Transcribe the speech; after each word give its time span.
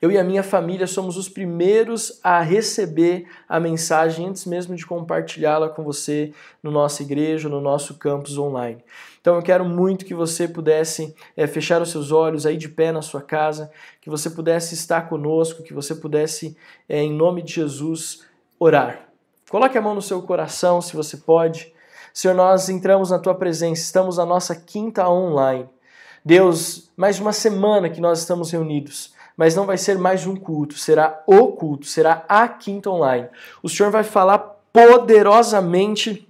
Eu 0.00 0.10
e 0.10 0.18
a 0.18 0.24
minha 0.24 0.42
família 0.42 0.86
somos 0.86 1.16
os 1.16 1.28
primeiros 1.28 2.20
a 2.22 2.40
receber 2.40 3.26
a 3.48 3.58
mensagem 3.58 4.28
antes 4.28 4.44
mesmo 4.44 4.74
de 4.74 4.86
compartilhá-la 4.86 5.68
com 5.68 5.82
você 5.82 6.32
no 6.62 6.70
nossa 6.70 7.02
igreja, 7.02 7.48
no 7.48 7.60
nosso 7.60 7.94
campus 7.94 8.36
online. 8.36 8.82
Então 9.20 9.36
eu 9.36 9.42
quero 9.42 9.64
muito 9.64 10.04
que 10.04 10.14
você 10.14 10.46
pudesse 10.46 11.14
é, 11.36 11.46
fechar 11.46 11.82
os 11.82 11.90
seus 11.90 12.12
olhos 12.12 12.46
aí 12.46 12.56
de 12.56 12.68
pé 12.68 12.92
na 12.92 13.02
sua 13.02 13.20
casa, 13.20 13.70
que 14.00 14.08
você 14.08 14.30
pudesse 14.30 14.74
estar 14.74 15.08
conosco, 15.08 15.62
que 15.62 15.74
você 15.74 15.94
pudesse, 15.94 16.56
é, 16.88 17.02
em 17.02 17.12
nome 17.12 17.42
de 17.42 17.54
Jesus, 17.54 18.24
orar. 18.58 19.08
Coloque 19.50 19.78
a 19.78 19.82
mão 19.82 19.94
no 19.94 20.02
seu 20.02 20.22
coração, 20.22 20.80
se 20.80 20.94
você 20.94 21.16
pode. 21.16 21.72
Senhor, 22.12 22.34
nós 22.34 22.68
entramos 22.68 23.10
na 23.10 23.18
tua 23.18 23.34
presença, 23.34 23.82
estamos 23.82 24.16
na 24.16 24.24
nossa 24.24 24.54
quinta 24.54 25.08
online. 25.08 25.68
Deus, 26.24 26.90
mais 26.96 27.20
uma 27.20 27.32
semana 27.32 27.88
que 27.88 28.00
nós 28.00 28.18
estamos 28.18 28.50
reunidos, 28.50 29.14
mas 29.36 29.54
não 29.54 29.66
vai 29.66 29.76
ser 29.76 29.98
mais 29.98 30.26
um 30.26 30.34
culto, 30.34 30.78
será 30.78 31.22
o 31.26 31.48
culto, 31.48 31.86
será 31.86 32.24
a 32.28 32.48
quinta 32.48 32.90
online. 32.90 33.28
O 33.62 33.68
Senhor 33.68 33.90
vai 33.90 34.02
falar 34.02 34.38
poderosamente 34.72 36.26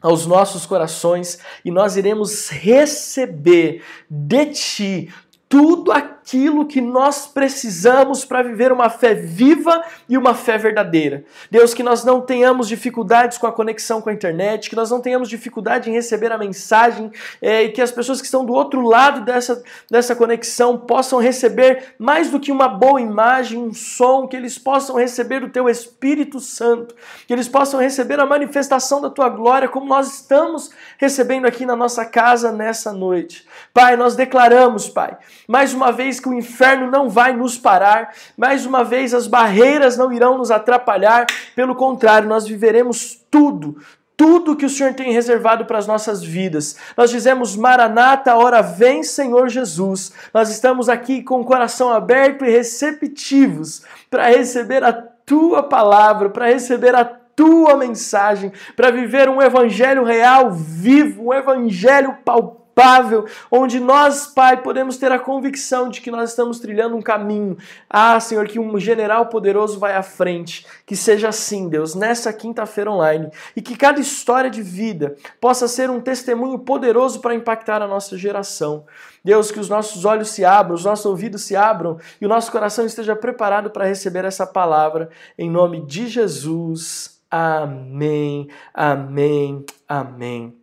aos 0.00 0.26
nossos 0.26 0.66
corações 0.66 1.38
e 1.64 1.70
nós 1.70 1.96
iremos 1.96 2.50
receber 2.50 3.82
de 4.10 4.46
ti 4.46 5.14
tudo 5.48 5.90
aquilo 5.90 6.13
que 6.24 6.80
nós 6.80 7.26
precisamos 7.26 8.24
para 8.24 8.42
viver 8.42 8.72
uma 8.72 8.88
fé 8.88 9.14
viva 9.14 9.84
e 10.08 10.16
uma 10.16 10.34
fé 10.34 10.56
verdadeira. 10.56 11.24
Deus, 11.50 11.74
que 11.74 11.82
nós 11.82 12.04
não 12.04 12.20
tenhamos 12.20 12.66
dificuldades 12.66 13.36
com 13.36 13.46
a 13.46 13.52
conexão 13.52 14.00
com 14.00 14.08
a 14.08 14.12
internet, 14.12 14.70
que 14.70 14.76
nós 14.76 14.90
não 14.90 15.00
tenhamos 15.00 15.28
dificuldade 15.28 15.90
em 15.90 15.92
receber 15.92 16.32
a 16.32 16.38
mensagem 16.38 17.12
é, 17.40 17.64
e 17.64 17.72
que 17.72 17.82
as 17.82 17.92
pessoas 17.92 18.20
que 18.20 18.26
estão 18.26 18.44
do 18.44 18.54
outro 18.54 18.80
lado 18.80 19.20
dessa, 19.24 19.62
dessa 19.90 20.16
conexão 20.16 20.78
possam 20.78 21.18
receber 21.18 21.94
mais 21.98 22.30
do 22.30 22.40
que 22.40 22.50
uma 22.50 22.68
boa 22.68 23.00
imagem, 23.00 23.58
um 23.62 23.72
som, 23.72 24.26
que 24.26 24.36
eles 24.36 24.58
possam 24.58 24.96
receber 24.96 25.44
o 25.44 25.50
Teu 25.50 25.68
Espírito 25.68 26.40
Santo, 26.40 26.94
que 27.26 27.32
eles 27.32 27.48
possam 27.48 27.78
receber 27.78 28.18
a 28.18 28.26
manifestação 28.26 29.00
da 29.00 29.10
Tua 29.10 29.28
glória, 29.28 29.68
como 29.68 29.86
nós 29.86 30.14
estamos 30.14 30.70
recebendo 30.98 31.46
aqui 31.46 31.66
na 31.66 31.76
nossa 31.76 32.04
casa 32.04 32.50
nessa 32.50 32.92
noite. 32.92 33.46
Pai, 33.72 33.96
nós 33.96 34.16
declaramos, 34.16 34.88
Pai, 34.88 35.16
mais 35.46 35.74
uma 35.74 35.92
vez 35.92 36.13
que 36.20 36.28
o 36.28 36.34
inferno 36.34 36.90
não 36.90 37.08
vai 37.08 37.32
nos 37.32 37.58
parar, 37.58 38.14
mais 38.36 38.66
uma 38.66 38.82
vez 38.82 39.14
as 39.14 39.26
barreiras 39.26 39.96
não 39.96 40.12
irão 40.12 40.38
nos 40.38 40.50
atrapalhar, 40.50 41.26
pelo 41.54 41.74
contrário, 41.74 42.28
nós 42.28 42.46
viveremos 42.46 43.20
tudo, 43.30 43.76
tudo 44.16 44.56
que 44.56 44.66
o 44.66 44.70
Senhor 44.70 44.94
tem 44.94 45.12
reservado 45.12 45.64
para 45.64 45.78
as 45.78 45.86
nossas 45.86 46.22
vidas. 46.22 46.76
Nós 46.96 47.10
dizemos, 47.10 47.56
Maranata, 47.56 48.36
hora 48.36 48.62
vem, 48.62 49.02
Senhor 49.02 49.48
Jesus. 49.48 50.12
Nós 50.32 50.50
estamos 50.50 50.88
aqui 50.88 51.22
com 51.22 51.40
o 51.40 51.44
coração 51.44 51.92
aberto 51.92 52.44
e 52.44 52.50
receptivos 52.50 53.82
para 54.10 54.28
receber 54.28 54.84
a 54.84 54.92
tua 54.92 55.62
palavra, 55.62 56.30
para 56.30 56.46
receber 56.46 56.94
a 56.94 57.04
tua 57.04 57.76
mensagem, 57.76 58.52
para 58.76 58.90
viver 58.90 59.28
um 59.28 59.42
evangelho 59.42 60.04
real, 60.04 60.52
vivo, 60.52 61.28
um 61.28 61.34
evangelho 61.34 62.16
palpável 62.24 62.63
palpável, 62.74 63.26
onde 63.50 63.78
nós, 63.78 64.26
Pai, 64.26 64.60
podemos 64.60 64.96
ter 64.98 65.12
a 65.12 65.18
convicção 65.18 65.88
de 65.88 66.00
que 66.00 66.10
nós 66.10 66.30
estamos 66.30 66.58
trilhando 66.58 66.96
um 66.96 67.02
caminho. 67.02 67.56
Ah, 67.88 68.18
Senhor, 68.18 68.46
que 68.46 68.58
um 68.58 68.78
general 68.78 69.26
poderoso 69.26 69.78
vai 69.78 69.94
à 69.94 70.02
frente. 70.02 70.66
Que 70.84 70.96
seja 70.96 71.28
assim, 71.28 71.68
Deus, 71.68 71.94
nessa 71.94 72.32
quinta-feira 72.32 72.90
online. 72.90 73.30
E 73.54 73.62
que 73.62 73.76
cada 73.76 74.00
história 74.00 74.50
de 74.50 74.60
vida 74.60 75.14
possa 75.40 75.68
ser 75.68 75.88
um 75.88 76.00
testemunho 76.00 76.58
poderoso 76.58 77.20
para 77.20 77.34
impactar 77.34 77.80
a 77.80 77.88
nossa 77.88 78.18
geração. 78.18 78.84
Deus, 79.24 79.50
que 79.50 79.60
os 79.60 79.68
nossos 79.68 80.04
olhos 80.04 80.30
se 80.30 80.44
abram, 80.44 80.74
os 80.74 80.84
nossos 80.84 81.06
ouvidos 81.06 81.42
se 81.42 81.56
abram 81.56 81.98
e 82.20 82.26
o 82.26 82.28
nosso 82.28 82.52
coração 82.52 82.84
esteja 82.84 83.16
preparado 83.16 83.70
para 83.70 83.86
receber 83.86 84.24
essa 84.24 84.46
palavra. 84.46 85.08
Em 85.38 85.48
nome 85.48 85.86
de 85.86 86.08
Jesus. 86.08 87.18
Amém, 87.30 88.48
amém, 88.74 89.64
amém. 89.88 90.54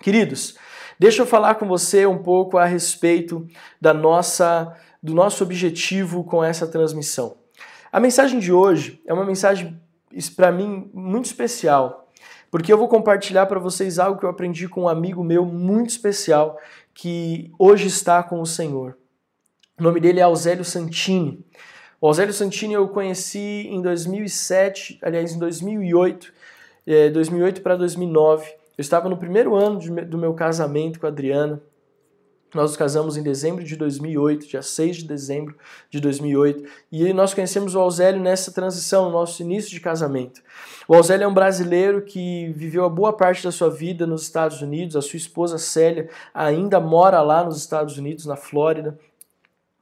Queridos, 0.00 0.56
Deixa 0.98 1.22
eu 1.22 1.26
falar 1.26 1.54
com 1.54 1.68
você 1.68 2.06
um 2.06 2.18
pouco 2.18 2.58
a 2.58 2.64
respeito 2.64 3.46
da 3.80 3.94
nossa, 3.94 4.76
do 5.00 5.14
nosso 5.14 5.44
objetivo 5.44 6.24
com 6.24 6.42
essa 6.42 6.66
transmissão. 6.66 7.36
A 7.92 8.00
mensagem 8.00 8.40
de 8.40 8.52
hoje 8.52 9.00
é 9.06 9.14
uma 9.14 9.24
mensagem 9.24 9.80
para 10.34 10.50
mim 10.50 10.90
muito 10.92 11.26
especial, 11.26 12.10
porque 12.50 12.72
eu 12.72 12.78
vou 12.78 12.88
compartilhar 12.88 13.46
para 13.46 13.60
vocês 13.60 14.00
algo 14.00 14.18
que 14.18 14.24
eu 14.24 14.30
aprendi 14.30 14.68
com 14.68 14.82
um 14.82 14.88
amigo 14.88 15.22
meu 15.22 15.44
muito 15.44 15.90
especial 15.90 16.58
que 16.92 17.52
hoje 17.56 17.86
está 17.86 18.20
com 18.22 18.40
o 18.40 18.46
Senhor. 18.46 18.98
O 19.78 19.82
nome 19.84 20.00
dele 20.00 20.18
é 20.18 20.24
Auzélio 20.24 20.64
Santini. 20.64 21.46
O 22.00 22.08
Auzélio 22.08 22.34
Santini 22.34 22.74
eu 22.74 22.88
conheci 22.88 23.68
em 23.70 23.80
2007, 23.80 24.98
aliás, 25.00 25.32
em 25.32 25.38
2008, 25.38 26.32
2008 27.12 27.60
para 27.60 27.76
2009. 27.76 28.57
Eu 28.78 28.82
estava 28.82 29.08
no 29.08 29.16
primeiro 29.16 29.56
ano 29.56 29.80
de, 29.80 29.90
do 30.04 30.16
meu 30.16 30.32
casamento 30.34 31.00
com 31.00 31.06
a 31.06 31.08
Adriana. 31.08 31.60
Nós 32.54 32.70
nos 32.70 32.76
casamos 32.76 33.16
em 33.16 33.24
dezembro 33.24 33.64
de 33.64 33.74
2008, 33.74 34.46
dia 34.46 34.62
6 34.62 34.98
de 34.98 35.04
dezembro 35.04 35.56
de 35.90 36.00
2008, 36.00 36.64
e 36.90 37.12
nós 37.12 37.34
conhecemos 37.34 37.74
o 37.74 37.80
Alzélio 37.80 38.22
nessa 38.22 38.52
transição, 38.52 39.06
no 39.06 39.10
nosso 39.10 39.42
início 39.42 39.70
de 39.70 39.80
casamento. 39.80 40.40
O 40.86 40.94
Alzélio 40.94 41.24
é 41.24 41.28
um 41.28 41.34
brasileiro 41.34 42.02
que 42.02 42.50
viveu 42.56 42.84
a 42.84 42.88
boa 42.88 43.12
parte 43.12 43.42
da 43.42 43.50
sua 43.50 43.68
vida 43.68 44.06
nos 44.06 44.22
Estados 44.22 44.62
Unidos, 44.62 44.96
a 44.96 45.02
sua 45.02 45.16
esposa 45.16 45.58
Célia 45.58 46.08
ainda 46.32 46.80
mora 46.80 47.20
lá 47.20 47.44
nos 47.44 47.58
Estados 47.58 47.98
Unidos, 47.98 48.24
na 48.24 48.36
Flórida. 48.36 48.96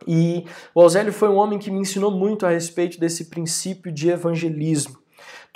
E 0.08 0.44
o 0.74 0.80
Alzélio 0.80 1.12
foi 1.12 1.28
um 1.28 1.36
homem 1.36 1.58
que 1.58 1.70
me 1.70 1.78
ensinou 1.78 2.10
muito 2.10 2.46
a 2.46 2.50
respeito 2.50 2.98
desse 2.98 3.26
princípio 3.26 3.92
de 3.92 4.08
evangelismo. 4.08 4.98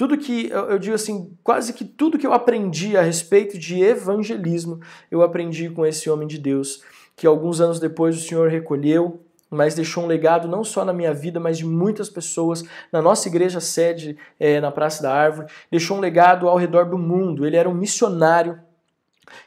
Tudo 0.00 0.16
que 0.16 0.48
eu 0.50 0.78
digo 0.78 0.94
assim, 0.94 1.36
quase 1.44 1.74
que 1.74 1.84
tudo 1.84 2.16
que 2.16 2.26
eu 2.26 2.32
aprendi 2.32 2.96
a 2.96 3.02
respeito 3.02 3.58
de 3.58 3.82
evangelismo, 3.82 4.80
eu 5.10 5.20
aprendi 5.20 5.68
com 5.68 5.84
esse 5.84 6.08
homem 6.08 6.26
de 6.26 6.38
Deus, 6.38 6.82
que 7.14 7.26
alguns 7.26 7.60
anos 7.60 7.78
depois 7.78 8.16
o 8.16 8.26
Senhor 8.26 8.48
recolheu, 8.48 9.20
mas 9.50 9.74
deixou 9.74 10.04
um 10.04 10.06
legado 10.06 10.48
não 10.48 10.64
só 10.64 10.86
na 10.86 10.94
minha 10.94 11.12
vida, 11.12 11.38
mas 11.38 11.58
de 11.58 11.66
muitas 11.66 12.08
pessoas, 12.08 12.64
na 12.90 13.02
nossa 13.02 13.28
igreja 13.28 13.60
sede 13.60 14.16
é, 14.38 14.58
na 14.58 14.72
Praça 14.72 15.02
da 15.02 15.12
Árvore, 15.12 15.52
deixou 15.70 15.98
um 15.98 16.00
legado 16.00 16.48
ao 16.48 16.56
redor 16.56 16.88
do 16.88 16.96
mundo. 16.96 17.46
Ele 17.46 17.58
era 17.58 17.68
um 17.68 17.74
missionário 17.74 18.58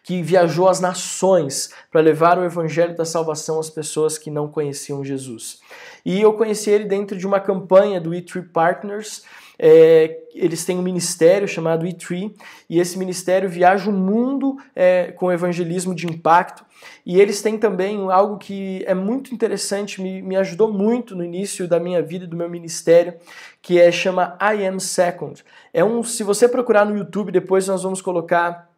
que 0.04 0.22
viajou 0.22 0.68
às 0.68 0.80
nações 0.80 1.70
para 1.92 2.02
levar 2.02 2.38
o 2.38 2.46
evangelho 2.46 2.96
da 2.96 3.06
salvação 3.06 3.60
às 3.60 3.70
pessoas 3.70 4.18
que 4.18 4.32
não 4.32 4.48
conheciam 4.48 5.04
Jesus. 5.04 5.60
E 6.06 6.22
eu 6.22 6.34
conheci 6.34 6.70
ele 6.70 6.86
dentro 6.86 7.18
de 7.18 7.26
uma 7.26 7.40
campanha 7.40 8.00
do 8.00 8.12
E3 8.12 8.52
Partners, 8.52 9.24
é, 9.58 10.20
eles 10.34 10.66
têm 10.66 10.78
um 10.78 10.82
ministério 10.82 11.48
chamado 11.48 11.86
E3 11.86 12.34
e 12.70 12.80
esse 12.80 12.98
ministério 12.98 13.48
viaja 13.48 13.90
o 13.90 13.94
mundo 13.94 14.58
é, 14.76 15.12
com 15.12 15.32
evangelismo 15.32 15.94
de 15.94 16.08
impacto 16.08 16.66
e 17.06 17.20
eles 17.22 17.42
têm 17.42 17.58
também 17.58 18.12
algo 18.12 18.38
que 18.38 18.84
é 18.86 18.94
muito 18.94 19.34
interessante, 19.34 20.02
me, 20.02 20.22
me 20.22 20.36
ajudou 20.36 20.72
muito 20.72 21.16
no 21.16 21.24
início 21.24 21.68
da 21.68 21.80
minha 21.80 22.02
vida 22.02 22.26
e 22.26 22.28
do 22.28 22.36
meu 22.36 22.50
ministério, 22.50 23.14
que 23.62 23.80
é 23.80 23.92
chama 23.92 24.38
I 24.42 24.66
Am 24.66 24.80
Second. 24.80 25.44
É 25.74 25.84
um, 25.84 26.04
se 26.04 26.24
você 26.24 26.48
procurar 26.48 26.86
no 26.86 26.98
YouTube, 26.98 27.32
depois 27.32 27.68
nós 27.68 27.84
vamos 27.84 28.02
colocar 28.02 28.73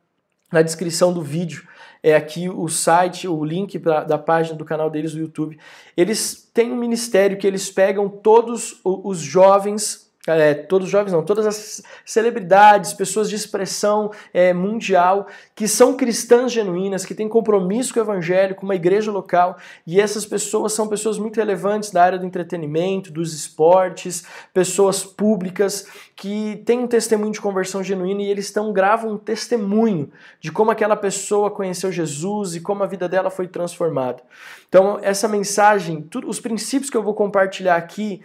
na 0.52 0.62
descrição 0.62 1.14
do 1.14 1.22
vídeo 1.22 1.68
é 2.06 2.16
aqui 2.16 2.48
o 2.48 2.68
site, 2.68 3.28
o 3.28 3.44
link 3.44 3.80
pra, 3.80 4.04
da 4.04 4.18
página 4.18 4.56
do 4.56 4.64
canal 4.64 4.92
deles 4.92 5.16
no 5.16 5.22
YouTube. 5.22 5.58
Eles 5.98 6.50
têm 6.54 6.72
um 6.72 6.76
ministério 6.76 7.36
que 7.36 7.48
eles 7.48 7.72
pegam 7.72 8.08
todos 8.08 8.80
os 8.84 9.18
jovens 9.18 10.05
é, 10.28 10.54
todos 10.54 10.88
os 10.88 10.92
jovens 10.92 11.12
não, 11.12 11.24
todas 11.24 11.46
as 11.46 11.84
celebridades, 12.04 12.94
pessoas 12.94 13.30
de 13.30 13.36
expressão 13.36 14.12
é, 14.34 14.54
mundial 14.54 15.28
que 15.54 15.68
são 15.68 15.96
cristãs 15.96 16.52
genuínas, 16.52 17.06
que 17.06 17.14
têm 17.14 17.30
compromisso 17.30 17.94
com 17.94 18.00
o 18.00 18.04
evangelho, 18.04 18.56
com 18.56 18.66
uma 18.66 18.76
igreja 18.76 19.12
local, 19.12 19.58
e 19.86 20.02
essas 20.02 20.26
pessoas 20.26 20.74
são 20.74 20.88
pessoas 20.88 21.20
muito 21.20 21.38
relevantes 21.38 21.92
da 21.92 22.04
área 22.04 22.18
do 22.18 22.26
entretenimento, 22.26 23.12
dos 23.12 23.34
esportes, 23.34 24.26
pessoas 24.54 25.04
públicas 25.04 25.88
que 26.16 26.64
têm 26.66 26.80
um 26.80 26.88
testemunho 26.88 27.32
de 27.32 27.42
conversão 27.42 27.84
genuína 27.84 28.22
e 28.22 28.32
eles 28.32 28.46
estão 28.46 28.74
gravam 28.74 29.14
um 29.14 29.18
testemunho 29.18 30.12
de 30.40 30.52
como 30.52 30.72
aquela 30.72 30.96
pessoa 30.96 31.52
conheceu 31.52 31.92
Jesus 31.92 32.56
e 32.56 32.62
como 32.62 32.84
a 32.84 32.88
vida 32.88 33.08
dela 33.08 33.30
foi 33.30 33.48
transformada. 33.48 34.24
Então, 34.68 35.00
essa 35.02 35.28
mensagem, 35.28 36.02
tudo, 36.02 36.28
os 36.28 36.40
princípios 36.40 36.90
que 36.90 36.98
eu 36.98 37.04
vou 37.04 37.14
compartilhar 37.14 37.76
aqui, 37.76 38.22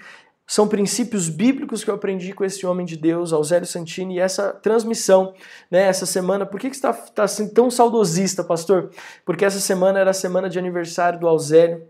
são 0.50 0.66
princípios 0.66 1.28
bíblicos 1.28 1.84
que 1.84 1.90
eu 1.90 1.94
aprendi 1.94 2.32
com 2.32 2.44
esse 2.44 2.66
homem 2.66 2.84
de 2.84 2.96
Deus, 2.96 3.32
Auzélio 3.32 3.68
Santini, 3.68 4.16
e 4.16 4.18
essa 4.18 4.52
transmissão, 4.52 5.32
né, 5.70 5.82
essa 5.82 6.04
semana. 6.04 6.44
Por 6.44 6.58
que, 6.58 6.68
que 6.68 6.76
você 6.76 6.88
está 6.88 6.92
tá, 6.92 7.22
assim, 7.22 7.48
tão 7.48 7.70
saudosista, 7.70 8.42
pastor? 8.42 8.90
Porque 9.24 9.44
essa 9.44 9.60
semana 9.60 10.00
era 10.00 10.10
a 10.10 10.12
semana 10.12 10.50
de 10.50 10.58
aniversário 10.58 11.20
do 11.20 11.28
Auzélio. 11.28 11.86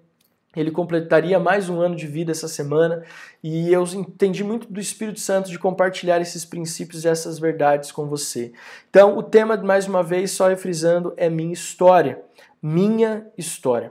Ele 0.55 0.71
completaria 0.71 1.41
mais 1.41 1.71
um 1.71 1.81
ano 1.81 1.97
de 1.97 2.07
vida 2.07 2.33
essa 2.33 2.49
semana 2.49 3.03
e 3.43 3.73
eu 3.73 3.83
entendi 3.95 4.45
muito 4.45 4.71
do 4.71 4.79
Espírito 4.79 5.21
Santo 5.21 5.49
de 5.49 5.59
compartilhar 5.59 6.21
esses 6.21 6.45
princípios 6.45 7.07
e 7.07 7.09
essas 7.09 7.39
verdades 7.39 7.91
com 7.91 8.07
você. 8.09 8.53
Então, 8.91 9.17
o 9.17 9.23
tema, 9.23 9.57
mais 9.57 9.89
uma 9.89 10.03
vez, 10.03 10.33
só 10.33 10.49
refrisando, 10.49 11.15
é 11.17 11.31
minha 11.31 11.55
história. 11.55 12.21
Minha 12.63 13.27
história. 13.39 13.91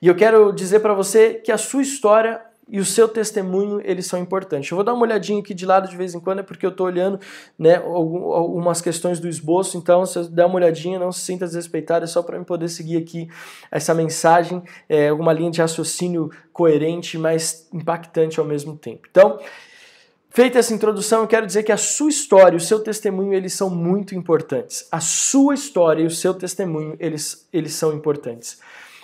E 0.00 0.08
eu 0.08 0.16
quero 0.16 0.52
dizer 0.52 0.80
para 0.80 0.94
você 0.94 1.34
que 1.34 1.52
a 1.52 1.58
sua 1.58 1.82
história 1.82 2.40
e 2.72 2.80
o 2.80 2.86
seu 2.86 3.06
testemunho, 3.06 3.82
eles 3.84 4.06
são 4.06 4.18
importantes. 4.18 4.70
Eu 4.70 4.76
vou 4.76 4.82
dar 4.82 4.94
uma 4.94 5.02
olhadinha 5.02 5.38
aqui 5.38 5.52
de 5.52 5.66
lado 5.66 5.90
de 5.90 5.94
vez 5.94 6.14
em 6.14 6.20
quando, 6.20 6.38
é 6.38 6.42
porque 6.42 6.64
eu 6.64 6.70
estou 6.70 6.86
olhando 6.86 7.20
né, 7.58 7.76
algumas 7.76 8.80
questões 8.80 9.20
do 9.20 9.28
esboço, 9.28 9.76
então 9.76 10.06
se 10.06 10.26
der 10.30 10.46
uma 10.46 10.54
olhadinha, 10.54 10.98
não 10.98 11.12
se 11.12 11.20
sinta 11.20 11.44
desrespeitado, 11.44 12.06
é 12.06 12.08
só 12.08 12.22
para 12.22 12.38
eu 12.38 12.44
poder 12.46 12.70
seguir 12.70 12.96
aqui 12.96 13.28
essa 13.70 13.92
mensagem, 13.92 14.62
é, 14.88 15.10
alguma 15.10 15.34
linha 15.34 15.50
de 15.50 15.60
raciocínio 15.60 16.30
coerente, 16.50 17.18
mas 17.18 17.68
impactante 17.74 18.40
ao 18.40 18.46
mesmo 18.46 18.74
tempo. 18.74 19.06
Então, 19.10 19.38
Feita 20.34 20.58
essa 20.58 20.72
introdução, 20.72 21.20
eu 21.20 21.26
quero 21.26 21.46
dizer 21.46 21.62
que 21.62 21.70
a 21.70 21.76
sua 21.76 22.08
história 22.08 22.54
e 22.54 22.56
o 22.56 22.60
seu 22.60 22.80
testemunho, 22.80 23.34
eles 23.34 23.52
são 23.52 23.68
muito 23.68 24.14
importantes. 24.14 24.88
A 24.90 24.98
sua 24.98 25.52
história 25.52 26.02
e 26.02 26.06
o 26.06 26.10
seu 26.10 26.32
testemunho, 26.32 26.96
eles, 26.98 27.46
eles 27.52 27.74
são 27.74 27.92
importantes. 27.92 28.58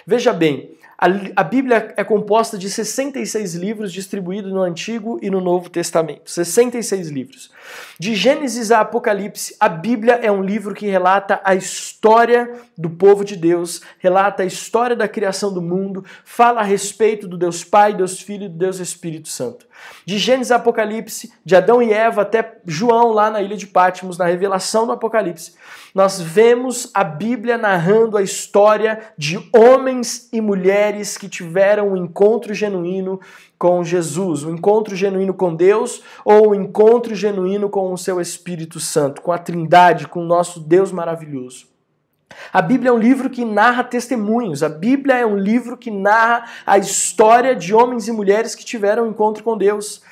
Veja 0.07 0.33
bem, 0.33 0.78
a, 1.01 1.45
Bíblia 1.45 1.95
é 1.97 2.03
composta 2.03 2.59
de 2.59 2.69
66 2.69 3.55
livros 3.55 3.93
distribuídos 3.93 4.53
no 4.53 4.61
Antigo 4.61 5.21
e 5.23 5.31
no 5.31 5.41
Novo 5.41 5.71
Testamento. 5.71 6.29
66 6.29 7.09
livros. 7.09 7.53
De 7.99 8.15
Gênesis 8.15 8.71
a 8.71 8.81
Apocalipse, 8.81 9.57
a 9.59 9.69
Bíblia 9.69 10.15
é 10.23 10.31
um 10.31 10.43
livro 10.43 10.75
que 10.75 10.87
relata 10.87 11.41
a 11.45 11.55
história 11.55 12.53
do 12.77 12.91
povo 12.91 13.25
de 13.25 13.37
Deus, 13.37 13.81
relata 13.99 14.43
a 14.43 14.47
história 14.47 14.95
da 14.95 15.09
criação 15.09 15.53
do 15.53 15.61
mundo, 15.61 16.05
fala 16.25 16.61
a 16.61 16.65
respeito 16.65 17.27
do 17.27 17.37
Deus 17.37 17.65
Pai, 17.65 17.95
Deus 17.95 18.21
Filho 18.21 18.45
e 18.45 18.49
do 18.49 18.57
Deus 18.57 18.79
Espírito 18.79 19.29
Santo. 19.29 19.67
De 20.05 20.19
Gênesis 20.19 20.51
a 20.51 20.57
Apocalipse, 20.57 21.33
de 21.45 21.57
Adão 21.57 21.83
e 21.83 21.93
Eva 21.93 22.23
até 22.23 22.59
João 22.67 23.13
lá 23.13 23.31
na 23.31 23.43
ilha 23.43 23.57
de 23.57 23.67
Patmos, 23.67 24.19
na 24.19 24.27
revelação 24.27 24.87
do 24.87 24.93
Apocalipse, 24.93 25.55
nós 25.95 26.21
vemos 26.21 26.91
a 26.95 27.03
Bíblia 27.03 27.59
narrando 27.59 28.17
a 28.17 28.23
história 28.23 29.13
de 29.17 29.39
homens 29.53 30.29
e 30.33 30.41
mulheres 30.41 31.17
que 31.17 31.29
tiveram 31.29 31.93
um 31.93 31.97
encontro 31.97 32.55
genuíno 32.55 33.21
com 33.59 33.83
Jesus, 33.83 34.45
um 34.45 34.55
encontro 34.55 34.95
genuíno 34.95 35.35
com 35.35 35.55
Deus 35.55 36.03
ou 36.25 36.51
um 36.51 36.55
encontro 36.55 37.15
genuíno 37.15 37.69
com 37.69 37.93
o 37.93 37.99
seu 37.99 38.21
Espírito 38.21 38.79
Santo, 38.79 39.21
com 39.21 39.33
a 39.33 39.39
Trindade, 39.39 40.07
com 40.07 40.21
o 40.21 40.27
nosso 40.27 40.61
Deus 40.61 40.93
maravilhoso. 40.93 41.67
A 42.53 42.63
Bíblia 42.63 42.91
é 42.91 42.93
um 42.93 42.99
livro 42.99 43.29
que 43.29 43.45
narra 43.45 43.83
testemunhos. 43.83 44.63
A 44.63 44.69
Bíblia 44.69 45.17
é 45.17 45.27
um 45.27 45.37
livro 45.37 45.77
que 45.77 45.91
narra 45.91 46.45
a 46.65 46.79
história 46.79 47.55
de 47.57 47.75
homens 47.75 48.07
e 48.07 48.13
mulheres 48.13 48.55
que 48.55 48.65
tiveram 48.65 49.05
um 49.05 49.11
encontro 49.11 49.43
com 49.43 49.57
Deus. 49.57 50.03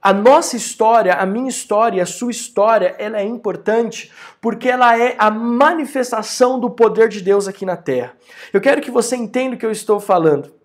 A 0.00 0.12
nossa 0.12 0.56
história, 0.56 1.14
a 1.14 1.26
minha 1.26 1.48
história, 1.48 2.02
a 2.02 2.06
sua 2.06 2.30
história, 2.30 2.94
ela 2.98 3.18
é 3.18 3.24
importante 3.24 4.12
porque 4.40 4.68
ela 4.68 4.96
é 4.98 5.16
a 5.18 5.30
manifestação 5.30 6.60
do 6.60 6.70
poder 6.70 7.08
de 7.08 7.20
Deus 7.20 7.48
aqui 7.48 7.66
na 7.66 7.76
terra. 7.76 8.14
Eu 8.52 8.60
quero 8.60 8.80
que 8.80 8.90
você 8.90 9.16
entenda 9.16 9.56
o 9.56 9.58
que 9.58 9.66
eu 9.66 9.70
estou 9.70 9.98
falando. 9.98 10.55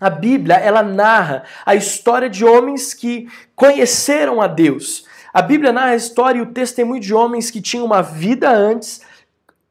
A 0.00 0.08
Bíblia, 0.08 0.56
ela 0.56 0.82
narra 0.82 1.44
a 1.66 1.74
história 1.74 2.30
de 2.30 2.44
homens 2.44 2.94
que 2.94 3.28
conheceram 3.54 4.40
a 4.40 4.46
Deus. 4.46 5.04
A 5.32 5.42
Bíblia 5.42 5.72
narra 5.72 5.90
a 5.90 5.96
história 5.96 6.38
e 6.38 6.42
o 6.42 6.52
testemunho 6.52 7.00
de 7.00 7.12
homens 7.12 7.50
que 7.50 7.60
tinham 7.60 7.84
uma 7.84 8.02
vida 8.02 8.50
antes, 8.50 9.02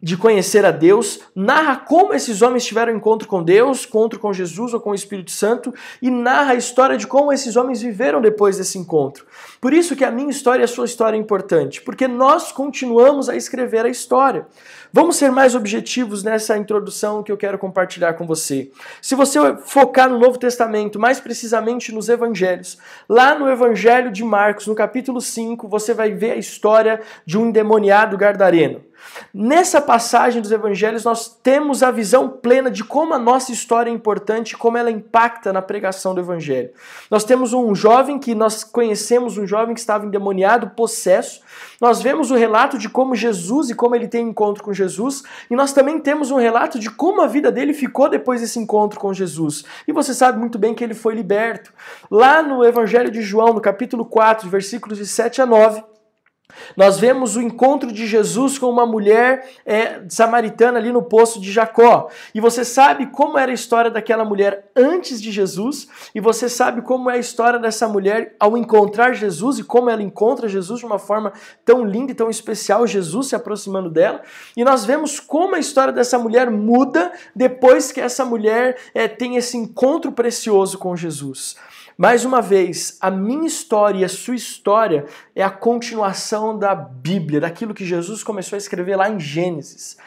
de 0.01 0.16
conhecer 0.16 0.66
a 0.66 0.72
Deus, 0.72 1.19
narra 1.36 1.75
como 1.75 2.13
esses 2.13 2.42
homens 2.42 2.66
tiveram 2.66 2.96
encontro 2.96 3.28
com 3.28 3.44
Deus, 3.44 3.86
encontro 3.86 4.18
com 4.18 4.31
Jesus 4.31 4.74
ou 4.74 4.80
com 4.80 4.92
o 4.92 4.96
Espírito 4.96 5.31
Santo, 5.31 5.74
e 6.01 6.10
narra 6.10 6.54
a 6.54 6.56
história 6.56 6.98
de 6.98 7.06
como 7.06 7.34
esses 7.34 7.57
homens 7.57 7.81
viveram 7.81 8.22
depois 8.22 8.57
desse 8.57 8.78
encontro. 8.78 9.25
Por 9.60 9.74
isso 9.74 9.98
que 9.98 10.06
a 10.06 10.12
minha 10.12 10.30
história 10.30 10.62
e 10.62 10.63
a 10.63 10.68
sua 10.68 10.86
história 10.86 11.18
é 11.18 11.19
importante, 11.19 11.81
porque 11.81 12.07
nós 12.07 12.51
continuamos 12.51 13.28
a 13.28 13.36
escrever 13.36 13.86
a 13.86 13.90
história. 13.90 14.48
Vamos 14.92 15.18
ser 15.18 15.31
mais 15.31 15.54
objetivos 15.54 16.24
nessa 16.24 16.57
introdução 16.57 17.22
que 17.22 17.31
eu 17.31 17.38
quero 17.38 17.60
compartilhar 17.60 18.13
com 18.13 18.25
você. 18.25 18.72
Se 19.02 19.16
você 19.16 19.38
focar 19.66 20.10
no 20.10 20.18
Novo 20.18 20.40
Testamento, 20.40 20.98
mais 20.98 21.19
precisamente 21.19 21.94
nos 21.94 22.07
Evangelhos, 22.07 22.78
lá 23.07 23.38
no 23.38 23.50
Evangelho 23.50 24.12
de 24.12 24.24
Marcos, 24.24 24.66
no 24.66 24.74
capítulo 24.74 25.19
5, 25.19 25.68
você 25.68 25.94
vai 25.94 26.12
ver 26.12 26.31
a 26.31 26.38
história 26.38 27.02
de 27.25 27.38
um 27.38 27.50
endemoniado 27.50 28.18
gardareno. 28.18 28.89
Nessa 29.34 29.80
passagem 29.81 30.42
dos 30.42 30.51
evangelhos, 30.51 31.04
nós 31.04 31.28
temos 31.44 31.84
a 31.84 31.92
visão 31.92 32.30
plena 32.30 32.72
de 32.72 32.84
como 32.84 33.13
a 33.13 33.19
nossa 33.19 33.51
história 33.51 33.90
é 33.90 33.94
importante, 33.94 34.57
como 34.57 34.78
ela 34.78 34.90
impacta 34.90 35.54
na 35.54 35.62
pregação 35.62 36.16
do 36.16 36.22
evangelho. 36.22 36.72
Nós 37.12 37.24
temos 37.24 37.54
um 37.54 37.75
jovem 37.75 38.18
que 38.18 38.34
nós 38.34 38.63
conhecemos, 38.63 39.38
um 39.38 39.46
jovem 39.46 39.74
que 39.74 39.80
estava 39.80 40.06
endemoniado, 40.06 40.72
possesso. 40.72 41.42
Nós 41.80 42.01
vemos 42.01 42.31
o 42.31 42.36
relato 42.36 42.78
de 42.78 42.90
como 42.90 43.16
Jesus 43.16 43.69
e 43.69 43.75
como 43.75 43.96
ele 43.96 44.07
tem 44.07 44.28
encontro 44.28 44.63
com 44.63 44.74
Jesus, 44.74 45.24
e 45.50 45.56
nós 45.56 45.74
também 45.74 46.00
temos 46.00 46.31
um 46.31 46.38
relato 46.38 46.80
de 46.80 46.90
como 46.90 47.22
a 47.22 47.28
vida 47.28 47.52
dele 47.52 47.74
ficou 47.74 48.10
depois 48.10 48.42
desse 48.42 48.60
encontro 48.60 49.00
com 49.00 49.13
Jesus. 49.13 49.63
E 49.88 49.92
você 49.92 50.13
sabe 50.13 50.40
muito 50.40 50.57
bem 50.57 50.74
que 50.74 50.84
ele 50.84 50.94
foi 50.94 51.13
liberto. 51.13 51.72
Lá 52.10 52.42
no 52.42 52.63
Evangelho 52.66 53.12
de 53.12 53.22
João, 53.22 53.54
no 53.54 53.62
capítulo 53.62 54.06
4, 54.06 54.50
versículos 54.50 54.98
de 54.98 55.06
7 55.06 55.42
a 55.42 55.45
9, 55.45 55.84
nós 56.75 57.00
vemos 57.00 57.36
o 57.36 57.42
encontro 57.42 57.92
de 57.92 58.07
Jesus 58.07 58.57
com 58.57 58.68
uma 58.68 58.86
mulher 58.86 59.50
é, 59.66 60.01
samaritana 60.10 60.80
ali 60.80 60.92
no 60.92 61.04
poço 61.04 61.40
de 61.40 61.51
Jacó. 61.51 62.10
E 62.34 62.42
você 62.42 62.66
sabe 62.66 63.07
como 63.07 63.38
era 63.38 63.51
a 63.51 63.54
história 63.54 63.92
daquela 63.92 64.25
mulher 64.25 64.69
antes 64.75 65.22
de 65.22 65.31
Jesus, 65.31 65.88
e 66.13 66.19
você 66.19 66.50
sabe 66.50 66.81
como 66.81 67.10
é 67.10 67.16
a 67.16 67.18
história 67.18 67.60
dessa 67.60 67.88
mulher 67.88 68.36
ao 68.40 68.57
encontrar 68.57 69.13
Jesus 69.13 69.60
e 69.60 69.63
como 69.63 69.90
ela 69.90 70.01
encontra 70.01 70.48
Jesus 70.48 70.80
de 70.80 70.86
uma 70.86 71.00
forma 71.00 71.34
tão 71.63 71.84
linda 71.84 72.12
e 72.12 72.16
tão 72.16 72.30
especial, 72.30 72.88
Jesus 72.88 73.28
se 73.28 73.36
aproximando 73.36 73.90
dela. 73.90 74.22
E 74.56 74.63
nós 74.63 74.86
vemos 74.86 75.19
como 75.19 75.56
a 75.56 75.60
história 75.60 75.94
dessa 75.94 76.18
mulher 76.18 76.50
muda 76.50 77.12
depois 77.36 77.92
que 77.92 78.02
essa 78.02 78.25
mulher 78.25 78.78
é, 78.94 79.07
tem 79.07 79.36
esse 79.36 79.57
encontro 79.57 80.12
precioso 80.12 80.78
com 80.78 80.95
Jesus. 80.95 81.56
Mais 82.02 82.24
uma 82.24 82.42
vez, 82.42 82.98
a 83.02 83.12
minha 83.12 83.45
história 83.45 84.00
e 84.00 84.06
a 84.06 84.07
sua 84.07 84.34
história 84.34 85.06
é 85.36 85.44
a 85.44 85.50
continuação 85.50 86.39
da 86.58 86.74
Bíblia, 86.76 87.42
daquilo 87.42 87.74
que 87.74 87.86
Jesus 87.86 88.24
começou 88.24 88.56
a 88.56 88.58
escrever 88.58 88.96
lá 88.96 89.10
em 89.10 89.20
Gênesis. 89.20 89.98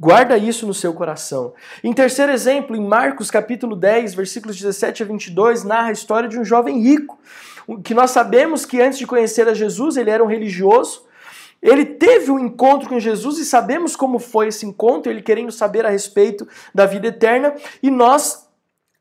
Guarda 0.00 0.38
isso 0.38 0.66
no 0.66 0.72
seu 0.72 0.94
coração. 0.94 1.52
Em 1.82 1.92
terceiro 1.92 2.30
exemplo, 2.30 2.76
em 2.76 2.80
Marcos 2.80 3.30
capítulo 3.30 3.74
10, 3.74 4.14
versículos 4.14 4.56
17 4.56 5.02
a 5.02 5.06
22, 5.06 5.64
narra 5.64 5.88
a 5.88 5.92
história 5.92 6.28
de 6.28 6.38
um 6.38 6.44
jovem 6.44 6.80
rico, 6.80 7.18
que 7.82 7.94
nós 7.94 8.12
sabemos 8.12 8.64
que 8.64 8.80
antes 8.80 8.98
de 8.98 9.06
conhecer 9.06 9.48
a 9.48 9.54
Jesus, 9.54 9.96
ele 9.96 10.10
era 10.10 10.22
um 10.22 10.28
religioso, 10.28 11.06
ele 11.60 11.84
teve 11.84 12.30
um 12.30 12.38
encontro 12.38 12.88
com 12.88 13.00
Jesus 13.00 13.38
e 13.38 13.44
sabemos 13.44 13.96
como 13.96 14.20
foi 14.20 14.48
esse 14.48 14.64
encontro, 14.64 15.10
ele 15.10 15.20
querendo 15.20 15.50
saber 15.50 15.84
a 15.84 15.90
respeito 15.90 16.46
da 16.72 16.86
vida 16.86 17.08
eterna, 17.08 17.54
e 17.82 17.90
nós 17.90 18.47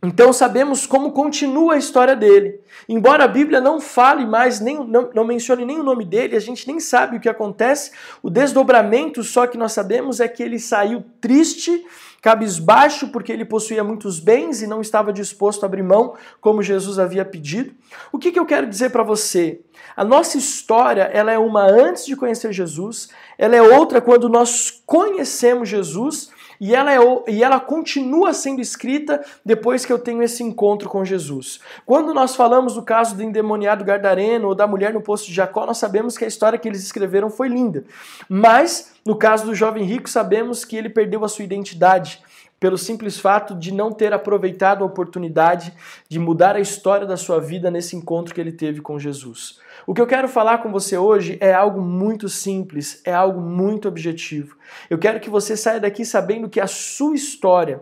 então 0.03 0.31
sabemos 0.31 0.85
como 0.85 1.11
continua 1.11 1.73
a 1.73 1.77
história 1.77 2.15
dele. 2.15 2.61
Embora 2.87 3.23
a 3.23 3.27
Bíblia 3.27 3.59
não 3.59 3.81
fale 3.81 4.27
mais, 4.27 4.59
nem, 4.59 4.77
não, 4.87 5.09
não, 5.11 5.25
mencione 5.25 5.65
nem 5.65 5.79
o 5.79 5.83
nome 5.83 6.05
dele, 6.05 6.35
a 6.35 6.39
gente 6.39 6.67
nem 6.67 6.79
sabe 6.79 7.17
o 7.17 7.19
que 7.19 7.27
acontece. 7.27 7.91
O 8.21 8.29
desdobramento 8.29 9.23
só 9.23 9.47
que 9.47 9.57
nós 9.57 9.71
sabemos 9.71 10.19
é 10.19 10.27
que 10.27 10.43
ele 10.43 10.59
saiu 10.59 11.03
triste, 11.19 11.83
cabisbaixo, 12.21 13.07
porque 13.07 13.31
ele 13.31 13.43
possuía 13.43 13.83
muitos 13.83 14.19
bens 14.19 14.61
e 14.61 14.67
não 14.67 14.81
estava 14.81 15.11
disposto 15.11 15.63
a 15.63 15.65
abrir 15.65 15.83
mão, 15.83 16.15
como 16.39 16.61
Jesus 16.61 16.99
havia 16.99 17.25
pedido. 17.25 17.73
O 18.11 18.19
que, 18.19 18.31
que 18.31 18.39
eu 18.39 18.45
quero 18.45 18.67
dizer 18.67 18.91
para 18.91 19.01
você? 19.01 19.61
A 19.95 20.03
nossa 20.03 20.37
história 20.37 21.09
ela 21.11 21.31
é 21.31 21.39
uma 21.39 21.63
antes 21.63 22.05
de 22.05 22.15
conhecer 22.15 22.53
Jesus, 22.53 23.09
ela 23.35 23.55
é 23.55 23.61
outra 23.61 23.99
quando 23.99 24.29
nós 24.29 24.83
conhecemos 24.85 25.69
Jesus 25.69 26.29
e 26.59 26.73
ela, 26.73 26.93
é, 26.93 26.99
e 27.27 27.43
ela 27.43 27.59
continua 27.59 28.33
sendo 28.33 28.61
escrita 28.61 29.23
depois 29.45 29.85
que 29.85 29.93
eu 29.93 29.99
tenho 29.99 30.21
esse 30.23 30.43
encontro 30.43 30.89
com 30.89 31.05
Jesus. 31.05 31.59
Quando 31.85 32.13
nós 32.13 32.35
falamos 32.35 32.73
do 32.73 32.81
caso 32.81 33.15
do 33.15 33.23
endemoniado 33.23 33.85
Gardareno 33.85 34.47
ou 34.47 34.55
da 34.55 34.67
mulher 34.67 34.93
no 34.93 35.01
poço 35.01 35.27
de 35.27 35.33
Jacó, 35.33 35.65
nós 35.65 35.77
sabemos 35.77 36.17
que 36.17 36.25
a 36.25 36.27
história 36.27 36.57
que 36.57 36.67
eles 36.67 36.83
escreveram 36.83 37.29
foi 37.29 37.47
linda. 37.47 37.83
Mas, 38.27 38.93
no 39.05 39.15
caso 39.15 39.45
do 39.45 39.55
jovem 39.55 39.83
rico, 39.83 40.09
sabemos 40.09 40.65
que 40.65 40.75
ele 40.75 40.89
perdeu 40.89 41.23
a 41.23 41.29
sua 41.29 41.45
identidade 41.45 42.21
pelo 42.59 42.77
simples 42.77 43.19
fato 43.19 43.53
de 43.53 43.71
não 43.71 43.91
ter 43.91 44.13
aproveitado 44.13 44.83
a 44.83 44.87
oportunidade 44.87 45.73
de 46.09 46.17
mudar 46.17 46.55
a 46.55 46.59
história 46.59 47.05
da 47.05 47.15
sua 47.15 47.39
vida 47.39 47.69
nesse 47.69 47.95
encontro 47.95 48.33
que 48.33 48.41
ele 48.41 48.51
teve 48.51 48.81
com 48.81 48.97
Jesus. 48.97 49.59
O 49.87 49.93
que 49.93 50.01
eu 50.01 50.05
quero 50.05 50.27
falar 50.27 50.57
com 50.57 50.69
você 50.69 50.97
hoje 50.97 51.37
é 51.39 51.53
algo 51.53 51.79
muito 51.81 52.27
simples, 52.27 53.01
é 53.05 53.13
algo 53.13 53.39
muito 53.39 53.87
objetivo. 53.87 54.57
Eu 54.89 54.97
quero 54.97 55.17
que 55.17 55.29
você 55.29 55.55
saia 55.55 55.79
daqui 55.79 56.03
sabendo 56.03 56.49
que 56.49 56.59
a 56.59 56.67
sua 56.67 57.15
história, 57.15 57.81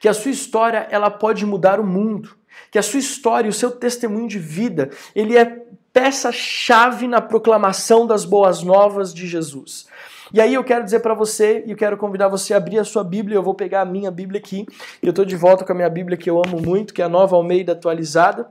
que 0.00 0.08
a 0.08 0.12
sua 0.12 0.32
história 0.32 0.88
ela 0.90 1.08
pode 1.08 1.46
mudar 1.46 1.78
o 1.78 1.86
mundo, 1.86 2.36
que 2.68 2.80
a 2.80 2.82
sua 2.82 2.98
história, 2.98 3.48
o 3.48 3.52
seu 3.52 3.70
testemunho 3.70 4.26
de 4.26 4.40
vida, 4.40 4.90
ele 5.14 5.38
é 5.38 5.62
peça-chave 5.92 7.06
na 7.06 7.20
proclamação 7.20 8.08
das 8.08 8.24
boas 8.24 8.64
novas 8.64 9.14
de 9.14 9.28
Jesus. 9.28 9.86
E 10.32 10.40
aí 10.40 10.52
eu 10.52 10.64
quero 10.64 10.82
dizer 10.82 10.98
para 10.98 11.14
você, 11.14 11.62
e 11.64 11.70
eu 11.70 11.76
quero 11.76 11.96
convidar 11.96 12.26
você 12.26 12.54
a 12.54 12.56
abrir 12.56 12.80
a 12.80 12.84
sua 12.84 13.04
Bíblia, 13.04 13.36
eu 13.36 13.42
vou 13.42 13.54
pegar 13.54 13.82
a 13.82 13.84
minha 13.84 14.10
Bíblia 14.10 14.40
aqui, 14.40 14.66
eu 15.00 15.10
estou 15.10 15.24
de 15.24 15.36
volta 15.36 15.64
com 15.64 15.70
a 15.70 15.76
minha 15.76 15.88
Bíblia 15.88 16.18
que 16.18 16.28
eu 16.28 16.42
amo 16.44 16.60
muito, 16.60 16.92
que 16.92 17.00
é 17.00 17.04
a 17.04 17.08
Nova 17.08 17.36
Almeida 17.36 17.70
Atualizada. 17.70 18.50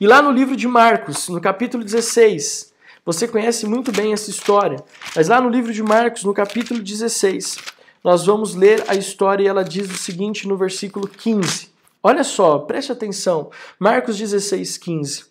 E 0.00 0.06
lá 0.06 0.20
no 0.20 0.30
livro 0.30 0.56
de 0.56 0.66
Marcos, 0.66 1.28
no 1.28 1.40
capítulo 1.40 1.84
16, 1.84 2.72
você 3.04 3.26
conhece 3.26 3.66
muito 3.66 3.90
bem 3.90 4.12
essa 4.12 4.30
história, 4.30 4.82
mas 5.14 5.28
lá 5.28 5.40
no 5.40 5.48
livro 5.48 5.72
de 5.72 5.82
Marcos, 5.82 6.24
no 6.24 6.32
capítulo 6.32 6.80
16, 6.80 7.56
nós 8.02 8.26
vamos 8.26 8.54
ler 8.54 8.84
a 8.88 8.94
história 8.94 9.44
e 9.44 9.46
ela 9.46 9.64
diz 9.64 9.90
o 9.90 9.96
seguinte 9.96 10.46
no 10.46 10.56
versículo 10.56 11.08
15. 11.08 11.70
Olha 12.02 12.24
só, 12.24 12.58
preste 12.58 12.90
atenção. 12.90 13.50
Marcos 13.78 14.18
16, 14.18 14.78
15. 14.78 15.26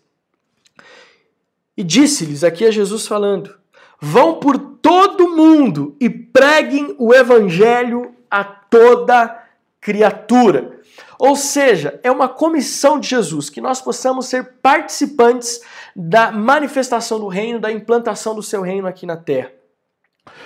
E 1.75 1.83
disse-lhes, 1.83 2.43
aqui 2.43 2.65
é 2.65 2.71
Jesus 2.71 3.07
falando: 3.07 3.55
Vão 3.99 4.35
por 4.35 4.57
todo 4.57 5.35
mundo 5.35 5.95
e 5.99 6.09
preguem 6.09 6.95
o 6.97 7.13
evangelho 7.13 8.15
a 8.29 8.43
toda 8.43 9.45
criatura. 9.79 10.79
Ou 11.23 11.35
seja, 11.35 11.99
é 12.01 12.09
uma 12.09 12.27
comissão 12.27 12.99
de 12.99 13.07
Jesus 13.09 13.47
que 13.47 13.61
nós 13.61 13.79
possamos 13.79 14.25
ser 14.25 14.53
participantes 14.59 15.61
da 15.95 16.31
manifestação 16.31 17.19
do 17.19 17.27
reino, 17.27 17.59
da 17.59 17.71
implantação 17.71 18.33
do 18.33 18.41
seu 18.41 18.63
reino 18.63 18.87
aqui 18.87 19.05
na 19.05 19.15
terra. 19.15 19.51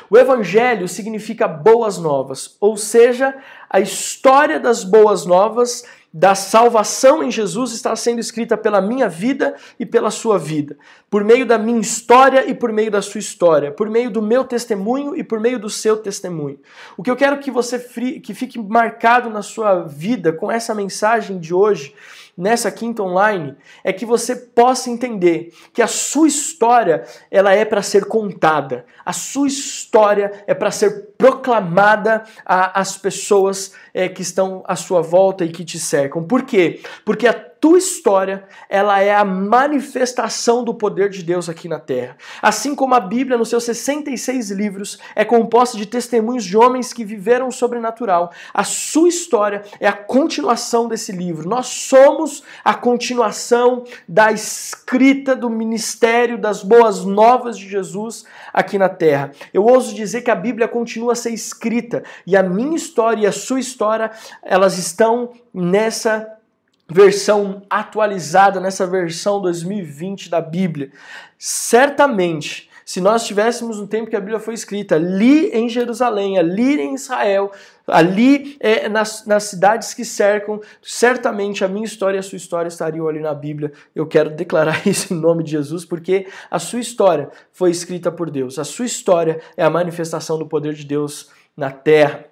O 0.09 0.17
evangelho 0.17 0.85
significa 0.89 1.47
boas 1.47 1.97
novas, 1.97 2.57
ou 2.59 2.75
seja, 2.75 3.33
a 3.69 3.79
história 3.79 4.59
das 4.59 4.83
boas 4.83 5.25
novas 5.25 5.85
da 6.17 6.33
salvação 6.33 7.21
em 7.21 7.29
Jesus 7.29 7.73
está 7.73 7.93
sendo 7.93 8.21
escrita 8.21 8.55
pela 8.55 8.79
minha 8.79 9.09
vida 9.09 9.53
e 9.77 9.85
pela 9.85 10.09
sua 10.09 10.39
vida, 10.39 10.77
por 11.09 11.25
meio 11.25 11.45
da 11.45 11.57
minha 11.57 11.81
história 11.81 12.49
e 12.49 12.53
por 12.53 12.71
meio 12.71 12.89
da 12.89 13.01
sua 13.01 13.19
história, 13.19 13.69
por 13.69 13.89
meio 13.89 14.09
do 14.09 14.21
meu 14.21 14.45
testemunho 14.45 15.13
e 15.13 15.25
por 15.25 15.41
meio 15.41 15.59
do 15.59 15.69
seu 15.69 15.97
testemunho. 15.97 16.57
O 16.95 17.03
que 17.03 17.11
eu 17.11 17.17
quero 17.17 17.39
que 17.39 17.51
você 17.51 17.77
que 18.21 18.33
fique 18.33 18.57
marcado 18.57 19.29
na 19.29 19.41
sua 19.41 19.81
vida 19.81 20.31
com 20.31 20.49
essa 20.49 20.73
mensagem 20.73 21.37
de 21.37 21.53
hoje 21.53 21.93
nessa 22.37 22.71
quinta 22.71 23.01
online 23.01 23.55
é 23.83 23.93
que 23.93 24.05
você 24.05 24.35
possa 24.35 24.89
entender 24.89 25.53
que 25.73 25.81
a 25.81 25.87
sua 25.87 26.27
história 26.27 27.03
ela 27.31 27.53
é 27.53 27.63
para 27.63 27.81
ser 27.81 28.05
contada, 28.05 28.85
a 29.05 29.13
sua 29.13 29.47
história 29.47 30.43
é 30.45 30.53
para 30.53 30.71
ser 30.71 31.09
proclamada 31.17 32.23
às 32.45 32.97
pessoas 32.97 33.73
é, 33.93 34.09
que 34.09 34.21
estão 34.21 34.63
à 34.67 34.75
sua 34.75 35.01
volta 35.01 35.45
e 35.45 35.49
que 35.49 35.63
te 35.63 35.79
cercam. 35.79 36.23
Por 36.23 36.43
quê? 36.43 36.81
Porque 37.05 37.27
a 37.27 37.33
tua 37.65 37.79
história, 37.79 38.43
ela 38.69 39.01
é 39.01 39.15
a 39.15 39.25
manifestação 39.25 40.63
do 40.63 40.71
poder 40.71 41.09
de 41.09 41.23
Deus 41.23 41.49
aqui 41.49 41.67
na 41.67 41.79
terra. 41.79 42.15
Assim 42.39 42.75
como 42.75 42.93
a 42.93 42.99
Bíblia, 42.99 43.39
nos 43.39 43.49
seus 43.49 43.63
66 43.63 44.51
livros, 44.51 44.99
é 45.15 45.25
composta 45.25 45.75
de 45.75 45.87
testemunhos 45.87 46.45
de 46.45 46.55
homens 46.55 46.93
que 46.93 47.03
viveram 47.03 47.47
o 47.47 47.51
sobrenatural, 47.51 48.31
a 48.53 48.63
sua 48.63 49.09
história 49.09 49.63
é 49.79 49.87
a 49.87 49.93
continuação 49.93 50.87
desse 50.87 51.11
livro. 51.11 51.49
Nós 51.49 51.65
somos 51.65 52.43
a 52.63 52.75
continuação 52.75 53.83
da 54.07 54.31
escrita 54.31 55.35
do 55.35 55.49
ministério 55.49 56.37
das 56.37 56.61
boas 56.61 57.03
novas 57.03 57.57
de 57.57 57.67
Jesus 57.67 58.25
aqui 58.53 58.77
na 58.77 58.89
terra. 58.89 59.31
Eu 59.51 59.63
ouso 59.63 59.95
dizer 59.95 60.21
que 60.21 60.29
a 60.29 60.35
Bíblia 60.35 60.67
continua 60.67 61.13
a 61.13 61.15
ser 61.15 61.31
escrita 61.31 62.03
e 62.27 62.37
a 62.37 62.43
minha 62.43 62.75
história 62.75 63.23
e 63.23 63.25
a 63.25 63.31
sua 63.31 63.59
história, 63.59 64.11
elas 64.43 64.77
estão 64.77 65.31
nessa 65.51 66.35
versão 66.87 67.63
atualizada, 67.69 68.59
nessa 68.59 68.85
versão 68.85 69.41
2020 69.41 70.29
da 70.29 70.39
Bíblia. 70.39 70.91
Certamente, 71.37 72.69
se 72.85 73.01
nós 73.01 73.23
estivéssemos 73.23 73.79
no 73.79 73.87
tempo 73.87 74.11
que 74.11 74.15
a 74.15 74.19
Bíblia 74.19 74.39
foi 74.39 74.53
escrita, 74.53 74.95
ali 74.95 75.49
em 75.49 75.67
Jerusalém, 75.67 76.37
ali 76.37 76.79
em 76.79 76.93
Israel, 76.93 77.51
ali 77.87 78.57
é, 78.59 78.87
nas, 78.87 79.25
nas 79.25 79.45
cidades 79.45 79.95
que 79.95 80.05
cercam, 80.05 80.61
certamente 80.83 81.65
a 81.65 81.67
minha 81.67 81.83
história 81.85 82.17
e 82.17 82.19
a 82.19 82.23
sua 82.23 82.37
história 82.37 82.67
estariam 82.67 83.07
ali 83.07 83.19
na 83.19 83.33
Bíblia. 83.33 83.73
Eu 83.95 84.05
quero 84.05 84.29
declarar 84.29 84.85
isso 84.87 85.11
em 85.11 85.17
nome 85.17 85.43
de 85.43 85.51
Jesus, 85.51 85.83
porque 85.83 86.27
a 86.49 86.59
sua 86.59 86.79
história 86.79 87.31
foi 87.51 87.71
escrita 87.71 88.11
por 88.11 88.29
Deus. 88.29 88.59
A 88.59 88.63
sua 88.63 88.85
história 88.85 89.41
é 89.57 89.63
a 89.63 89.69
manifestação 89.69 90.37
do 90.37 90.45
poder 90.45 90.75
de 90.75 90.85
Deus 90.85 91.31
na 91.57 91.71
terra. 91.71 92.25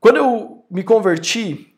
Quando 0.00 0.16
eu 0.16 0.64
me 0.70 0.82
converti, 0.82 1.75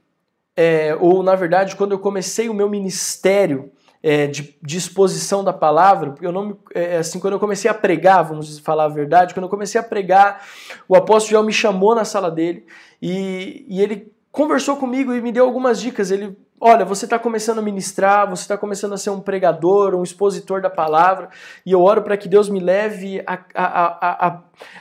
é, 0.61 0.97
ou 0.99 1.23
na 1.23 1.37
verdade, 1.37 1.77
quando 1.77 1.93
eu 1.93 2.01
comecei 2.01 2.49
o 2.49 2.55
meu 2.55 2.69
ministério 2.69 3.71
é, 4.03 4.27
de, 4.27 4.57
de, 4.61 4.77
exposição 4.77 5.45
da 5.45 5.53
palavra, 5.53 6.11
porque 6.11 6.27
eu 6.27 6.33
não 6.33 6.59
é, 6.75 6.97
assim, 6.97 7.21
quando 7.21 7.35
eu 7.35 7.39
comecei 7.39 7.71
a 7.71 7.75
pregar, 7.75 8.25
vamos 8.25 8.59
falar 8.59 8.87
a 8.87 8.89
verdade, 8.89 9.35
quando 9.35 9.45
eu 9.45 9.49
comecei 9.49 9.81
a 9.81 9.85
pregar, 9.85 10.45
o 10.89 10.97
apóstolo 10.97 11.31
Joel 11.31 11.45
me 11.45 11.53
chamou 11.53 11.95
na 11.95 12.05
sala 12.05 12.29
dele 12.29 12.67
e, 13.01 13.67
e 13.69 13.81
ele 13.81 14.13
conversou 14.33 14.77
comigo 14.77 15.15
e 15.15 15.21
me 15.21 15.31
deu 15.31 15.45
algumas 15.45 15.81
dicas. 15.81 16.11
Ele 16.11 16.37
Olha, 16.61 16.85
você 16.85 17.05
está 17.05 17.21
começando 17.21 17.61
a 17.61 17.63
ministrar, 17.63 18.29
você 18.29 18.43
está 18.43 18.59
começando 18.59 18.93
a 18.93 18.97
ser 18.97 19.11
um 19.11 19.21
pregador, 19.21 19.95
um 19.95 20.03
expositor 20.03 20.61
da 20.61 20.69
palavra, 20.69 21.29
e 21.65 21.71
eu 21.71 21.81
oro 21.81 22.03
para 22.03 22.17
que 22.17 22.29
Deus 22.29 22.49
me 22.49 22.59
leve 22.59 23.23
a, 23.25 23.39
a, 23.55 24.27
a, 24.27 24.41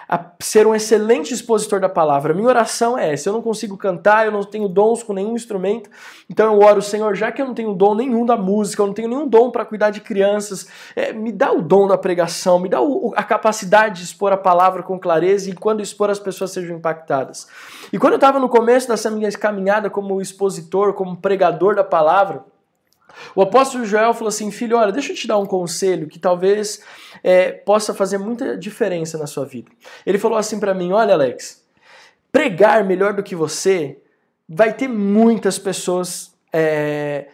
a, 0.09 0.25
ser 0.39 0.65
um 0.65 0.73
excelente 0.73 1.31
expositor 1.35 1.79
da 1.79 1.87
palavra. 1.87 2.33
Minha 2.33 2.47
oração 2.47 2.97
é 2.97 3.13
essa: 3.13 3.29
eu 3.29 3.33
não 3.33 3.43
consigo 3.43 3.77
cantar, 3.77 4.25
eu 4.25 4.31
não 4.31 4.43
tenho 4.43 4.67
dons 4.67 5.03
com 5.03 5.13
nenhum 5.13 5.35
instrumento, 5.35 5.87
então 6.27 6.51
eu 6.51 6.59
oro, 6.59 6.81
Senhor, 6.81 7.13
já 7.15 7.31
que 7.31 7.39
eu 7.39 7.45
não 7.45 7.53
tenho 7.53 7.73
dom 7.75 7.93
nenhum 7.93 8.25
da 8.25 8.35
música, 8.35 8.81
eu 8.81 8.87
não 8.87 8.93
tenho 8.93 9.09
nenhum 9.09 9.27
dom 9.27 9.51
para 9.51 9.63
cuidar 9.63 9.91
de 9.91 10.01
crianças, 10.01 10.67
é, 10.95 11.13
me 11.13 11.31
dá 11.31 11.51
o 11.51 11.61
dom 11.61 11.87
da 11.87 11.97
pregação, 11.97 12.57
me 12.59 12.69
dá 12.69 12.81
o, 12.81 13.13
a 13.15 13.23
capacidade 13.23 13.99
de 13.99 14.03
expor 14.05 14.33
a 14.33 14.37
palavra 14.37 14.81
com 14.81 14.97
clareza 14.97 15.51
e 15.51 15.53
quando 15.53 15.83
expor 15.83 16.09
as 16.09 16.17
pessoas 16.17 16.51
sejam 16.51 16.75
impactadas. 16.75 17.47
E 17.93 17.99
quando 17.99 18.13
eu 18.13 18.17
estava 18.17 18.39
no 18.39 18.49
começo 18.49 18.87
dessa 18.87 19.11
minha 19.11 19.31
caminhada 19.31 19.91
como 19.91 20.19
expositor, 20.19 20.93
como 20.93 21.15
pregador, 21.15 21.66
da 21.75 21.83
palavra, 21.83 22.43
o 23.35 23.41
apóstolo 23.41 23.85
Joel 23.85 24.13
falou 24.13 24.29
assim: 24.29 24.51
Filho, 24.51 24.77
olha, 24.77 24.91
deixa 24.91 25.11
eu 25.11 25.15
te 25.15 25.27
dar 25.27 25.37
um 25.37 25.45
conselho 25.45 26.07
que 26.07 26.19
talvez 26.19 26.83
é, 27.23 27.51
possa 27.51 27.93
fazer 27.93 28.17
muita 28.17 28.57
diferença 28.57 29.17
na 29.17 29.27
sua 29.27 29.45
vida. 29.45 29.71
Ele 30.05 30.17
falou 30.17 30.37
assim 30.37 30.59
para 30.59 30.73
mim: 30.73 30.91
Olha, 30.91 31.13
Alex, 31.13 31.65
pregar 32.31 32.83
melhor 32.83 33.13
do 33.13 33.23
que 33.23 33.35
você 33.35 33.99
vai 34.47 34.73
ter 34.73 34.87
muitas 34.87 35.57
pessoas 35.59 36.33
é, 36.53 37.27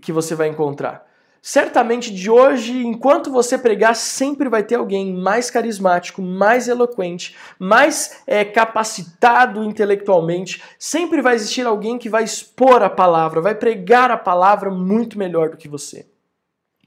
que 0.00 0.12
você 0.12 0.34
vai 0.34 0.48
encontrar. 0.48 1.06
Certamente 1.44 2.14
de 2.14 2.30
hoje, 2.30 2.86
enquanto 2.86 3.28
você 3.28 3.58
pregar, 3.58 3.96
sempre 3.96 4.48
vai 4.48 4.62
ter 4.62 4.76
alguém 4.76 5.12
mais 5.12 5.50
carismático, 5.50 6.22
mais 6.22 6.68
eloquente, 6.68 7.36
mais 7.58 8.22
é, 8.28 8.44
capacitado 8.44 9.64
intelectualmente. 9.64 10.62
Sempre 10.78 11.20
vai 11.20 11.34
existir 11.34 11.66
alguém 11.66 11.98
que 11.98 12.08
vai 12.08 12.22
expor 12.22 12.80
a 12.84 12.88
palavra, 12.88 13.40
vai 13.40 13.56
pregar 13.56 14.08
a 14.08 14.16
palavra 14.16 14.70
muito 14.70 15.18
melhor 15.18 15.50
do 15.50 15.56
que 15.56 15.66
você. 15.66 16.06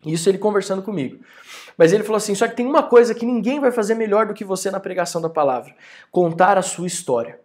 Isso 0.06 0.30
ele 0.30 0.38
conversando 0.38 0.82
comigo. 0.82 1.20
Mas 1.78 1.92
ele 1.92 2.04
falou 2.04 2.18
assim: 2.18 2.34
só 2.34 2.48
que 2.48 2.56
tem 2.56 2.66
uma 2.66 2.84
coisa 2.84 3.14
que 3.14 3.26
ninguém 3.26 3.60
vai 3.60 3.74
fazer 3.74 3.96
melhor 3.96 4.26
do 4.26 4.34
que 4.34 4.46
você 4.46 4.72
na 4.72 4.80
pregação 4.80 5.22
da 5.22 5.30
palavra: 5.30 5.76
contar 6.10 6.58
a 6.58 6.62
sua 6.62 6.88
história. 6.88 7.42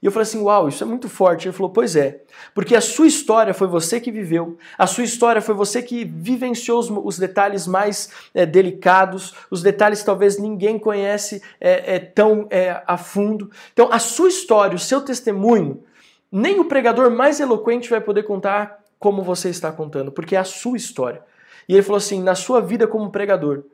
E 0.00 0.06
eu 0.06 0.12
falei 0.12 0.22
assim: 0.22 0.40
Uau, 0.40 0.68
isso 0.68 0.82
é 0.82 0.86
muito 0.86 1.08
forte. 1.08 1.48
Ele 1.48 1.56
falou: 1.56 1.72
Pois 1.72 1.96
é, 1.96 2.22
porque 2.54 2.76
a 2.76 2.80
sua 2.80 3.06
história 3.06 3.52
foi 3.52 3.66
você 3.66 4.00
que 4.00 4.12
viveu, 4.12 4.56
a 4.76 4.86
sua 4.86 5.04
história 5.04 5.42
foi 5.42 5.54
você 5.54 5.82
que 5.82 6.04
vivenciou 6.04 6.78
os, 6.78 6.88
os 6.90 7.18
detalhes 7.18 7.66
mais 7.66 8.10
é, 8.32 8.46
delicados, 8.46 9.34
os 9.50 9.62
detalhes 9.62 10.00
que 10.00 10.06
talvez 10.06 10.38
ninguém 10.38 10.78
conhece 10.78 11.42
é, 11.60 11.96
é 11.96 11.98
tão 11.98 12.48
a 12.86 12.96
fundo. 12.96 13.50
Então, 13.72 13.88
a 13.92 13.98
sua 13.98 14.28
história, 14.28 14.76
o 14.76 14.78
seu 14.78 15.00
testemunho, 15.00 15.82
nem 16.30 16.60
o 16.60 16.64
pregador 16.66 17.10
mais 17.10 17.40
eloquente 17.40 17.90
vai 17.90 18.00
poder 18.00 18.22
contar 18.22 18.78
como 18.98 19.22
você 19.22 19.48
está 19.48 19.72
contando, 19.72 20.12
porque 20.12 20.36
é 20.36 20.38
a 20.38 20.44
sua 20.44 20.76
história. 20.76 21.22
E 21.68 21.74
ele 21.74 21.82
falou 21.82 21.98
assim: 21.98 22.22
na 22.22 22.36
sua 22.36 22.60
vida 22.60 22.86
como 22.86 23.10
pregador, 23.10 23.64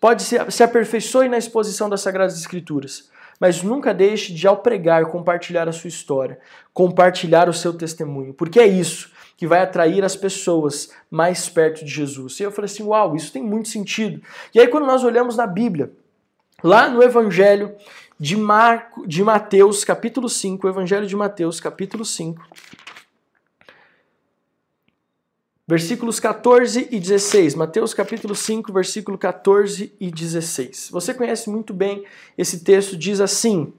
pode 0.00 0.22
se, 0.22 0.38
se 0.50 0.62
aperfeiçoe 0.62 1.28
na 1.28 1.38
exposição 1.38 1.88
das 1.88 2.00
Sagradas 2.00 2.38
Escrituras 2.38 3.12
mas 3.40 3.62
nunca 3.62 3.92
deixe 3.92 4.32
de, 4.32 4.46
ao 4.46 4.58
pregar, 4.58 5.06
compartilhar 5.06 5.68
a 5.68 5.72
sua 5.72 5.88
história, 5.88 6.38
compartilhar 6.72 7.48
o 7.48 7.52
seu 7.52 7.72
testemunho, 7.72 8.34
porque 8.34 8.60
é 8.60 8.66
isso 8.66 9.12
que 9.36 9.46
vai 9.46 9.62
atrair 9.62 10.04
as 10.04 10.16
pessoas 10.16 10.90
mais 11.10 11.48
perto 11.48 11.84
de 11.84 11.90
Jesus. 11.90 12.38
E 12.38 12.44
eu 12.44 12.52
falei 12.52 12.66
assim: 12.66 12.84
uau, 12.84 13.16
isso 13.16 13.32
tem 13.32 13.42
muito 13.42 13.68
sentido. 13.68 14.22
E 14.54 14.60
aí, 14.60 14.68
quando 14.68 14.86
nós 14.86 15.04
olhamos 15.04 15.36
na 15.36 15.46
Bíblia, 15.46 15.92
lá 16.62 16.88
no 16.88 17.02
Evangelho 17.02 17.74
de, 18.18 18.36
Marco, 18.36 19.06
de 19.06 19.22
Mateus, 19.22 19.84
capítulo 19.84 20.28
5, 20.28 20.68
Evangelho 20.68 21.06
de 21.06 21.16
Mateus, 21.16 21.60
capítulo 21.60 22.04
5. 22.04 22.40
Versículos 25.66 26.20
14 26.20 26.88
e 26.90 27.00
16. 27.00 27.54
Mateus 27.54 27.94
capítulo 27.94 28.34
5, 28.34 28.70
versículo 28.70 29.16
14 29.16 29.94
e 29.98 30.10
16. 30.10 30.90
Você 30.92 31.14
conhece 31.14 31.48
muito 31.48 31.72
bem 31.72 32.04
esse 32.36 32.62
texto, 32.62 32.98
diz 32.98 33.18
assim: 33.18 33.72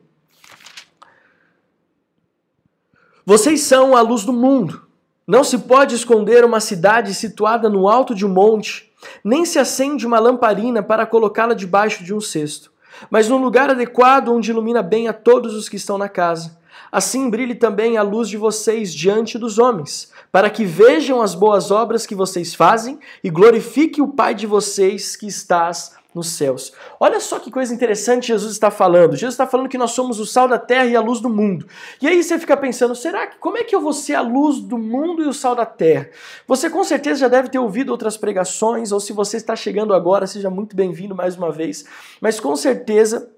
Vocês 3.23 3.61
são 3.61 3.95
a 3.95 4.01
luz 4.01 4.23
do 4.23 4.33
mundo. 4.33 4.87
Não 5.27 5.43
se 5.43 5.59
pode 5.59 5.93
esconder 5.93 6.43
uma 6.43 6.59
cidade 6.59 7.13
situada 7.13 7.69
no 7.69 7.87
alto 7.87 8.15
de 8.15 8.25
um 8.25 8.29
monte, 8.29 8.91
nem 9.23 9.45
se 9.45 9.59
acende 9.59 10.07
uma 10.07 10.17
lamparina 10.17 10.81
para 10.81 11.05
colocá-la 11.05 11.53
debaixo 11.53 12.03
de 12.03 12.15
um 12.15 12.21
cesto, 12.21 12.71
mas 13.11 13.29
num 13.29 13.37
lugar 13.37 13.69
adequado 13.69 14.29
onde 14.29 14.49
ilumina 14.49 14.81
bem 14.81 15.07
a 15.07 15.13
todos 15.13 15.53
os 15.53 15.69
que 15.69 15.75
estão 15.75 15.99
na 15.99 16.09
casa. 16.09 16.57
Assim 16.91 17.29
brilhe 17.29 17.55
também 17.55 17.97
a 17.97 18.01
luz 18.01 18.29
de 18.29 18.37
vocês 18.37 18.93
diante 18.93 19.37
dos 19.37 19.57
homens 19.57 20.13
para 20.31 20.49
que 20.49 20.65
vejam 20.65 21.21
as 21.21 21.33
boas 21.33 21.71
obras 21.71 22.05
que 22.05 22.13
vocês 22.13 22.53
fazem 22.53 22.99
e 23.23 23.29
glorifique 23.29 24.01
o 24.01 24.09
Pai 24.09 24.35
de 24.35 24.45
vocês 24.45 25.15
que 25.15 25.27
estás 25.27 25.95
nos 26.15 26.29
céus. 26.29 26.71
Olha 26.97 27.19
só 27.19 27.39
que 27.39 27.51
coisa 27.51 27.73
interessante 27.73 28.27
Jesus 28.27 28.53
está 28.53 28.71
falando. 28.71 29.17
Jesus 29.17 29.33
está 29.33 29.45
falando 29.45 29.67
que 29.67 29.77
nós 29.77 29.91
somos 29.91 30.17
o 30.19 30.25
sal 30.25 30.47
da 30.47 30.57
terra 30.57 30.85
e 30.85 30.95
a 30.95 31.01
luz 31.01 31.19
do 31.19 31.29
mundo. 31.29 31.67
E 32.01 32.07
aí 32.07 32.23
você 32.23 32.39
fica 32.39 32.55
pensando, 32.55 32.95
será 32.95 33.27
que 33.27 33.37
como 33.37 33.57
é 33.57 33.63
que 33.63 33.75
eu 33.75 33.81
vou 33.81 33.91
ser 33.91 34.15
a 34.15 34.21
luz 34.21 34.59
do 34.59 34.77
mundo 34.77 35.21
e 35.21 35.27
o 35.27 35.33
sal 35.33 35.55
da 35.55 35.65
terra? 35.65 36.09
Você 36.47 36.69
com 36.69 36.83
certeza 36.85 37.19
já 37.19 37.27
deve 37.27 37.49
ter 37.49 37.59
ouvido 37.59 37.89
outras 37.89 38.15
pregações, 38.15 38.93
ou 38.93 38.99
se 39.01 39.11
você 39.11 39.35
está 39.35 39.57
chegando 39.57 39.93
agora, 39.93 40.25
seja 40.25 40.49
muito 40.49 40.73
bem-vindo 40.73 41.13
mais 41.13 41.35
uma 41.35 41.51
vez. 41.51 41.83
Mas 42.21 42.39
com 42.39 42.55
certeza 42.55 43.29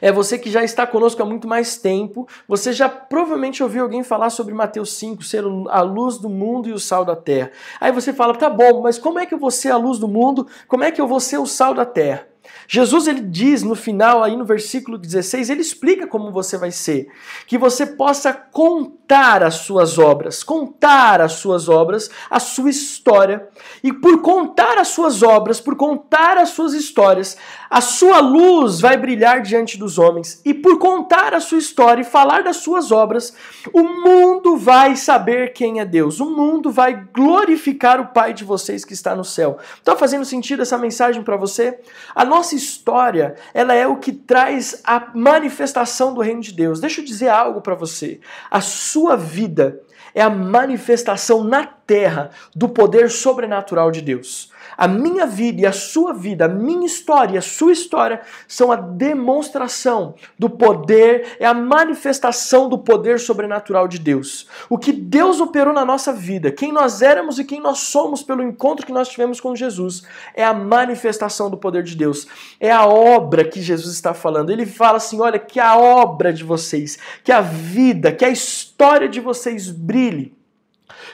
é 0.00 0.10
você 0.12 0.38
que 0.38 0.50
já 0.50 0.62
está 0.62 0.86
conosco 0.86 1.22
há 1.22 1.26
muito 1.26 1.46
mais 1.48 1.76
tempo. 1.76 2.26
Você 2.48 2.72
já 2.72 2.88
provavelmente 2.88 3.62
ouviu 3.62 3.82
alguém 3.82 4.02
falar 4.02 4.30
sobre 4.30 4.54
Mateus 4.54 4.92
5, 4.94 5.22
ser 5.22 5.44
a 5.70 5.80
luz 5.82 6.18
do 6.18 6.28
mundo 6.28 6.68
e 6.68 6.72
o 6.72 6.78
sal 6.78 7.04
da 7.04 7.16
terra. 7.16 7.50
Aí 7.80 7.92
você 7.92 8.12
fala, 8.12 8.34
tá 8.34 8.48
bom, 8.48 8.82
mas 8.82 8.98
como 8.98 9.18
é 9.18 9.26
que 9.26 9.34
eu 9.34 9.38
vou 9.38 9.50
ser 9.50 9.70
a 9.70 9.76
luz 9.76 9.98
do 9.98 10.08
mundo? 10.08 10.46
Como 10.68 10.84
é 10.84 10.90
que 10.90 11.00
eu 11.00 11.06
vou 11.06 11.20
ser 11.20 11.38
o 11.38 11.46
sal 11.46 11.74
da 11.74 11.84
terra? 11.84 12.31
Jesus 12.68 13.06
ele 13.06 13.20
diz 13.20 13.62
no 13.62 13.74
final 13.74 14.22
aí 14.22 14.36
no 14.36 14.44
versículo 14.44 14.98
16, 14.98 15.50
ele 15.50 15.60
explica 15.60 16.06
como 16.06 16.30
você 16.30 16.56
vai 16.56 16.70
ser, 16.70 17.08
que 17.46 17.58
você 17.58 17.86
possa 17.86 18.32
contar 18.32 19.42
as 19.42 19.54
suas 19.56 19.98
obras, 19.98 20.42
contar 20.42 21.20
as 21.20 21.32
suas 21.32 21.68
obras, 21.68 22.10
a 22.30 22.40
sua 22.40 22.70
história, 22.70 23.48
e 23.82 23.92
por 23.92 24.22
contar 24.22 24.78
as 24.78 24.88
suas 24.88 25.22
obras, 25.22 25.60
por 25.60 25.76
contar 25.76 26.38
as 26.38 26.50
suas 26.50 26.72
histórias, 26.72 27.36
a 27.68 27.80
sua 27.80 28.20
luz 28.20 28.80
vai 28.80 28.96
brilhar 28.96 29.42
diante 29.42 29.78
dos 29.78 29.98
homens, 29.98 30.40
e 30.44 30.54
por 30.54 30.78
contar 30.78 31.34
a 31.34 31.40
sua 31.40 31.58
história 31.58 32.02
e 32.02 32.04
falar 32.04 32.42
das 32.42 32.56
suas 32.56 32.90
obras, 32.90 33.34
o 33.72 33.82
mundo 33.82 34.56
vai 34.56 34.96
saber 34.96 35.52
quem 35.52 35.80
é 35.80 35.84
Deus. 35.84 36.20
O 36.20 36.30
mundo 36.30 36.70
vai 36.70 37.04
glorificar 37.12 38.00
o 38.00 38.08
Pai 38.08 38.32
de 38.32 38.44
vocês 38.44 38.84
que 38.84 38.92
está 38.92 39.14
no 39.14 39.24
céu. 39.24 39.58
Está 39.76 39.96
fazendo 39.96 40.24
sentido 40.24 40.62
essa 40.62 40.78
mensagem 40.78 41.22
para 41.22 41.36
você? 41.36 41.78
A 42.14 42.24
nossa 42.24 42.51
história, 42.56 43.34
ela 43.52 43.74
é 43.74 43.86
o 43.86 43.96
que 43.96 44.12
traz 44.12 44.80
a 44.84 45.10
manifestação 45.14 46.14
do 46.14 46.20
reino 46.20 46.40
de 46.40 46.52
Deus. 46.52 46.80
Deixa 46.80 47.00
eu 47.00 47.04
dizer 47.04 47.28
algo 47.28 47.60
para 47.60 47.74
você. 47.74 48.20
A 48.50 48.60
sua 48.60 49.16
vida 49.16 49.80
é 50.14 50.22
a 50.22 50.30
manifestação 50.30 51.42
na 51.42 51.66
terra 51.92 52.30
do 52.56 52.70
poder 52.70 53.10
sobrenatural 53.10 53.90
de 53.90 54.00
Deus. 54.00 54.50
A 54.78 54.88
minha 54.88 55.26
vida 55.26 55.60
e 55.60 55.66
a 55.66 55.72
sua 55.72 56.14
vida, 56.14 56.46
a 56.46 56.48
minha 56.48 56.86
história 56.86 57.34
e 57.34 57.38
a 57.38 57.42
sua 57.42 57.70
história 57.70 58.22
são 58.48 58.72
a 58.72 58.76
demonstração 58.76 60.14
do 60.38 60.48
poder, 60.48 61.36
é 61.38 61.44
a 61.44 61.52
manifestação 61.52 62.70
do 62.70 62.78
poder 62.78 63.20
sobrenatural 63.20 63.86
de 63.86 63.98
Deus. 63.98 64.48
O 64.70 64.78
que 64.78 64.90
Deus 64.90 65.38
operou 65.38 65.74
na 65.74 65.84
nossa 65.84 66.14
vida, 66.14 66.50
quem 66.50 66.72
nós 66.72 67.02
éramos 67.02 67.38
e 67.38 67.44
quem 67.44 67.60
nós 67.60 67.80
somos 67.80 68.22
pelo 68.22 68.42
encontro 68.42 68.86
que 68.86 68.92
nós 68.92 69.10
tivemos 69.10 69.38
com 69.38 69.54
Jesus, 69.54 70.02
é 70.34 70.42
a 70.42 70.54
manifestação 70.54 71.50
do 71.50 71.58
poder 71.58 71.82
de 71.82 71.94
Deus. 71.94 72.26
É 72.58 72.70
a 72.70 72.86
obra 72.86 73.44
que 73.44 73.60
Jesus 73.60 73.94
está 73.94 74.14
falando. 74.14 74.48
Ele 74.48 74.64
fala 74.64 74.96
assim: 74.96 75.20
olha, 75.20 75.38
que 75.38 75.60
a 75.60 75.76
obra 75.76 76.32
de 76.32 76.42
vocês, 76.42 76.98
que 77.22 77.30
a 77.30 77.42
vida, 77.42 78.12
que 78.12 78.24
a 78.24 78.30
história 78.30 79.10
de 79.10 79.20
vocês 79.20 79.68
brilhe 79.68 80.40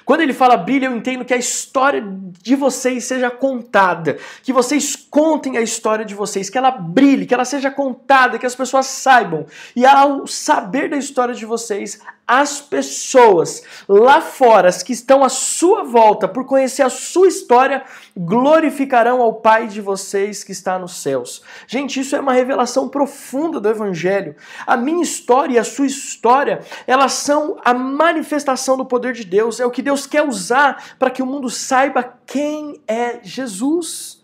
quando 0.09 0.23
ele 0.23 0.33
fala 0.33 0.57
brilha, 0.57 0.87
eu 0.87 0.97
entendo 0.97 1.23
que 1.23 1.35
a 1.35 1.37
história 1.37 2.03
de 2.03 2.57
vocês 2.57 3.05
seja 3.05 3.31
contada, 3.31 4.17
que 4.43 4.55
vocês 4.55 4.97
contem 4.97 5.59
a 5.59 5.61
história 5.61 6.03
de 6.03 6.15
vocês, 6.15 6.49
que 6.49 6.57
ela 6.57 6.71
brilhe, 6.71 7.27
que 7.27 7.35
ela 7.35 7.45
seja 7.45 7.71
contada, 7.71 8.39
que 8.39 8.47
as 8.47 8.55
pessoas 8.55 8.87
saibam. 8.87 9.45
E 9.77 9.85
ao 9.85 10.27
saber 10.27 10.89
da 10.89 10.97
história 10.97 11.35
de 11.35 11.45
vocês, 11.45 12.01
as 12.29 12.61
pessoas 12.61 13.63
lá 13.89 14.21
fora 14.21 14.69
que 14.85 14.93
estão 14.93 15.25
à 15.25 15.31
sua 15.31 15.83
volta 15.83 16.29
por 16.29 16.45
conhecer 16.45 16.83
a 16.83 16.91
sua 16.91 17.27
história 17.27 17.83
glorificarão 18.15 19.23
ao 19.23 19.35
Pai 19.35 19.67
de 19.67 19.81
vocês 19.81 20.45
que 20.45 20.53
está 20.53 20.79
nos 20.79 20.97
céus. 21.01 21.43
Gente, 21.67 22.01
isso 22.01 22.15
é 22.15 22.21
uma 22.21 22.35
revelação 22.35 22.87
profunda 22.87 23.59
do 23.59 23.69
Evangelho. 23.69 24.37
A 24.67 24.77
minha 24.77 25.03
história 25.03 25.55
e 25.55 25.59
a 25.59 25.65
sua 25.65 25.87
história, 25.87 26.61
elas 26.87 27.15
são 27.15 27.57
a 27.65 27.73
manifestação 27.73 28.77
do 28.77 28.85
poder 28.85 29.15
de 29.15 29.25
Deus, 29.25 29.59
é 29.59 29.65
o 29.65 29.71
que 29.71 29.81
Deus 29.81 30.07
quer 30.07 30.23
usar 30.23 30.97
para 30.99 31.11
que 31.11 31.23
o 31.23 31.27
mundo 31.27 31.49
saiba 31.49 32.19
quem 32.27 32.83
é 32.87 33.21
Jesus. 33.23 34.18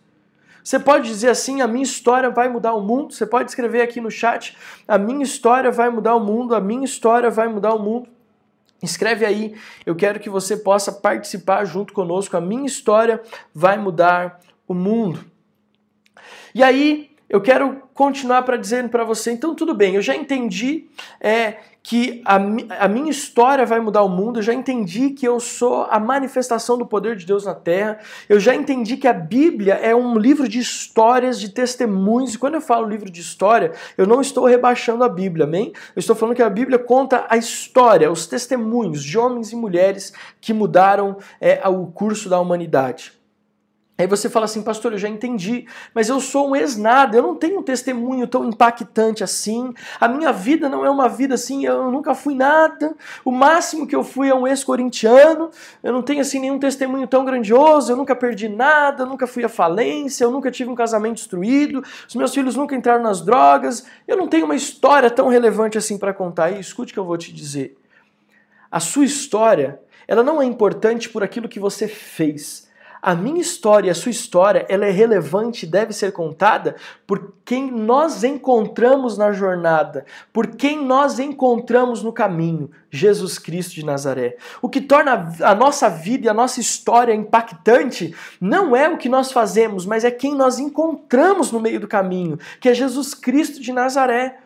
Você 0.65 0.79
pode 0.79 1.07
dizer 1.07 1.29
assim: 1.29 1.61
a 1.61 1.69
minha 1.69 1.85
história 1.85 2.31
vai 2.31 2.49
mudar 2.49 2.73
o 2.75 2.81
mundo. 2.81 3.13
Você 3.13 3.27
pode 3.27 3.51
escrever 3.51 3.83
aqui 3.83 4.01
no 4.01 4.11
chat: 4.11 4.57
a 4.89 4.97
minha 4.97 5.23
história 5.23 5.71
vai 5.71 5.91
mudar 5.91 6.15
o 6.15 6.21
mundo, 6.21 6.55
a 6.55 6.61
minha 6.61 6.87
história 6.87 7.31
vai 7.31 7.47
mudar 7.47 7.75
o 7.75 7.79
mundo. 7.79 8.09
Escreve 8.83 9.25
aí, 9.25 9.55
eu 9.85 9.95
quero 9.95 10.19
que 10.19 10.29
você 10.29 10.57
possa 10.57 10.91
participar 10.91 11.65
junto 11.67 11.93
conosco. 11.93 12.37
A 12.37 12.41
minha 12.41 12.67
história 12.67 13.23
vai 13.55 13.79
mudar 13.79 14.41
o 14.67 14.75
mundo. 14.75 15.25
E 16.55 16.63
aí, 16.63 17.11
eu 17.29 17.41
quero 17.41 17.83
continuar 17.93 18.43
para 18.43 18.57
dizer 18.57 18.89
para 18.89 19.05
você, 19.05 19.33
então 19.33 19.55
tudo 19.55 19.75
bem, 19.75 19.95
eu 19.95 20.03
já 20.03 20.15
entendi 20.15 20.89
é, 21.21 21.59
que 21.85 22.23
a, 22.25 22.37
a, 22.37 22.89
minha 22.89 23.11
história 23.11 23.67
vai 23.67 23.79
mudar 23.79 24.03
o 24.03 24.09
mundo, 24.09 24.39
eu 24.39 24.43
já 24.43 24.55
entendi 24.55 25.11
que 25.11 25.29
eu 25.29 25.39
sou 25.39 25.87
a 25.91 26.01
manifestação 26.01 26.79
do 26.79 26.87
poder 26.87 27.15
de 27.15 27.27
Deus 27.27 27.45
na 27.45 27.55
terra, 27.55 27.99
eu 28.27 28.41
já 28.41 28.55
entendi 28.55 28.97
que 28.97 29.07
a 29.07 29.13
Bíblia 29.13 29.75
é 29.75 29.95
um 29.95 30.17
livro 30.17 30.49
de 30.49 30.59
histórias, 30.59 31.39
de 31.39 31.51
testemunhos, 31.51 32.33
e 32.33 32.39
quando 32.39 32.55
eu 32.55 32.63
falo 32.63 32.89
livro 32.89 33.11
de 33.11 33.21
história, 33.21 33.73
eu 33.99 34.07
não 34.07 34.23
estou 34.23 34.47
rebaixando 34.47 35.05
a 35.05 35.11
Bíblia, 35.11 35.45
amém? 35.45 35.75
Eu 35.95 36.01
estou 36.01 36.17
falando 36.17 36.35
que 36.35 36.43
a 36.43 36.49
Bíblia 36.49 36.79
conta 36.79 37.27
a 37.29 37.37
história, 37.37 38.11
os 38.11 38.27
testemunhos 38.27 39.05
de 39.05 39.19
homens 39.19 39.53
e 39.53 39.57
mulheres 39.57 40.15
que 40.41 40.55
mudaram 40.55 41.19
é, 41.39 41.69
o 41.69 41.87
curso 41.89 42.31
da 42.31 42.41
humanidade. 42.41 43.13
Aí 43.97 44.09
você 44.09 44.29
fala 44.29 44.47
assim, 44.47 44.61
pastor, 44.61 44.91
eu 44.91 44.99
já 44.99 45.09
entendi, 45.09 45.69
mas 45.95 46.09
eu 46.09 46.21
sou 46.21 46.51
um 46.51 46.57
ex-nada, 46.57 47.17
eu 47.17 47.23
não 47.23 47.37
tenho 47.37 47.61
um 47.61 47.63
testemunho 47.63 48.27
tão 48.27 48.45
impactante 48.45 49.23
assim, 49.23 49.73
a 50.01 50.09
minha 50.09 50.33
vida 50.33 50.69
não 50.69 50.85
é 50.85 50.91
uma 50.91 51.09
vida 51.09 51.37
assim, 51.37 51.65
eu 51.65 51.93
nunca 51.93 52.13
fui 52.13 52.35
nada, 52.35 52.97
o 53.25 53.31
máximo 53.31 53.87
que 53.87 53.95
eu 53.95 54.03
fui 54.03 54.29
é 54.29 54.35
um 54.35 54.49
ex-corintiano, 54.49 55.49
eu 55.81 55.93
não 55.93 56.03
tenho 56.03 56.23
assim 56.23 56.41
nenhum 56.41 56.59
testemunho 56.59 57.07
tão 57.07 57.25
grandioso, 57.25 57.93
eu 57.93 57.97
nunca 57.97 58.17
perdi 58.17 58.49
nada, 58.49 59.05
eu 59.05 59.07
nunca 59.07 59.29
fui 59.29 59.45
à 59.45 59.49
falência, 59.49 60.25
eu 60.25 60.31
nunca 60.33 60.51
tive 60.51 60.69
um 60.69 60.75
casamento 60.75 61.19
destruído, 61.19 61.81
os 62.09 62.17
meus 62.17 62.35
filhos 62.35 62.57
nunca 62.57 62.75
entraram 62.75 63.05
nas 63.05 63.21
drogas, 63.21 63.87
eu 64.09 64.17
não 64.17 64.27
tenho 64.27 64.45
uma 64.45 64.57
história 64.57 65.09
tão 65.09 65.29
relevante 65.29 65.79
assim 65.79 65.99
para 65.99 66.13
contar, 66.13 66.51
e 66.51 66.59
escute 66.59 66.91
o 66.91 66.95
que 66.95 66.99
eu 66.99 67.05
vou 67.05 67.17
te 67.17 67.33
dizer. 67.33 67.79
A 68.69 68.81
sua 68.81 69.05
história, 69.05 69.81
ela 70.09 70.25
não 70.25 70.43
é 70.43 70.45
importante 70.45 71.09
por 71.09 71.23
aquilo 71.23 71.49
que 71.49 71.61
você 71.61 71.87
fez, 71.87 72.64
a 73.05 73.15
minha 73.15 73.43
história, 73.43 73.93
a 73.93 73.95
sua 73.95 74.11
história, 74.11 74.65
ela 74.67 74.87
é 74.87 74.91
relevante, 74.91 75.67
deve 75.67 75.93
ser 75.93 76.11
contada 76.11 76.75
por 77.07 77.35
quem 77.45 77.71
nós 77.71 78.25
encontramos 78.25 79.19
na 79.19 79.31
jornada, 79.31 80.07
por 80.33 80.57
quem 80.57 80.83
nós 80.83 81.19
encontramos 81.19 82.03
no 82.03 82.15
caminho, 82.15 82.71
Jesus 82.91 83.39
Cristo 83.39 83.75
de 83.75 83.85
Nazaré. 83.85 84.39
O 84.63 84.71
que 84.71 84.81
torna 84.81 85.31
a 85.43 85.55
nossa 85.55 85.91
vida 85.91 86.25
e 86.25 86.29
a 86.31 86.35
nossa 86.35 86.61
história 86.61 87.13
impactante 87.13 88.15
não 88.41 88.75
é 88.75 88.89
o 88.89 88.97
que 88.97 89.11
nós 89.11 89.31
fazemos, 89.31 89.85
mas 89.85 90.03
é 90.03 90.11
quem 90.11 90.35
nós 90.35 90.59
encontramos 90.59 91.53
no 91.53 91.61
meio 91.61 91.81
do 91.81 91.87
caminho, 91.87 92.39
que 92.59 92.71
é 92.71 92.75
Jesus 92.75 93.13
Cristo 93.13 93.61
de 93.61 93.71
Nazaré. 93.71 94.39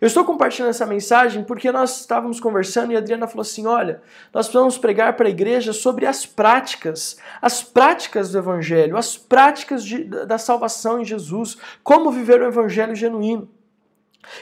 Eu 0.00 0.06
estou 0.06 0.24
compartilhando 0.24 0.70
essa 0.70 0.86
mensagem 0.86 1.44
porque 1.44 1.70
nós 1.70 2.00
estávamos 2.00 2.40
conversando 2.40 2.92
e 2.92 2.96
a 2.96 2.98
Adriana 2.98 3.26
falou 3.26 3.42
assim: 3.42 3.66
olha, 3.66 4.00
nós 4.32 4.46
precisamos 4.46 4.78
pregar 4.78 5.14
para 5.14 5.26
a 5.26 5.30
igreja 5.30 5.74
sobre 5.74 6.06
as 6.06 6.24
práticas, 6.24 7.18
as 7.42 7.62
práticas 7.62 8.32
do 8.32 8.38
Evangelho, 8.38 8.96
as 8.96 9.18
práticas 9.18 9.84
de, 9.84 10.04
da 10.04 10.38
salvação 10.38 11.00
em 11.00 11.04
Jesus, 11.04 11.58
como 11.84 12.10
viver 12.10 12.40
o 12.40 12.46
Evangelho 12.46 12.94
genuíno. 12.94 13.48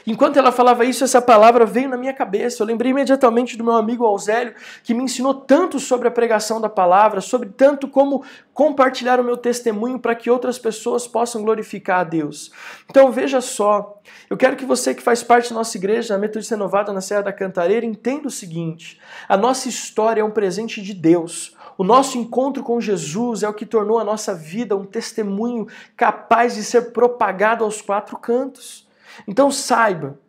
Enquanto 0.05 0.37
ela 0.37 0.51
falava 0.51 0.85
isso, 0.85 1.03
essa 1.03 1.21
palavra 1.21 1.65
veio 1.65 1.89
na 1.89 1.97
minha 1.97 2.13
cabeça. 2.13 2.61
Eu 2.61 2.67
lembrei 2.67 2.91
imediatamente 2.91 3.57
do 3.57 3.63
meu 3.63 3.73
amigo 3.73 4.05
Alzélio, 4.05 4.53
que 4.83 4.93
me 4.93 5.03
ensinou 5.03 5.33
tanto 5.33 5.79
sobre 5.79 6.07
a 6.07 6.11
pregação 6.11 6.59
da 6.59 6.69
palavra, 6.69 7.21
sobre 7.21 7.49
tanto 7.49 7.87
como 7.87 8.23
compartilhar 8.53 9.19
o 9.19 9.23
meu 9.23 9.37
testemunho 9.37 9.99
para 9.99 10.15
que 10.15 10.29
outras 10.29 10.59
pessoas 10.59 11.07
possam 11.07 11.43
glorificar 11.43 12.01
a 12.01 12.03
Deus. 12.03 12.51
Então 12.89 13.11
veja 13.11 13.39
só, 13.41 14.01
eu 14.29 14.35
quero 14.35 14.55
que 14.55 14.65
você 14.65 14.93
que 14.93 15.01
faz 15.01 15.23
parte 15.23 15.49
da 15.49 15.55
nossa 15.55 15.77
igreja, 15.77 16.13
na 16.13 16.19
Metodista 16.19 16.55
Renovada 16.55 16.91
na 16.91 17.01
Serra 17.01 17.23
da 17.23 17.33
Cantareira, 17.33 17.85
entenda 17.85 18.27
o 18.27 18.31
seguinte: 18.31 18.99
a 19.27 19.37
nossa 19.37 19.69
história 19.69 20.21
é 20.21 20.23
um 20.23 20.31
presente 20.31 20.81
de 20.81 20.93
Deus. 20.93 21.55
O 21.77 21.83
nosso 21.83 22.17
encontro 22.17 22.61
com 22.61 22.81
Jesus 22.81 23.41
é 23.41 23.47
o 23.47 23.53
que 23.53 23.65
tornou 23.65 23.99
a 23.99 24.03
nossa 24.03 24.35
vida 24.35 24.75
um 24.75 24.85
testemunho 24.85 25.65
capaz 25.95 26.55
de 26.55 26.63
ser 26.63 26.91
propagado 26.91 27.63
aos 27.63 27.81
quatro 27.81 28.17
cantos. 28.17 28.88
Então 29.27 29.51
saiba 29.51 30.19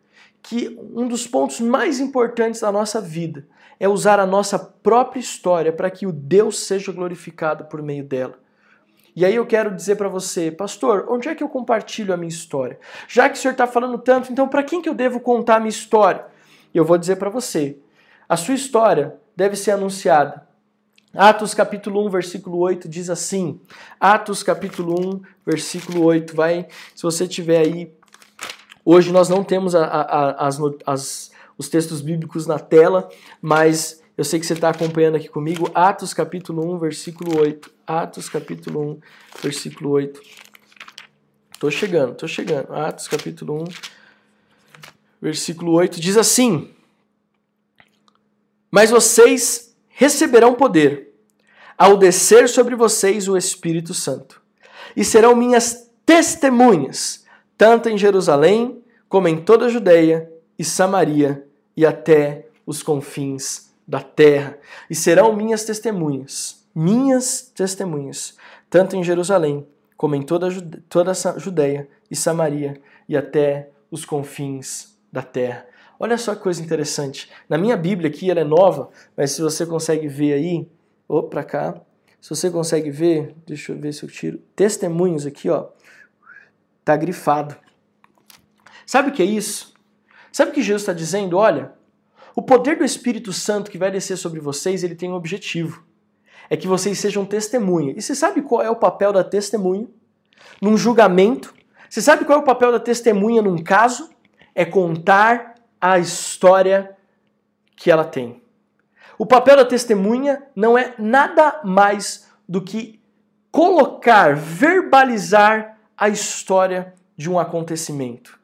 que 0.41 0.77
um 0.93 1.07
dos 1.07 1.27
pontos 1.27 1.59
mais 1.59 1.99
importantes 1.99 2.61
da 2.61 2.71
nossa 2.71 2.99
vida 2.99 3.47
é 3.79 3.87
usar 3.87 4.19
a 4.19 4.25
nossa 4.25 4.57
própria 4.57 5.19
história 5.19 5.71
para 5.71 5.89
que 5.89 6.05
o 6.05 6.11
Deus 6.11 6.59
seja 6.59 6.91
glorificado 6.91 7.65
por 7.65 7.81
meio 7.81 8.03
dela. 8.03 8.39
E 9.15 9.25
aí 9.25 9.35
eu 9.35 9.45
quero 9.45 9.75
dizer 9.75 9.97
para 9.97 10.07
você, 10.07 10.49
pastor, 10.49 11.05
onde 11.09 11.27
é 11.27 11.35
que 11.35 11.43
eu 11.43 11.49
compartilho 11.49 12.13
a 12.13 12.17
minha 12.17 12.29
história? 12.29 12.79
Já 13.07 13.29
que 13.29 13.37
o 13.37 13.41
senhor 13.41 13.51
está 13.51 13.67
falando 13.67 13.97
tanto, 13.97 14.31
então 14.31 14.47
para 14.47 14.63
quem 14.63 14.81
que 14.81 14.87
eu 14.87 14.93
devo 14.93 15.19
contar 15.19 15.57
a 15.57 15.59
minha 15.59 15.69
história? 15.69 16.25
Eu 16.73 16.85
vou 16.85 16.97
dizer 16.97 17.17
para 17.17 17.29
você, 17.29 17.77
a 18.27 18.37
sua 18.37 18.55
história 18.55 19.15
deve 19.35 19.55
ser 19.55 19.71
anunciada 19.71 20.47
Atos 21.13 21.53
capítulo 21.53 22.05
1, 22.05 22.09
versículo 22.09 22.57
8 22.59 22.87
diz 22.87 23.09
assim. 23.09 23.59
Atos 23.99 24.43
capítulo 24.43 24.95
1, 24.97 25.21
versículo 25.45 26.05
8. 26.05 26.33
Vai, 26.33 26.67
se 26.95 27.03
você 27.03 27.27
tiver 27.27 27.57
aí. 27.57 27.93
Hoje 28.83 29.11
nós 29.11 29.29
não 29.29 29.43
temos 29.43 29.75
a, 29.75 29.85
a, 29.85 30.47
as, 30.47 30.59
as, 30.85 31.31
os 31.57 31.69
textos 31.69 32.01
bíblicos 32.01 32.47
na 32.47 32.57
tela, 32.57 33.09
mas 33.41 34.01
eu 34.17 34.23
sei 34.23 34.39
que 34.39 34.45
você 34.45 34.53
está 34.53 34.69
acompanhando 34.69 35.15
aqui 35.15 35.27
comigo. 35.27 35.69
Atos 35.73 36.13
capítulo 36.13 36.75
1, 36.75 36.79
versículo 36.79 37.39
8. 37.39 37.71
Atos 37.85 38.29
capítulo 38.29 38.93
1, 38.93 38.99
versículo 39.41 39.91
8. 39.91 40.21
Tô 41.59 41.69
chegando, 41.69 42.15
tô 42.15 42.27
chegando. 42.27 42.73
Atos 42.73 43.07
capítulo 43.07 43.63
1, 43.63 43.65
versículo 45.21 45.73
8 45.73 46.01
diz 46.01 46.17
assim: 46.17 46.71
Mas 48.71 48.89
vocês 48.89 49.75
receberão 49.89 50.55
poder 50.55 51.13
ao 51.77 51.97
descer 51.97 52.49
sobre 52.49 52.75
vocês 52.75 53.27
o 53.27 53.37
Espírito 53.37 53.93
Santo, 53.93 54.41
e 54.95 55.03
serão 55.03 55.35
minhas 55.35 55.89
testemunhas, 56.05 57.20
tanto 57.61 57.89
em 57.89 57.95
Jerusalém 57.95 58.83
como 59.07 59.27
em 59.27 59.37
toda 59.37 59.67
a 59.67 59.69
Judéia 59.69 60.27
e 60.57 60.63
Samaria 60.63 61.45
e 61.77 61.85
até 61.85 62.47
os 62.65 62.81
confins 62.81 63.71
da 63.87 64.01
terra. 64.01 64.57
E 64.89 64.95
serão 64.95 65.35
minhas 65.35 65.63
testemunhas, 65.63 66.65
minhas 66.73 67.51
testemunhas, 67.53 68.35
tanto 68.67 68.95
em 68.95 69.03
Jerusalém 69.03 69.67
como 69.95 70.15
em 70.15 70.23
toda 70.23 70.47
a 70.47 70.51
toda 70.89 71.11
a 71.11 71.37
Judéia 71.37 71.87
e 72.09 72.15
Samaria 72.15 72.81
e 73.07 73.15
até 73.15 73.69
os 73.91 74.05
confins 74.05 74.97
da 75.13 75.21
terra. 75.21 75.67
Olha 75.99 76.17
só 76.17 76.33
que 76.33 76.41
coisa 76.41 76.63
interessante. 76.63 77.29
Na 77.47 77.59
minha 77.59 77.77
Bíblia 77.77 78.09
aqui, 78.09 78.31
ela 78.31 78.39
é 78.39 78.43
nova, 78.43 78.89
mas 79.15 79.33
se 79.33 79.41
você 79.43 79.67
consegue 79.67 80.07
ver 80.07 80.33
aí, 80.33 80.67
ou 81.07 81.21
para 81.21 81.43
cá, 81.43 81.79
se 82.19 82.31
você 82.31 82.49
consegue 82.49 82.89
ver, 82.89 83.35
deixa 83.45 83.71
eu 83.71 83.77
ver 83.77 83.93
se 83.93 84.01
eu 84.01 84.09
tiro, 84.09 84.39
testemunhos 84.55 85.27
aqui, 85.27 85.47
ó, 85.47 85.67
tá 86.83 86.95
grifado. 86.95 87.55
Sabe 88.85 89.09
o 89.09 89.13
que 89.13 89.21
é 89.21 89.25
isso? 89.25 89.73
Sabe 90.31 90.51
o 90.51 90.53
que 90.53 90.61
Jesus 90.61 90.81
está 90.81 90.93
dizendo? 90.93 91.37
Olha, 91.37 91.73
o 92.35 92.41
poder 92.41 92.77
do 92.77 92.85
Espírito 92.85 93.33
Santo 93.33 93.69
que 93.69 93.77
vai 93.77 93.91
descer 93.91 94.17
sobre 94.17 94.39
vocês, 94.39 94.83
ele 94.83 94.95
tem 94.95 95.09
um 95.09 95.15
objetivo. 95.15 95.83
É 96.49 96.57
que 96.57 96.67
vocês 96.67 96.99
sejam 96.99 97.25
testemunha. 97.25 97.93
E 97.95 98.01
você 98.01 98.15
sabe 98.15 98.41
qual 98.41 98.61
é 98.61 98.69
o 98.69 98.75
papel 98.75 99.13
da 99.13 99.23
testemunha? 99.23 99.87
Num 100.61 100.77
julgamento. 100.77 101.53
Você 101.89 102.01
sabe 102.01 102.25
qual 102.25 102.39
é 102.39 102.41
o 102.41 102.45
papel 102.45 102.71
da 102.71 102.79
testemunha 102.79 103.41
num 103.41 103.61
caso? 103.61 104.09
É 104.53 104.65
contar 104.65 105.55
a 105.79 105.97
história 105.99 106.95
que 107.75 107.89
ela 107.89 108.03
tem. 108.03 108.41
O 109.17 109.25
papel 109.25 109.55
da 109.55 109.65
testemunha 109.65 110.43
não 110.55 110.77
é 110.77 110.93
nada 110.97 111.61
mais 111.63 112.29
do 112.47 112.61
que 112.61 112.99
colocar, 113.51 114.35
verbalizar 114.35 115.77
a 116.01 116.09
história 116.09 116.95
de 117.15 117.29
um 117.29 117.37
acontecimento. 117.37 118.39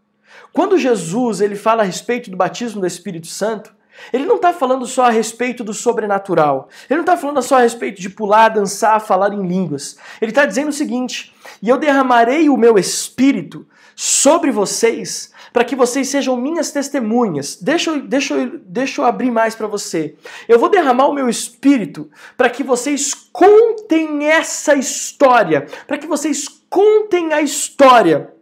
Quando 0.53 0.77
Jesus 0.77 1.41
ele 1.41 1.55
fala 1.55 1.81
a 1.81 1.85
respeito 1.85 2.29
do 2.29 2.37
batismo 2.37 2.81
do 2.81 2.85
Espírito 2.85 3.25
Santo, 3.25 3.75
ele 4.13 4.27
não 4.27 4.35
está 4.35 4.53
falando 4.53 4.85
só 4.85 5.05
a 5.05 5.09
respeito 5.09 5.63
do 5.63 5.73
sobrenatural. 5.73 6.69
Ele 6.87 6.97
não 6.97 7.03
está 7.03 7.17
falando 7.17 7.41
só 7.41 7.57
a 7.57 7.61
respeito 7.61 7.99
de 7.99 8.11
pular, 8.11 8.49
dançar, 8.49 9.01
falar 9.01 9.33
em 9.33 9.41
línguas. 9.41 9.97
Ele 10.21 10.29
está 10.29 10.45
dizendo 10.45 10.69
o 10.69 10.73
seguinte: 10.73 11.33
e 11.59 11.67
eu 11.67 11.79
derramarei 11.79 12.47
o 12.47 12.55
meu 12.55 12.77
espírito 12.77 13.67
sobre 13.95 14.51
vocês 14.51 15.33
para 15.51 15.65
que 15.65 15.75
vocês 15.75 16.07
sejam 16.07 16.37
minhas 16.37 16.71
testemunhas. 16.71 17.57
Deixa 17.59 17.89
eu, 17.89 18.01
deixa 18.01 18.35
eu, 18.35 18.59
deixa 18.63 19.01
eu 19.01 19.05
abrir 19.05 19.31
mais 19.31 19.55
para 19.55 19.65
você. 19.65 20.15
Eu 20.47 20.59
vou 20.59 20.69
derramar 20.69 21.07
o 21.07 21.13
meu 21.13 21.27
espírito 21.27 22.07
para 22.37 22.51
que 22.51 22.63
vocês 22.63 23.15
contem 23.15 24.27
essa 24.27 24.75
história, 24.75 25.65
para 25.87 25.97
que 25.97 26.05
vocês 26.05 26.47
contem 26.69 27.33
a 27.33 27.41
história, 27.41 28.33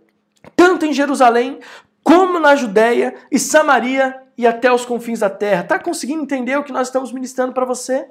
tanto 0.56 0.86
em 0.86 0.94
Jerusalém 0.94 1.60
como 2.06 2.40
na 2.40 2.56
Judéia 2.56 3.16
e 3.32 3.40
Samaria 3.40 4.22
e 4.38 4.46
até 4.46 4.72
os 4.72 4.86
confins 4.86 5.22
da 5.22 5.30
terra. 5.30 5.64
Tá 5.64 5.80
conseguindo 5.80 6.22
entender 6.22 6.56
o 6.56 6.64
que 6.64 6.72
nós 6.72 6.88
estamos 6.88 7.12
ministrando 7.12 7.52
para 7.52 7.66
você? 7.66 8.06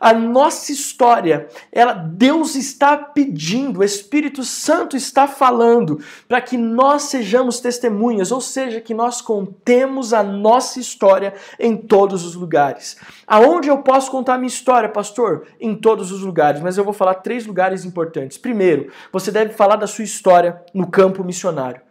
A 0.00 0.12
nossa 0.12 0.72
história, 0.72 1.46
ela 1.70 1.92
Deus 1.92 2.56
está 2.56 2.96
pedindo, 2.96 3.78
o 3.78 3.84
Espírito 3.84 4.42
Santo 4.42 4.96
está 4.96 5.28
falando 5.28 6.00
para 6.26 6.40
que 6.40 6.56
nós 6.56 7.04
sejamos 7.04 7.60
testemunhas, 7.60 8.32
ou 8.32 8.40
seja, 8.40 8.80
que 8.80 8.94
nós 8.94 9.20
contemos 9.20 10.12
a 10.12 10.24
nossa 10.24 10.80
história 10.80 11.32
em 11.60 11.76
todos 11.76 12.24
os 12.24 12.34
lugares. 12.34 12.96
Aonde 13.28 13.68
eu 13.68 13.78
posso 13.78 14.10
contar 14.10 14.34
a 14.34 14.38
minha 14.38 14.48
história, 14.48 14.88
pastor? 14.88 15.46
Em 15.60 15.76
todos 15.76 16.10
os 16.10 16.22
lugares, 16.22 16.60
mas 16.60 16.76
eu 16.76 16.82
vou 16.82 16.92
falar 16.92 17.14
três 17.14 17.46
lugares 17.46 17.84
importantes. 17.84 18.38
Primeiro, 18.38 18.90
você 19.12 19.30
deve 19.30 19.52
falar 19.52 19.76
da 19.76 19.86
sua 19.86 20.02
história 20.02 20.60
no 20.74 20.90
campo 20.90 21.22
missionário. 21.22 21.85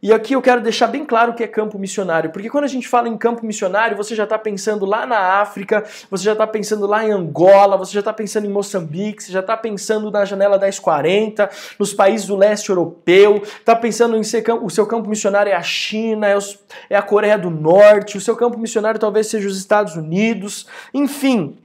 E 0.00 0.12
aqui 0.12 0.32
eu 0.32 0.40
quero 0.40 0.60
deixar 0.60 0.86
bem 0.86 1.04
claro 1.04 1.32
o 1.32 1.34
que 1.34 1.42
é 1.42 1.48
campo 1.48 1.76
missionário, 1.76 2.30
porque 2.30 2.48
quando 2.48 2.62
a 2.62 2.68
gente 2.68 2.86
fala 2.86 3.08
em 3.08 3.16
campo 3.16 3.44
missionário, 3.44 3.96
você 3.96 4.14
já 4.14 4.22
está 4.22 4.38
pensando 4.38 4.86
lá 4.86 5.04
na 5.04 5.18
África, 5.40 5.84
você 6.08 6.22
já 6.22 6.32
está 6.34 6.46
pensando 6.46 6.86
lá 6.86 7.04
em 7.04 7.10
Angola, 7.10 7.76
você 7.76 7.94
já 7.94 7.98
está 7.98 8.12
pensando 8.12 8.46
em 8.46 8.48
Moçambique, 8.48 9.24
você 9.24 9.32
já 9.32 9.40
está 9.40 9.56
pensando 9.56 10.08
na 10.08 10.24
janela 10.24 10.56
1040, 10.56 11.50
nos 11.80 11.92
países 11.92 12.28
do 12.28 12.36
leste 12.36 12.68
europeu, 12.68 13.42
está 13.42 13.74
pensando 13.74 14.16
em 14.16 14.22
ser 14.22 14.44
o 14.62 14.70
seu 14.70 14.86
campo 14.86 15.08
missionário 15.08 15.50
é 15.50 15.56
a 15.56 15.62
China, 15.62 16.28
é, 16.28 16.36
os, 16.36 16.60
é 16.88 16.96
a 16.96 17.02
Coreia 17.02 17.36
do 17.36 17.50
Norte, 17.50 18.16
o 18.16 18.20
seu 18.20 18.36
campo 18.36 18.56
missionário 18.56 19.00
talvez 19.00 19.26
seja 19.26 19.48
os 19.48 19.58
Estados 19.58 19.96
Unidos, 19.96 20.68
enfim. 20.94 21.58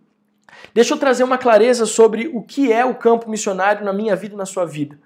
Deixa 0.73 0.95
eu 0.95 0.97
trazer 0.97 1.23
uma 1.23 1.37
clareza 1.37 1.85
sobre 1.85 2.31
o 2.33 2.41
que 2.41 2.73
é 2.73 2.83
o 2.83 2.95
campo 2.95 3.29
missionário 3.29 3.85
na 3.85 3.93
minha 3.93 4.15
vida 4.15 4.33
e 4.33 4.37
na 4.37 4.45
sua 4.45 4.65
vida. 4.65 4.97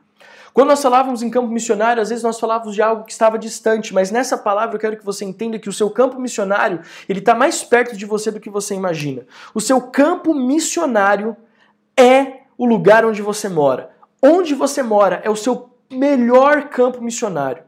Quando 0.58 0.70
nós 0.70 0.82
falávamos 0.82 1.22
em 1.22 1.30
campo 1.30 1.50
missionário, 1.50 2.02
às 2.02 2.10
vezes 2.10 2.24
nós 2.24 2.40
falávamos 2.40 2.74
de 2.74 2.82
algo 2.82 3.04
que 3.04 3.12
estava 3.12 3.38
distante, 3.38 3.94
mas 3.94 4.10
nessa 4.10 4.36
palavra 4.36 4.76
eu 4.76 4.80
quero 4.80 4.98
que 4.98 5.06
você 5.06 5.24
entenda 5.24 5.60
que 5.60 5.70
o 5.70 5.72
seu 5.72 5.88
campo 5.88 6.20
missionário, 6.20 6.82
ele 7.08 7.20
está 7.20 7.36
mais 7.36 7.64
perto 7.64 7.96
de 7.96 8.08
você 8.08 8.32
do 8.32 8.40
que 8.40 8.50
você 8.50 8.74
imagina. 8.74 9.28
O 9.54 9.62
seu 9.62 9.80
campo 9.80 10.34
missionário 10.34 11.38
é 11.96 12.40
o 12.58 12.66
lugar 12.66 13.06
onde 13.06 13.22
você 13.22 13.48
mora. 13.48 13.92
Onde 14.20 14.56
você 14.56 14.82
mora 14.82 15.22
é 15.24 15.30
o 15.30 15.36
seu 15.36 15.70
melhor 15.92 16.70
campo 16.70 17.04
missionário. 17.04 17.62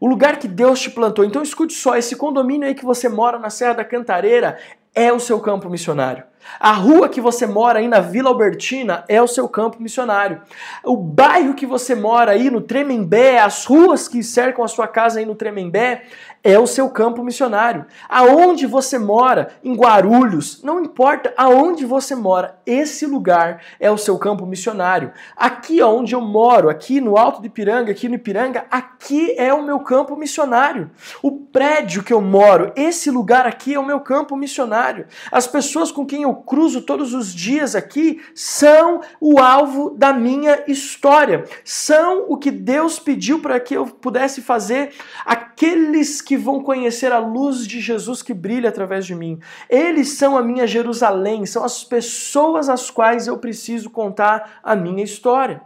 O 0.00 0.08
lugar 0.08 0.40
que 0.40 0.48
Deus 0.48 0.80
te 0.80 0.90
plantou. 0.90 1.24
Então 1.24 1.40
escute 1.40 1.74
só, 1.74 1.94
esse 1.96 2.16
condomínio 2.16 2.66
aí 2.66 2.74
que 2.74 2.84
você 2.84 3.08
mora 3.08 3.38
na 3.38 3.48
Serra 3.48 3.74
da 3.74 3.84
Cantareira 3.84 4.58
é 4.92 5.12
o 5.12 5.20
seu 5.20 5.38
campo 5.38 5.70
missionário. 5.70 6.24
A 6.60 6.72
rua 6.72 7.08
que 7.08 7.20
você 7.20 7.46
mora 7.46 7.78
aí 7.78 7.88
na 7.88 8.00
Vila 8.00 8.28
Albertina 8.28 9.04
é 9.08 9.20
o 9.22 9.28
seu 9.28 9.48
campo 9.48 9.80
missionário. 9.80 10.42
O 10.84 10.96
bairro 10.96 11.54
que 11.54 11.66
você 11.66 11.94
mora 11.94 12.32
aí 12.32 12.50
no 12.50 12.60
Tremembé, 12.60 13.38
as 13.38 13.64
ruas 13.64 14.08
que 14.08 14.22
cercam 14.22 14.64
a 14.64 14.68
sua 14.68 14.88
casa 14.88 15.20
aí 15.20 15.26
no 15.26 15.34
Tremembé, 15.34 16.04
é 16.48 16.58
o 16.58 16.66
seu 16.66 16.88
campo 16.88 17.22
missionário. 17.22 17.84
Aonde 18.08 18.66
você 18.66 18.98
mora, 18.98 19.50
em 19.62 19.74
Guarulhos, 19.74 20.62
não 20.62 20.82
importa 20.82 21.34
aonde 21.36 21.84
você 21.84 22.14
mora, 22.14 22.58
esse 22.64 23.04
lugar 23.04 23.60
é 23.78 23.90
o 23.90 23.98
seu 23.98 24.16
campo 24.16 24.46
missionário. 24.46 25.12
Aqui 25.36 25.82
onde 25.82 26.14
eu 26.14 26.22
moro, 26.22 26.70
aqui 26.70 27.02
no 27.02 27.18
Alto 27.18 27.42
de 27.42 27.48
Ipiranga, 27.48 27.92
aqui 27.92 28.08
no 28.08 28.14
Ipiranga, 28.14 28.64
aqui 28.70 29.34
é 29.36 29.52
o 29.52 29.62
meu 29.62 29.80
campo 29.80 30.16
missionário. 30.16 30.90
O 31.22 31.32
prédio 31.32 32.02
que 32.02 32.14
eu 32.14 32.22
moro, 32.22 32.72
esse 32.74 33.10
lugar 33.10 33.46
aqui 33.46 33.74
é 33.74 33.78
o 33.78 33.84
meu 33.84 34.00
campo 34.00 34.34
missionário. 34.34 35.06
As 35.30 35.46
pessoas 35.46 35.92
com 35.92 36.06
quem 36.06 36.22
eu 36.22 36.34
cruzo 36.34 36.80
todos 36.80 37.12
os 37.12 37.34
dias 37.34 37.74
aqui 37.74 38.22
são 38.34 39.02
o 39.20 39.38
alvo 39.38 39.90
da 39.90 40.14
minha 40.14 40.64
história. 40.66 41.44
São 41.62 42.24
o 42.26 42.38
que 42.38 42.50
Deus 42.50 42.98
pediu 42.98 43.40
para 43.40 43.60
que 43.60 43.74
eu 43.74 43.84
pudesse 43.84 44.40
fazer 44.40 44.92
aqueles 45.26 46.22
que 46.22 46.37
vão 46.38 46.62
conhecer 46.62 47.12
a 47.12 47.18
luz 47.18 47.66
de 47.66 47.80
Jesus 47.80 48.22
que 48.22 48.32
brilha 48.32 48.68
através 48.68 49.04
de 49.04 49.14
mim. 49.14 49.38
Eles 49.68 50.16
são 50.16 50.36
a 50.36 50.42
minha 50.42 50.66
Jerusalém, 50.66 51.44
são 51.44 51.64
as 51.64 51.84
pessoas 51.84 52.68
às 52.68 52.90
quais 52.90 53.26
eu 53.26 53.38
preciso 53.38 53.90
contar 53.90 54.60
a 54.62 54.74
minha 54.74 55.04
história. 55.04 55.60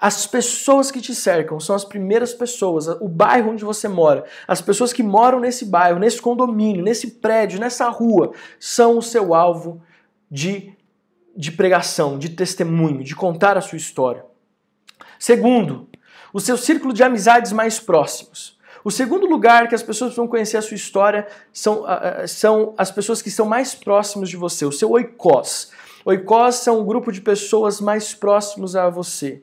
As 0.00 0.26
pessoas 0.26 0.90
que 0.90 1.00
te 1.00 1.14
cercam 1.14 1.60
são 1.60 1.76
as 1.76 1.84
primeiras 1.84 2.32
pessoas, 2.32 2.88
o 2.88 3.08
bairro 3.08 3.50
onde 3.52 3.64
você 3.64 3.86
mora, 3.86 4.24
as 4.48 4.62
pessoas 4.62 4.94
que 4.94 5.02
moram 5.02 5.38
nesse 5.38 5.66
bairro, 5.66 5.98
nesse 5.98 6.22
condomínio, 6.22 6.82
nesse 6.82 7.10
prédio, 7.12 7.60
nessa 7.60 7.88
rua, 7.90 8.32
são 8.58 8.96
o 8.96 9.02
seu 9.02 9.34
alvo 9.34 9.82
de, 10.30 10.74
de 11.36 11.52
pregação, 11.52 12.18
de 12.18 12.30
testemunho, 12.30 13.04
de 13.04 13.14
contar 13.14 13.58
a 13.58 13.60
sua 13.60 13.76
história. 13.76 14.24
Segundo, 15.18 15.86
o 16.32 16.40
seu 16.40 16.56
círculo 16.56 16.94
de 16.94 17.02
amizades 17.02 17.52
mais 17.52 17.78
próximos. 17.78 18.58
O 18.84 18.90
segundo 18.90 19.26
lugar 19.26 19.68
que 19.68 19.74
as 19.74 19.82
pessoas 19.82 20.14
vão 20.14 20.26
conhecer 20.26 20.56
a 20.56 20.62
sua 20.62 20.74
história 20.74 21.26
são, 21.52 21.82
uh, 21.82 22.26
são 22.26 22.74
as 22.78 22.90
pessoas 22.90 23.20
que 23.20 23.28
estão 23.28 23.46
mais 23.46 23.74
próximas 23.74 24.28
de 24.28 24.36
você, 24.36 24.64
o 24.64 24.72
seu 24.72 24.90
oikos. 24.90 25.70
Oikos 26.04 26.56
são 26.56 26.80
um 26.80 26.84
grupo 26.84 27.12
de 27.12 27.20
pessoas 27.20 27.80
mais 27.80 28.14
próximos 28.14 28.74
a 28.74 28.88
você. 28.88 29.42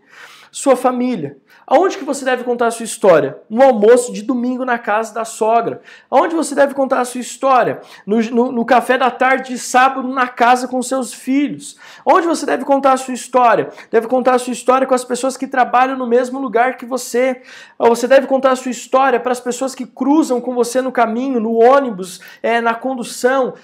Sua 0.52 0.76
família. 0.76 1.38
Aonde 1.70 1.98
que 1.98 2.06
você 2.06 2.24
deve 2.24 2.46
contar 2.46 2.68
a 2.68 2.72
sua 2.72 2.86
história? 2.86 3.42
No 3.50 3.62
almoço 3.62 4.14
de 4.14 4.22
domingo 4.22 4.64
na 4.64 4.80
casa 4.80 5.14
da 5.14 5.26
sogra. 5.26 5.82
Aonde 6.10 6.34
você 6.34 6.56
deve 6.56 6.74
contar 6.74 7.02
a 7.02 7.06
sua 7.06 7.20
história? 7.20 7.82
No, 8.06 8.22
no, 8.22 8.52
no, 8.54 8.66
café 8.66 8.98
da 8.98 9.12
tarde 9.12 9.50
de 9.50 9.60
sábado 9.60 10.08
na 10.08 10.30
casa 10.30 10.66
com 10.66 10.82
seus 10.82 11.14
filhos. 11.14 11.76
Onde 12.06 12.26
você 12.26 12.46
deve 12.46 12.64
contar 12.64 12.94
a 12.94 12.98
sua 12.98 13.14
história? 13.14 13.68
Deve 13.92 14.08
contar 14.08 14.36
a 14.36 14.40
sua 14.40 14.54
história 14.54 14.88
com 14.88 14.96
as 14.96 15.04
pessoas 15.04 15.36
que 15.36 15.46
trabalham 15.46 15.98
no 15.98 16.08
mesmo 16.08 16.40
lugar 16.40 16.78
que 16.78 16.86
você. 16.86 17.42
Você 17.78 18.08
deve 18.08 18.28
contar 18.28 18.52
a 18.52 18.56
sua 18.56 18.72
história 18.72 19.20
para 19.20 19.34
as 19.34 19.42
pessoas 19.42 19.76
que 19.76 19.86
cruzam 19.86 20.40
com 20.40 20.56
você 20.56 20.82
no 20.82 20.92
caminho, 20.92 21.38
no 21.38 21.62
ônibus, 21.62 22.22
é, 22.42 22.62
na 22.62 22.76
condução. 22.76 23.56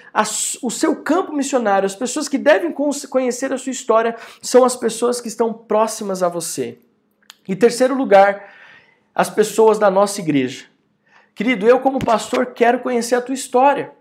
O 0.62 0.70
seu 0.70 0.94
campo 0.98 1.32
missionário, 1.32 1.86
as 1.86 1.96
pessoas 1.96 2.28
que 2.28 2.38
devem 2.38 2.76
conhecer 3.10 3.54
a 3.54 3.58
sua 3.58 3.72
história 3.72 4.18
são 4.42 4.66
as 4.66 4.76
pessoas 4.76 5.22
que 5.22 5.30
estão 5.30 5.54
próximas 5.54 6.22
a 6.22 6.28
você. 6.28 6.83
E 7.47 7.56
terceiro 7.56 7.95
lugar, 7.95 8.53
as 9.13 9.29
pessoas 9.29 9.77
da 9.77 9.89
nossa 9.91 10.21
igreja. 10.21 10.65
Querido, 11.36 11.67
eu 11.67 11.79
como 11.79 11.99
pastor 11.99 12.47
quero 12.47 12.79
conhecer 12.79 13.15
a 13.15 13.21
tua 13.21 13.34
história. 13.34 13.91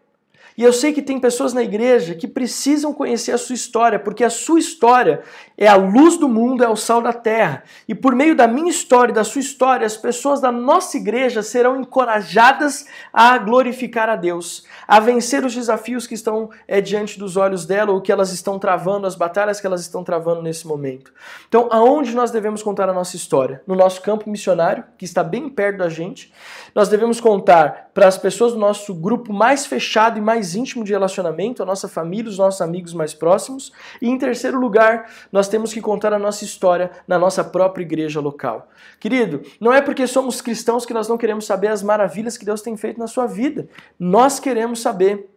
E 0.62 0.64
eu 0.64 0.72
sei 0.72 0.92
que 0.92 1.03
tem 1.03 1.18
pessoas 1.18 1.53
na 1.53 1.61
igreja 1.61 2.14
que 2.14 2.29
precisam 2.29 2.94
conhecer 2.94 3.33
a 3.33 3.37
sua 3.37 3.57
história, 3.57 3.98
porque 3.98 4.22
a 4.22 4.31
sua 4.31 4.61
história 4.61 5.25
é 5.59 5.66
a 5.66 5.75
luz 5.75 6.16
do 6.16 6.29
mundo, 6.29 6.62
é 6.62 6.68
o 6.68 6.77
sal 6.77 7.03
da 7.03 7.12
terra. 7.12 7.64
E 7.88 7.96
por 7.96 8.14
meio 8.14 8.37
da 8.37 8.46
minha 8.46 8.70
história 8.70 9.11
e 9.11 9.14
da 9.14 9.25
sua 9.25 9.40
história, 9.40 9.85
as 9.85 9.96
pessoas 9.96 10.40
da 10.40 10.53
nossa 10.53 10.96
igreja 10.96 11.42
serão 11.42 11.81
encorajadas 11.81 12.87
a 13.12 13.37
glorificar 13.38 14.09
a 14.09 14.14
Deus, 14.14 14.64
a 14.87 15.01
vencer 15.01 15.44
os 15.44 15.53
desafios 15.53 16.07
que 16.07 16.14
estão 16.14 16.48
é, 16.68 16.81
diante 16.81 17.18
dos 17.18 17.37
olhos 17.37 17.66
dela, 17.66 17.90
ou 17.90 18.01
que 18.01 18.12
elas 18.12 18.33
estão 18.33 18.57
travando, 18.57 19.05
as 19.05 19.16
batalhas 19.16 19.61
que 19.61 19.66
elas 19.66 19.81
estão 19.81 20.05
travando 20.05 20.42
nesse 20.42 20.64
momento. 20.64 21.12
Então, 21.48 21.66
aonde 21.72 22.14
nós 22.14 22.31
devemos 22.31 22.62
contar 22.62 22.88
a 22.88 22.92
nossa 22.92 23.16
história? 23.16 23.62
No 23.66 23.75
nosso 23.75 24.01
campo 24.01 24.31
missionário, 24.31 24.85
que 24.96 25.05
está 25.05 25.25
bem 25.25 25.48
perto 25.48 25.79
da 25.79 25.88
gente. 25.88 26.33
Nós 26.72 26.88
devemos 26.88 27.20
contar 27.20 27.90
para 27.92 28.07
as 28.07 28.16
pessoas 28.16 28.53
do 28.53 28.61
nosso 28.61 28.94
grupo 28.94 29.33
mais 29.33 29.66
fechado 29.66 30.18
e 30.18 30.20
mais 30.20 30.52
íntimo 30.55 30.85
de 30.85 30.93
relacionamento, 30.93 31.62
a 31.62 31.67
nossa 31.67 31.88
família, 31.88 32.31
os 32.31 32.38
nossos 32.38 32.61
amigos 32.61 32.93
mais 32.95 33.15
próximos. 33.15 33.73
E 34.01 34.09
em 34.09 34.19
terceiro 34.19 34.59
lugar, 34.59 35.11
nós 35.31 35.49
temos 35.49 35.73
que 35.73 35.81
contar 35.81 36.12
a 36.12 36.19
nossa 36.19 36.45
história 36.45 36.91
na 37.07 37.19
nossa 37.19 37.43
própria 37.43 37.83
igreja 37.83 38.21
local. 38.21 38.69
Querido, 39.01 39.43
não 39.61 39.73
é 39.73 39.81
porque 39.81 40.07
somos 40.07 40.41
cristãos 40.41 40.87
que 40.87 40.95
nós 40.95 41.09
não 41.09 41.19
queremos 41.19 41.45
saber 41.45 41.69
as 41.69 41.83
maravilhas 41.83 42.37
que 42.37 42.45
Deus 42.45 42.62
tem 42.62 42.77
feito 42.77 42.99
na 42.99 43.07
sua 43.07 43.27
vida. 43.27 43.69
Nós 43.99 44.38
queremos 44.38 44.81
saber 44.81 45.29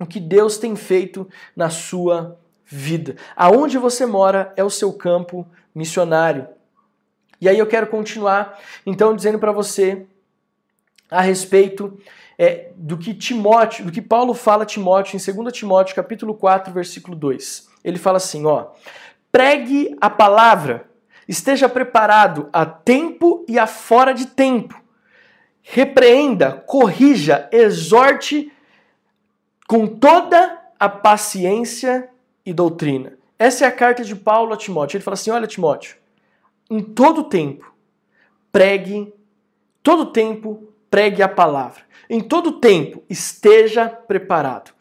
o 0.00 0.06
que 0.06 0.18
Deus 0.18 0.58
tem 0.58 0.74
feito 0.76 1.28
na 1.54 1.68
sua 1.68 2.38
vida. 2.64 3.16
Aonde 3.36 3.76
você 3.78 4.06
mora 4.06 4.52
é 4.56 4.64
o 4.64 4.70
seu 4.70 4.92
campo 4.92 5.46
missionário. 5.74 6.48
E 7.40 7.48
aí 7.48 7.58
eu 7.58 7.66
quero 7.66 7.86
continuar 7.86 8.58
então 8.86 9.14
dizendo 9.14 9.38
para 9.38 9.52
você 9.52 10.06
a 11.10 11.20
respeito 11.20 11.98
é, 12.42 12.70
do 12.74 12.96
que 12.96 13.12
Timóteo, 13.12 13.84
do 13.84 13.92
que 13.92 14.00
Paulo 14.00 14.32
fala 14.32 14.62
a 14.62 14.66
Timóteo 14.66 15.14
em 15.14 15.42
2 15.42 15.52
Timóteo 15.52 15.94
capítulo 15.94 16.32
4, 16.32 16.72
versículo 16.72 17.14
2. 17.14 17.68
Ele 17.84 17.98
fala 17.98 18.16
assim, 18.16 18.46
ó: 18.46 18.68
Pregue 19.30 19.94
a 20.00 20.08
palavra, 20.08 20.88
esteja 21.28 21.68
preparado 21.68 22.48
a 22.50 22.64
tempo 22.64 23.44
e 23.46 23.58
a 23.58 23.66
fora 23.66 24.14
de 24.14 24.24
tempo. 24.24 24.74
Repreenda, 25.60 26.52
corrija, 26.52 27.46
exorte 27.52 28.50
com 29.68 29.86
toda 29.86 30.58
a 30.78 30.88
paciência 30.88 32.08
e 32.46 32.54
doutrina. 32.54 33.18
Essa 33.38 33.66
é 33.66 33.68
a 33.68 33.72
carta 33.72 34.02
de 34.02 34.16
Paulo 34.16 34.54
a 34.54 34.56
Timóteo. 34.56 34.96
Ele 34.96 35.04
fala 35.04 35.12
assim: 35.12 35.30
Olha, 35.30 35.46
Timóteo, 35.46 35.94
em 36.70 36.80
todo 36.80 37.24
tempo, 37.24 37.70
pregue, 38.50 39.12
todo 39.82 40.06
tempo, 40.06 40.72
pregue 40.90 41.22
a 41.22 41.28
palavra. 41.28 41.89
Em 42.12 42.20
todo 42.20 42.58
tempo, 42.58 43.04
esteja 43.08 43.88
preparado. 43.88 44.72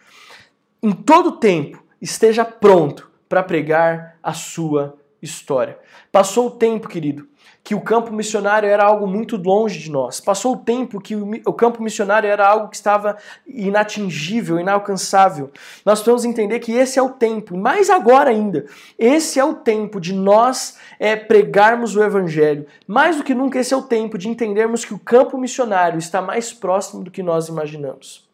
Em 0.81 0.91
todo 0.91 1.33
tempo, 1.33 1.79
esteja 2.01 2.43
pronto 2.43 3.07
para 3.29 3.43
pregar 3.43 4.17
a 4.23 4.33
sua 4.33 4.97
história. 5.21 5.77
Passou 6.11 6.47
o 6.47 6.51
tempo, 6.51 6.87
querido, 6.87 7.27
que 7.63 7.75
o 7.75 7.81
campo 7.81 8.11
missionário 8.11 8.67
era 8.67 8.83
algo 8.83 9.05
muito 9.05 9.37
longe 9.37 9.79
de 9.79 9.91
nós. 9.91 10.19
Passou 10.19 10.53
o 10.53 10.57
tempo 10.57 10.99
que 10.99 11.15
o, 11.15 11.53
campo 11.53 11.83
missionário 11.83 12.27
era 12.27 12.47
algo 12.47 12.69
que 12.69 12.75
estava 12.75 13.17
inatingível, 13.45 14.59
inalcançável. 14.59 15.51
Nós 15.85 15.99
precisamos 15.99 16.25
entender 16.25 16.59
que 16.59 16.71
esse 16.71 16.97
é 16.97 17.01
o 17.01 17.09
tempo, 17.09 17.53
e 17.53 17.57
mais 17.57 17.89
agora 17.89 18.29
ainda, 18.29 18.65
esse 18.97 19.39
é 19.39 19.45
o 19.45 19.53
tempo 19.53 19.99
de 19.99 20.13
nós 20.13 20.77
é, 20.99 21.15
pregarmos 21.15 21.95
o 21.95 22.03
evangelho. 22.03 22.65
Mais 22.87 23.17
do 23.17 23.23
que 23.23 23.35
nunca, 23.35 23.59
esse 23.59 23.73
é 23.73 23.77
o 23.77 23.83
tempo 23.83 24.17
de 24.17 24.29
entendermos 24.29 24.83
que 24.83 24.93
o 24.93 24.99
campo 24.99 25.37
missionário 25.37 25.99
está 25.99 26.21
mais 26.21 26.51
próximo 26.51 27.03
do 27.03 27.11
que 27.11 27.21
nós 27.21 27.49
imaginamos. 27.49 28.27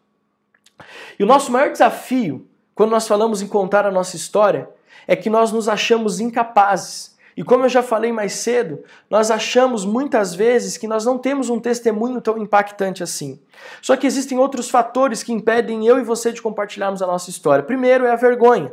E 1.19 1.23
o 1.23 1.27
nosso 1.27 1.51
maior 1.51 1.71
desafio, 1.71 2.47
quando 2.73 2.91
nós 2.91 3.07
falamos 3.07 3.41
em 3.41 3.47
contar 3.47 3.85
a 3.85 3.91
nossa 3.91 4.15
história, 4.15 4.69
é 5.07 5.15
que 5.15 5.29
nós 5.29 5.51
nos 5.51 5.67
achamos 5.67 6.19
incapazes 6.19 7.15
e 7.37 7.43
como 7.43 7.65
eu 7.65 7.69
já 7.69 7.83
falei 7.83 8.13
mais 8.13 8.33
cedo, 8.33 8.81
nós 9.09 9.29
achamos 9.29 9.83
muitas 9.83 10.33
vezes 10.33 10.77
que 10.77 10.87
nós 10.87 11.05
não 11.05 11.17
temos 11.17 11.49
um 11.49 11.59
testemunho 11.59 12.21
tão 12.21 12.37
impactante 12.37 13.03
assim. 13.03 13.39
Só 13.81 13.97
que 13.97 14.07
existem 14.07 14.37
outros 14.37 14.69
fatores 14.69 15.21
que 15.21 15.33
impedem 15.33 15.85
eu 15.85 15.99
e 15.99 16.03
você 16.03 16.31
de 16.31 16.41
compartilharmos 16.41 17.01
a 17.01 17.07
nossa 17.07 17.29
história. 17.29 17.63
Primeiro 17.63 18.05
é 18.05 18.11
a 18.11 18.15
vergonha. 18.15 18.71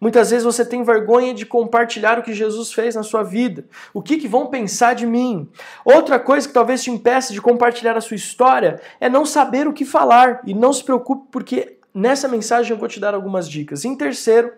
Muitas 0.00 0.30
vezes 0.30 0.44
você 0.44 0.64
tem 0.64 0.82
vergonha 0.82 1.32
de 1.32 1.46
compartilhar 1.46 2.18
o 2.18 2.24
que 2.24 2.34
Jesus 2.34 2.72
fez 2.72 2.96
na 2.96 3.04
sua 3.04 3.22
vida. 3.22 3.64
O 3.94 4.02
que, 4.02 4.16
que, 4.16 4.26
vão 4.26 4.48
pensar 4.48 4.96
de 4.96 5.06
mim? 5.06 5.48
Outra 5.84 6.18
coisa 6.18 6.48
que 6.48 6.52
talvez 6.52 6.82
te 6.82 6.90
impeça 6.90 7.32
de 7.32 7.40
compartilhar 7.40 7.96
a 7.96 8.00
sua 8.00 8.16
história 8.16 8.80
é 8.98 9.08
não 9.08 9.24
saber 9.24 9.68
o 9.68 9.72
que 9.72 9.84
falar. 9.84 10.40
E 10.44 10.54
não 10.54 10.72
se 10.72 10.82
preocupe, 10.82 11.28
porque 11.30 11.78
nessa 11.94 12.26
mensagem 12.26 12.72
eu 12.72 12.78
vou 12.78 12.88
te 12.88 12.98
dar 12.98 13.14
algumas 13.14 13.48
dicas. 13.48 13.84
Em 13.84 13.94
terceiro, 13.94 14.52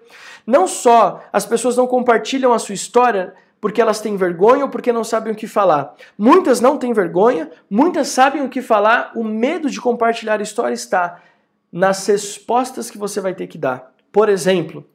não 0.47 0.67
só 0.67 1.25
as 1.33 1.47
pessoas 1.47 1.77
não 1.77 1.87
compartilham 1.87 2.53
a 2.53 2.59
sua 2.59 2.75
história 2.75 3.35
porque 3.61 3.81
elas 3.81 4.01
têm 4.01 4.17
vergonha 4.17 4.65
ou 4.65 4.71
porque 4.71 4.93
não 4.93 5.03
sabem 5.03 5.33
o 5.33 5.37
que 5.37 5.47
falar. 5.47 5.95
Muitas 6.19 6.61
não 6.61 6.77
têm 6.77 6.93
vergonha, 6.93 7.51
muitas 7.71 8.09
sabem 8.09 8.43
o 8.43 8.49
que 8.49 8.61
falar, 8.61 9.13
o 9.17 9.25
medo 9.25 9.71
de 9.71 9.81
compartilhar 9.81 10.39
a 10.39 10.43
história 10.43 10.75
está 10.75 11.23
nas 11.73 12.07
respostas 12.07 12.91
que 12.91 12.99
você 12.99 13.21
vai 13.21 13.35
ter 13.35 13.47
que 13.47 13.57
dar. 13.57 13.93
Por 14.13 14.29
exemplo, 14.29 14.87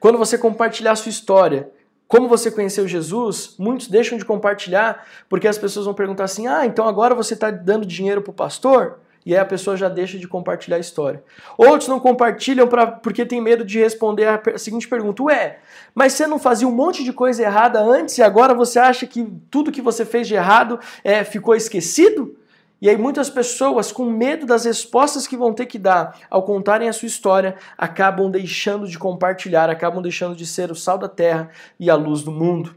quando 0.00 0.18
você 0.18 0.36
compartilhar 0.36 0.92
a 0.92 0.96
sua 0.96 1.10
história, 1.10 1.70
como 2.08 2.28
você 2.28 2.50
conheceu 2.50 2.86
Jesus, 2.86 3.54
muitos 3.58 3.88
deixam 3.88 4.18
de 4.18 4.24
compartilhar 4.24 5.06
porque 5.28 5.48
as 5.48 5.56
pessoas 5.56 5.86
vão 5.86 5.94
perguntar 5.94 6.24
assim: 6.24 6.46
ah, 6.46 6.66
então 6.66 6.86
agora 6.86 7.14
você 7.14 7.34
está 7.34 7.50
dando 7.50 7.86
dinheiro 7.86 8.20
para 8.20 8.30
o 8.30 8.34
pastor? 8.34 8.98
E 9.26 9.34
aí 9.34 9.40
a 9.40 9.44
pessoa 9.44 9.76
já 9.76 9.88
deixa 9.88 10.16
de 10.16 10.28
compartilhar 10.28 10.76
a 10.76 10.80
história. 10.80 11.20
Outros 11.58 11.88
não 11.88 11.98
compartilham 11.98 12.68
pra, 12.68 12.86
porque 12.86 13.26
tem 13.26 13.40
medo 13.40 13.64
de 13.64 13.80
responder 13.80 14.26
a, 14.28 14.40
seguinte 14.56 14.86
pergunta: 14.86 15.24
Ué, 15.24 15.58
mas 15.92 16.12
você 16.12 16.28
não 16.28 16.38
fazia 16.38 16.68
um 16.68 16.72
monte 16.72 17.02
de 17.02 17.12
coisa 17.12 17.42
errada 17.42 17.80
antes 17.80 18.16
e 18.18 18.22
agora 18.22 18.54
você 18.54 18.78
acha 18.78 19.04
que 19.04 19.26
tudo 19.50 19.72
que 19.72 19.82
você 19.82 20.04
fez 20.04 20.28
de 20.28 20.34
errado 20.34 20.78
é, 21.02 21.24
ficou 21.24 21.56
esquecido? 21.56 22.36
E 22.80 22.88
aí 22.88 22.96
muitas 22.96 23.28
pessoas, 23.28 23.90
com 23.90 24.04
medo 24.04 24.46
das 24.46 24.64
respostas 24.64 25.26
que 25.26 25.36
vão 25.36 25.52
ter 25.52 25.66
que 25.66 25.78
dar 25.78 26.16
ao 26.30 26.44
contarem 26.44 26.88
a 26.88 26.92
sua 26.92 27.06
história, 27.06 27.56
acabam 27.76 28.30
deixando 28.30 28.86
de 28.86 28.96
compartilhar, 28.96 29.68
acabam 29.68 30.00
deixando 30.00 30.36
de 30.36 30.46
ser 30.46 30.70
o 30.70 30.74
sal 30.76 30.98
da 30.98 31.08
terra 31.08 31.50
e 31.80 31.90
a 31.90 31.96
luz 31.96 32.22
do 32.22 32.30
mundo. 32.30 32.76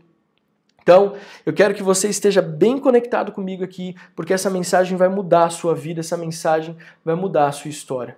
Então, 0.82 1.16
eu 1.46 1.54
quero 1.54 1.74
que 1.74 1.84
você 1.84 2.10
esteja 2.10 2.42
bem 2.42 2.78
conectado 2.78 3.32
comigo 3.32 3.64
aqui, 3.64 3.96
porque 4.16 4.34
essa 4.34 4.50
mensagem 4.50 4.98
vai 4.98 5.10
mudar 5.10 5.46
a 5.46 5.50
sua 5.50 5.76
vida, 5.76 6.00
essa 6.00 6.18
mensagem 6.18 6.76
vai 7.04 7.16
mudar 7.16 7.48
a 7.48 7.52
sua 7.52 7.70
história. 7.70 8.18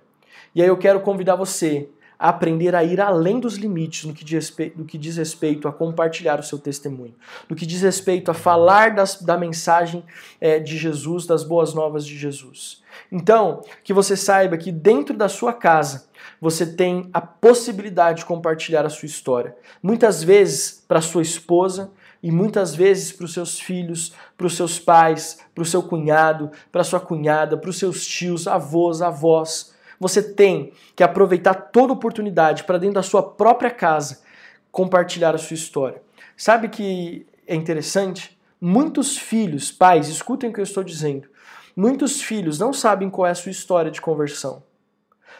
E 0.54 0.62
aí 0.62 0.68
eu 0.68 0.76
quero 0.76 1.00
convidar 1.00 1.36
você 1.36 1.88
a 2.22 2.28
aprender 2.28 2.72
a 2.76 2.84
ir 2.84 3.00
além 3.00 3.40
dos 3.40 3.56
limites 3.56 4.04
no 4.04 4.14
que 4.14 4.24
diz 4.24 4.34
respeito, 4.34 4.78
no 4.78 4.84
que 4.84 4.96
diz 4.96 5.16
respeito 5.16 5.66
a 5.66 5.72
compartilhar 5.72 6.38
o 6.38 6.42
seu 6.42 6.56
testemunho, 6.56 7.16
no 7.48 7.56
que 7.56 7.66
diz 7.66 7.82
respeito 7.82 8.30
a 8.30 8.34
falar 8.34 8.94
das, 8.94 9.20
da 9.20 9.36
mensagem 9.36 10.04
é, 10.40 10.60
de 10.60 10.78
Jesus, 10.78 11.26
das 11.26 11.42
boas 11.42 11.74
novas 11.74 12.06
de 12.06 12.16
Jesus. 12.16 12.80
Então, 13.10 13.62
que 13.82 13.92
você 13.92 14.16
saiba 14.16 14.56
que 14.56 14.70
dentro 14.70 15.16
da 15.16 15.28
sua 15.28 15.52
casa 15.52 16.06
você 16.40 16.64
tem 16.64 17.10
a 17.12 17.20
possibilidade 17.20 18.20
de 18.20 18.24
compartilhar 18.24 18.86
a 18.86 18.90
sua 18.90 19.06
história. 19.06 19.56
Muitas 19.82 20.22
vezes 20.22 20.84
para 20.86 21.00
sua 21.00 21.22
esposa, 21.22 21.90
e 22.22 22.30
muitas 22.30 22.74
vezes 22.74 23.10
para 23.10 23.24
os 23.24 23.32
seus 23.32 23.58
filhos, 23.58 24.14
para 24.36 24.46
os 24.46 24.54
seus 24.54 24.78
pais, 24.78 25.40
para 25.54 25.62
o 25.62 25.66
seu 25.66 25.82
cunhado, 25.82 26.50
para 26.70 26.84
sua 26.84 27.00
cunhada, 27.00 27.56
para 27.56 27.68
os 27.68 27.78
seus 27.78 28.06
tios, 28.06 28.46
avós, 28.46 29.02
avós. 29.02 29.74
Você 29.98 30.22
tem 30.22 30.72
que 30.94 31.02
aproveitar 31.02 31.54
toda 31.54 31.92
oportunidade 31.92 32.64
para 32.64 32.78
dentro 32.78 32.94
da 32.94 33.02
sua 33.02 33.22
própria 33.22 33.70
casa 33.70 34.22
compartilhar 34.70 35.34
a 35.34 35.38
sua 35.38 35.54
história. 35.54 36.00
Sabe 36.36 36.68
que 36.68 37.26
é 37.46 37.54
interessante? 37.54 38.38
Muitos 38.60 39.18
filhos, 39.18 39.72
pais, 39.72 40.08
escutem 40.08 40.50
o 40.50 40.52
que 40.52 40.60
eu 40.60 40.64
estou 40.64 40.84
dizendo. 40.84 41.28
Muitos 41.74 42.22
filhos 42.22 42.58
não 42.58 42.72
sabem 42.72 43.10
qual 43.10 43.26
é 43.26 43.30
a 43.30 43.34
sua 43.34 43.50
história 43.50 43.90
de 43.90 44.00
conversão. 44.00 44.62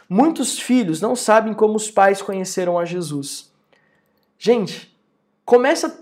Muitos 0.09 0.59
filhos 0.59 1.01
não 1.01 1.15
sabem 1.15 1.55
como 1.55 1.77
os 1.77 1.91
pais 1.91 2.21
conheceram 2.21 2.79
a 2.79 2.85
Jesus. 2.85 3.53
Gente, 4.39 4.95
começa 5.45 6.02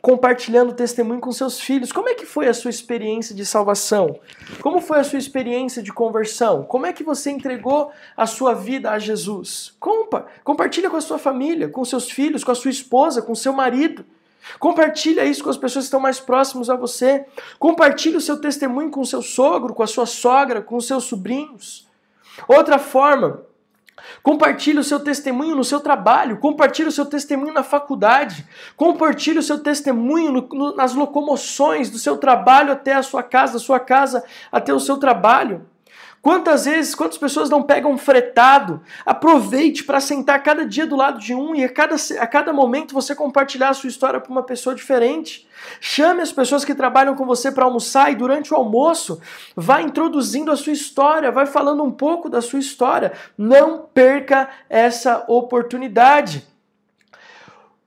compartilhando 0.00 0.72
testemunho 0.72 1.20
com 1.20 1.30
seus 1.32 1.60
filhos. 1.60 1.92
Como 1.92 2.08
é 2.08 2.14
que 2.14 2.24
foi 2.24 2.48
a 2.48 2.54
sua 2.54 2.70
experiência 2.70 3.34
de 3.34 3.44
salvação? 3.44 4.18
Como 4.60 4.80
foi 4.80 4.98
a 4.98 5.04
sua 5.04 5.18
experiência 5.18 5.82
de 5.82 5.92
conversão? 5.92 6.62
Como 6.64 6.86
é 6.86 6.92
que 6.92 7.04
você 7.04 7.30
entregou 7.30 7.90
a 8.16 8.26
sua 8.26 8.54
vida 8.54 8.90
a 8.90 8.98
Jesus? 8.98 9.74
Compa, 9.78 10.26
compartilha 10.42 10.88
com 10.88 10.96
a 10.96 11.00
sua 11.00 11.18
família, 11.18 11.68
com 11.68 11.84
seus 11.84 12.10
filhos, 12.10 12.42
com 12.42 12.52
a 12.52 12.54
sua 12.54 12.70
esposa, 12.70 13.20
com 13.20 13.34
seu 13.34 13.52
marido. 13.52 14.04
Compartilha 14.58 15.24
isso 15.24 15.44
com 15.44 15.50
as 15.50 15.58
pessoas 15.58 15.84
que 15.84 15.88
estão 15.88 16.00
mais 16.00 16.18
próximas 16.18 16.70
a 16.70 16.76
você. 16.76 17.26
Compartilhe 17.58 18.16
o 18.16 18.20
seu 18.20 18.40
testemunho 18.40 18.90
com 18.90 19.00
o 19.00 19.06
seu 19.06 19.20
sogro, 19.20 19.74
com 19.74 19.82
a 19.82 19.86
sua 19.86 20.06
sogra, 20.06 20.62
com 20.62 20.76
os 20.76 20.86
seus 20.86 21.04
sobrinhos. 21.04 21.86
Outra 22.48 22.78
forma, 22.78 23.42
Compartilhe 24.22 24.78
o 24.78 24.84
seu 24.84 25.00
testemunho 25.00 25.56
no 25.56 25.64
seu 25.64 25.80
trabalho, 25.80 26.38
compartilhe 26.38 26.88
o 26.88 26.92
seu 26.92 27.06
testemunho 27.06 27.52
na 27.52 27.62
faculdade, 27.62 28.46
compartilhe 28.76 29.38
o 29.38 29.42
seu 29.42 29.58
testemunho 29.58 30.32
no, 30.32 30.48
no, 30.52 30.76
nas 30.76 30.94
locomoções 30.94 31.90
do 31.90 31.98
seu 31.98 32.16
trabalho 32.16 32.72
até 32.72 32.94
a 32.94 33.02
sua 33.02 33.22
casa, 33.22 33.54
da 33.54 33.58
sua 33.58 33.80
casa 33.80 34.24
até 34.50 34.72
o 34.72 34.80
seu 34.80 34.96
trabalho. 34.96 35.66
Quantas 36.22 36.66
vezes, 36.66 36.94
quantas 36.94 37.16
pessoas 37.16 37.48
não 37.48 37.62
pegam 37.62 37.96
fretado? 37.96 38.82
Aproveite 39.06 39.84
para 39.84 40.00
sentar 40.00 40.42
cada 40.42 40.66
dia 40.66 40.86
do 40.86 40.94
lado 40.94 41.18
de 41.18 41.34
um 41.34 41.54
e 41.54 41.64
a 41.64 41.68
cada, 41.68 41.96
a 42.18 42.26
cada 42.26 42.52
momento 42.52 42.92
você 42.92 43.14
compartilhar 43.14 43.70
a 43.70 43.74
sua 43.74 43.88
história 43.88 44.20
para 44.20 44.30
uma 44.30 44.42
pessoa 44.42 44.74
diferente. 44.74 45.48
Chame 45.80 46.20
as 46.20 46.30
pessoas 46.30 46.62
que 46.62 46.74
trabalham 46.74 47.14
com 47.14 47.24
você 47.24 47.50
para 47.50 47.64
almoçar 47.64 48.12
e 48.12 48.14
durante 48.14 48.52
o 48.52 48.56
almoço 48.56 49.18
vá 49.56 49.80
introduzindo 49.80 50.50
a 50.50 50.56
sua 50.56 50.74
história, 50.74 51.32
vai 51.32 51.46
falando 51.46 51.82
um 51.82 51.90
pouco 51.90 52.28
da 52.28 52.42
sua 52.42 52.58
história. 52.58 53.12
Não 53.36 53.78
perca 53.78 54.50
essa 54.68 55.24
oportunidade. 55.26 56.46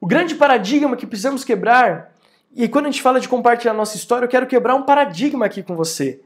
O 0.01 0.07
grande 0.07 0.33
paradigma 0.33 0.97
que 0.97 1.05
precisamos 1.05 1.43
quebrar, 1.43 2.11
e 2.55 2.67
quando 2.67 2.87
a 2.87 2.91
gente 2.91 3.01
fala 3.01 3.19
de 3.19 3.29
compartilhar 3.29 3.73
nossa 3.73 3.95
história, 3.95 4.25
eu 4.25 4.29
quero 4.29 4.47
quebrar 4.47 4.73
um 4.73 4.83
paradigma 4.83 5.45
aqui 5.45 5.61
com 5.61 5.75
você. 5.75 6.19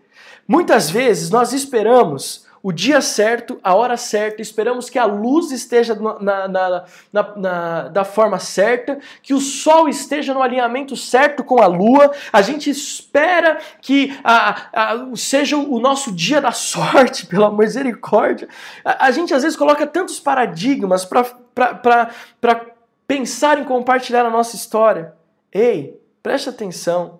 Muitas 0.47 0.89
vezes 0.89 1.29
nós 1.29 1.51
esperamos 1.53 2.47
o 2.67 2.71
dia 2.71 3.01
certo, 3.01 3.59
a 3.63 3.75
hora 3.75 3.95
certa, 3.95 4.41
esperamos 4.41 4.89
que 4.89 4.99
a 4.99 5.05
luz 5.05 5.51
esteja 5.51 5.95
na, 5.95 6.47
na, 6.47 6.85
na, 7.13 7.87
da 7.87 8.03
forma 8.03 8.39
certa, 8.39 8.99
que 9.21 9.33
o 9.33 9.39
sol 9.39 9.87
esteja 9.87 10.33
no 10.33 10.41
alinhamento 10.41 10.95
certo 10.95 11.43
com 11.43 11.61
a 11.61 11.67
lua, 11.67 12.11
a 12.31 12.41
gente 12.41 12.69
espera 12.69 13.59
que 13.81 14.17
a, 14.23 14.93
a, 14.93 15.15
seja 15.15 15.55
o 15.55 15.79
nosso 15.79 16.11
dia 16.11 16.41
da 16.41 16.51
sorte, 16.51 17.25
pela 17.27 17.51
misericórdia. 17.51 18.49
A, 18.83 19.05
a 19.05 19.11
gente 19.11 19.33
às 19.33 19.43
vezes 19.43 19.57
coloca 19.57 19.85
tantos 19.85 20.19
paradigmas 20.19 21.05
para 21.05 22.65
pensar 23.07 23.59
em 23.59 23.63
compartilhar 23.63 24.25
a 24.25 24.29
nossa 24.29 24.55
história. 24.55 25.13
Ei, 25.53 26.01
preste 26.21 26.49
atenção, 26.49 27.19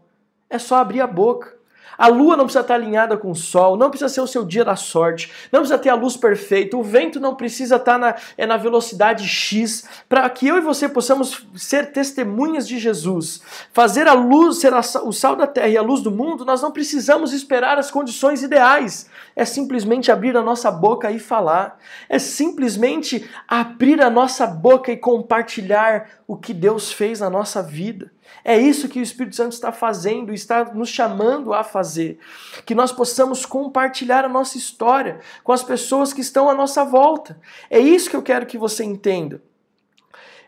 é 0.49 0.57
só 0.57 0.77
abrir 0.77 1.01
a 1.01 1.07
boca. 1.07 1.56
A 1.97 2.07
lua 2.07 2.37
não 2.37 2.45
precisa 2.45 2.61
estar 2.61 2.75
alinhada 2.75 3.17
com 3.17 3.31
o 3.31 3.35
sol, 3.35 3.75
não 3.75 3.89
precisa 3.89 4.09
ser 4.09 4.21
o 4.21 4.27
seu 4.27 4.45
dia 4.45 4.63
da 4.63 4.75
sorte, 4.75 5.31
não 5.51 5.61
precisa 5.61 5.79
ter 5.79 5.89
a 5.89 5.95
luz 5.95 6.15
perfeita, 6.15 6.77
o 6.77 6.83
vento 6.83 7.19
não 7.19 7.35
precisa 7.35 7.77
estar 7.77 7.97
na, 7.97 8.15
é, 8.37 8.45
na 8.45 8.57
velocidade 8.57 9.27
X, 9.27 9.87
para 10.07 10.29
que 10.29 10.47
eu 10.47 10.57
e 10.57 10.61
você 10.61 10.87
possamos 10.87 11.45
ser 11.55 11.91
testemunhas 11.91 12.67
de 12.67 12.77
Jesus. 12.77 13.41
Fazer 13.73 14.07
a 14.07 14.13
luz 14.13 14.57
ser 14.59 14.73
a, 14.73 14.81
o 15.03 15.11
sal 15.11 15.35
da 15.35 15.47
terra 15.47 15.69
e 15.69 15.77
a 15.77 15.81
luz 15.81 16.01
do 16.01 16.11
mundo, 16.11 16.45
nós 16.45 16.61
não 16.61 16.71
precisamos 16.71 17.33
esperar 17.33 17.77
as 17.77 17.89
condições 17.89 18.43
ideais. 18.43 19.09
É 19.35 19.45
simplesmente 19.45 20.11
abrir 20.11 20.35
a 20.35 20.41
nossa 20.41 20.69
boca 20.71 21.11
e 21.11 21.19
falar. 21.19 21.79
É 22.09 22.19
simplesmente 22.19 23.29
abrir 23.47 24.01
a 24.01 24.09
nossa 24.09 24.45
boca 24.45 24.91
e 24.91 24.97
compartilhar 24.97 26.09
o 26.27 26.35
que 26.35 26.53
Deus 26.53 26.91
fez 26.91 27.19
na 27.19 27.29
nossa 27.29 27.61
vida. 27.61 28.11
É 28.49 28.57
isso 28.57 28.87
que 28.87 28.97
o 28.97 29.03
Espírito 29.03 29.35
Santo 29.35 29.51
está 29.51 29.73
fazendo, 29.73 30.33
está 30.33 30.63
nos 30.73 30.87
chamando 30.87 31.53
a 31.53 31.65
fazer. 31.65 32.17
Que 32.65 32.73
nós 32.73 32.93
possamos 32.93 33.45
compartilhar 33.45 34.23
a 34.23 34.29
nossa 34.29 34.57
história 34.57 35.19
com 35.43 35.51
as 35.51 35.63
pessoas 35.63 36.13
que 36.13 36.21
estão 36.21 36.49
à 36.49 36.53
nossa 36.53 36.85
volta. 36.85 37.37
É 37.69 37.77
isso 37.77 38.09
que 38.09 38.15
eu 38.15 38.23
quero 38.23 38.45
que 38.45 38.57
você 38.57 38.85
entenda. 38.85 39.43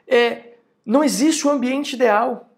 É, 0.08 0.54
não 0.86 1.04
existe 1.04 1.46
o 1.46 1.50
um 1.50 1.54
ambiente 1.54 1.98
ideal. 1.98 2.50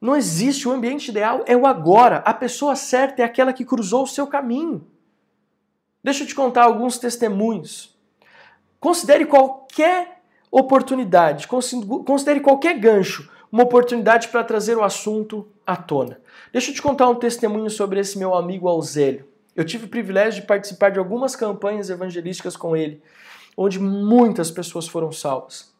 Não 0.00 0.16
existe 0.16 0.66
o 0.66 0.72
um 0.72 0.74
ambiente 0.74 1.12
ideal, 1.12 1.44
é 1.46 1.56
o 1.56 1.64
agora. 1.64 2.16
A 2.26 2.34
pessoa 2.34 2.74
certa 2.74 3.22
é 3.22 3.24
aquela 3.24 3.52
que 3.52 3.64
cruzou 3.64 4.02
o 4.02 4.08
seu 4.08 4.26
caminho. 4.26 4.84
Deixa 6.02 6.24
eu 6.24 6.26
te 6.26 6.34
contar 6.34 6.64
alguns 6.64 6.98
testemunhos. 6.98 7.96
Considere 8.80 9.24
qualquer 9.24 10.20
oportunidade, 10.50 11.46
considere 11.46 12.40
qualquer 12.40 12.76
gancho 12.76 13.37
uma 13.50 13.62
oportunidade 13.62 14.28
para 14.28 14.44
trazer 14.44 14.76
o 14.76 14.84
assunto 14.84 15.46
à 15.66 15.76
tona. 15.76 16.20
Deixa 16.52 16.70
eu 16.70 16.74
te 16.74 16.82
contar 16.82 17.08
um 17.08 17.14
testemunho 17.14 17.70
sobre 17.70 18.00
esse 18.00 18.18
meu 18.18 18.34
amigo 18.34 18.68
Auzélio. 18.68 19.26
Eu 19.56 19.64
tive 19.64 19.86
o 19.86 19.88
privilégio 19.88 20.42
de 20.42 20.46
participar 20.46 20.90
de 20.90 20.98
algumas 20.98 21.34
campanhas 21.34 21.90
evangelísticas 21.90 22.56
com 22.56 22.76
ele, 22.76 23.02
onde 23.56 23.80
muitas 23.80 24.50
pessoas 24.50 24.86
foram 24.86 25.10
salvas. 25.10 25.72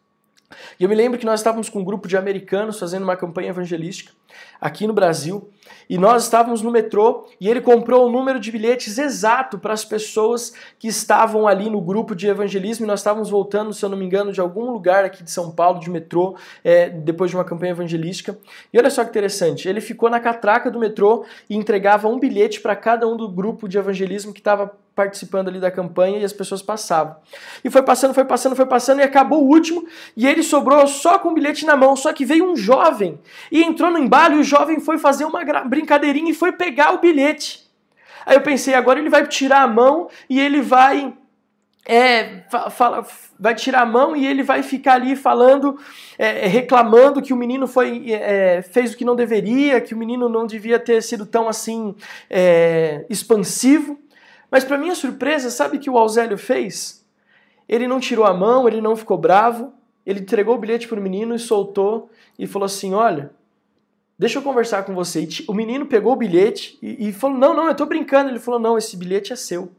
E 0.81 0.83
eu 0.83 0.89
me 0.89 0.95
lembro 0.95 1.19
que 1.19 1.27
nós 1.27 1.41
estávamos 1.41 1.69
com 1.69 1.81
um 1.81 1.85
grupo 1.85 2.09
de 2.09 2.17
americanos 2.17 2.79
fazendo 2.79 3.03
uma 3.03 3.17
campanha 3.17 3.51
evangelística 3.51 4.13
aqui 4.61 4.87
no 4.87 4.93
Brasil, 4.93 5.51
e 5.89 5.97
nós 5.97 6.25
estávamos 6.25 6.61
no 6.61 6.71
metrô 6.71 7.27
e 7.41 7.49
ele 7.49 7.61
comprou 7.61 8.07
o 8.07 8.11
número 8.11 8.39
de 8.39 8.53
bilhetes 8.53 8.99
exato 8.99 9.59
para 9.59 9.73
as 9.73 9.85
pessoas 9.85 10.53
que 10.79 10.87
estavam 10.87 11.49
ali 11.49 11.71
no 11.71 11.81
grupo 11.81 12.15
de 12.15 12.27
evangelismo. 12.27 12.85
E 12.85 12.87
nós 12.87 13.01
estávamos 13.01 13.31
voltando, 13.31 13.73
se 13.73 13.85
eu 13.85 13.89
não 13.89 13.97
me 13.97 14.05
engano, 14.05 14.33
de 14.33 14.41
algum 14.41 14.71
lugar 14.71 15.05
aqui 15.05 15.23
de 15.23 15.31
São 15.31 15.51
Paulo, 15.51 15.81
de 15.81 15.91
metrô, 15.91 16.37
é, 16.63 16.91
depois 16.91 17.31
de 17.31 17.37
uma 17.37 17.45
campanha 17.45 17.73
evangelística. 17.73 18.39
E 18.73 18.79
olha 18.79 18.91
só 18.91 19.03
que 19.03 19.11
interessante, 19.11 19.69
ele 19.69 19.81
ficou 19.81 20.11
na 20.11 20.21
catraca 20.21 20.71
do 20.71 20.79
metrô 20.79 21.25
e 21.49 21.57
entregava 21.57 22.09
um 22.09 22.19
bilhete 22.19 22.61
para 22.61 22.77
cada 22.77 23.09
um 23.09 23.17
do 23.17 23.29
grupo 23.29 23.69
de 23.69 23.79
evangelismo 23.79 24.33
que 24.33 24.41
estava 24.41 24.77
participando 24.99 25.47
ali 25.47 25.61
da 25.61 25.71
campanha 25.71 26.19
e 26.19 26.25
as 26.25 26.33
pessoas 26.33 26.61
passavam. 26.61 27.15
E 27.63 27.71
foi 27.71 27.83
passando, 27.83 28.13
foi 28.13 28.25
passando, 28.25 28.57
foi 28.57 28.67
passando 28.67 28.99
e 28.99 29.05
acabou 29.05 29.45
o 29.45 29.47
último 29.47 29.87
e 30.17 30.27
ele 30.27 30.43
sobrou 30.43 30.85
só 30.89 31.21
com 31.21 31.29
o 31.29 31.35
bilhete 31.35 31.65
na 31.65 31.77
mão. 31.77 31.95
Só 31.95 32.13
que 32.13 32.25
veio 32.25 32.51
um 32.51 32.57
jovem 32.57 33.17
e 33.53 33.63
entrou 33.63 33.93
no 33.93 33.99
embalo 33.99 34.28
o 34.37 34.43
jovem 34.43 34.81
foi 34.81 34.99
fazer 34.99 35.25
uma 35.25 35.45
brincadeirinha 35.65 36.31
e 36.31 36.35
foi 36.35 36.53
pegar 36.53 36.93
o 36.95 36.99
bilhete. 36.99 37.69
Aí 38.27 38.37
eu 38.37 38.41
pensei, 38.41 38.75
agora 38.75 38.99
ele 38.99 39.09
vai 39.09 39.27
tirar 39.27 39.63
a 39.63 39.69
mão 39.69 40.09
e 40.29 40.39
ele 40.39 40.61
vai 40.61 41.15
é, 41.89 42.43
fala, 42.71 43.07
vai 43.41 43.55
tirar 43.55 43.81
a 43.81 43.87
mão 43.87 44.15
e 44.15 44.27
ele 44.27 44.43
vai 44.43 44.63
ficar 44.63 44.95
ali 44.95 45.17
falando, 45.17 45.79
é, 46.19 46.47
reclamando 46.47 47.23
que 47.23 47.33
o 47.33 47.37
menino 47.37 47.67
foi, 47.67 48.13
é, 48.13 48.61
fez 48.61 48.93
o 48.93 48.97
que 48.97 49.07
não 49.07 49.17
deveria, 49.17 49.81
que 49.81 49.95
o 49.95 49.97
menino 49.97 50.29
não 50.29 50.47
devia 50.47 50.79
ter 50.79 51.03
sido 51.03 51.25
tão 51.25 51.49
assim 51.49 51.95
é, 52.29 53.07
expansivo. 53.09 53.99
Mas 54.51 54.65
para 54.65 54.77
minha 54.77 54.95
surpresa, 54.95 55.49
sabe 55.49 55.79
o 55.79 55.81
que 55.81 55.89
o 55.89 55.97
Auzélio 55.97 56.37
fez? 56.37 57.03
Ele 57.67 57.89
não 57.89 57.99
tirou 57.99 58.27
a 58.27 58.35
mão, 58.35 58.69
ele 58.69 58.83
não 58.83 58.95
ficou 58.95 59.17
bravo, 59.17 59.73
ele 60.05 60.21
entregou 60.21 60.57
o 60.57 60.59
bilhete 60.59 60.87
para 60.87 61.01
o 61.01 61.03
menino 61.03 61.35
e 61.35 61.39
soltou 61.39 62.11
e 62.39 62.47
falou 62.47 62.67
assim: 62.67 62.93
Olha, 62.93 63.31
deixa 64.19 64.39
eu 64.39 64.43
conversar 64.43 64.83
com 64.83 64.95
você. 64.95 65.23
E 65.23 65.45
o 65.47 65.55
menino 65.55 65.87
pegou 65.87 66.13
o 66.13 66.17
bilhete 66.17 66.79
e, 66.83 67.09
e 67.09 67.13
falou: 67.13 67.39
Não, 67.39 67.55
não, 67.55 67.67
eu 67.67 67.73
estou 67.73 67.87
brincando. 67.87 68.31
Ele 68.31 68.39
falou: 68.39 68.59
Não, 68.59 68.77
esse 68.77 68.97
bilhete 68.97 69.33
é 69.33 69.37
seu. 69.37 69.71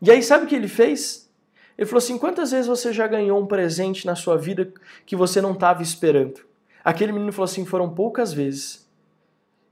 E 0.00 0.10
aí, 0.10 0.22
sabe 0.22 0.44
o 0.44 0.48
que 0.48 0.54
ele 0.54 0.68
fez? 0.68 1.28
Ele 1.76 1.86
falou 1.86 1.98
assim: 1.98 2.18
Quantas 2.18 2.52
vezes 2.52 2.66
você 2.66 2.92
já 2.92 3.06
ganhou 3.06 3.40
um 3.40 3.46
presente 3.46 4.06
na 4.06 4.14
sua 4.14 4.36
vida 4.36 4.72
que 5.04 5.16
você 5.16 5.40
não 5.40 5.52
estava 5.52 5.82
esperando? 5.82 6.40
Aquele 6.84 7.12
menino 7.12 7.32
falou 7.32 7.46
assim: 7.46 7.64
Foram 7.64 7.90
poucas 7.90 8.32
vezes. 8.32 8.86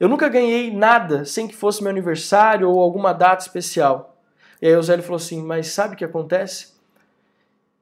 Eu 0.01 0.09
nunca 0.09 0.29
ganhei 0.29 0.75
nada 0.75 1.25
sem 1.25 1.47
que 1.47 1.55
fosse 1.55 1.83
meu 1.83 1.91
aniversário 1.91 2.69
ou 2.69 2.81
alguma 2.81 3.13
data 3.13 3.43
especial. 3.43 4.19
E 4.61 4.67
aí 4.67 4.77
o 4.77 4.83
Zélio 4.83 5.05
falou 5.05 5.17
assim: 5.17 5.43
Mas 5.43 5.69
sabe 5.69 5.95
o 5.95 5.97
que 5.97 6.05
acontece? 6.05 6.75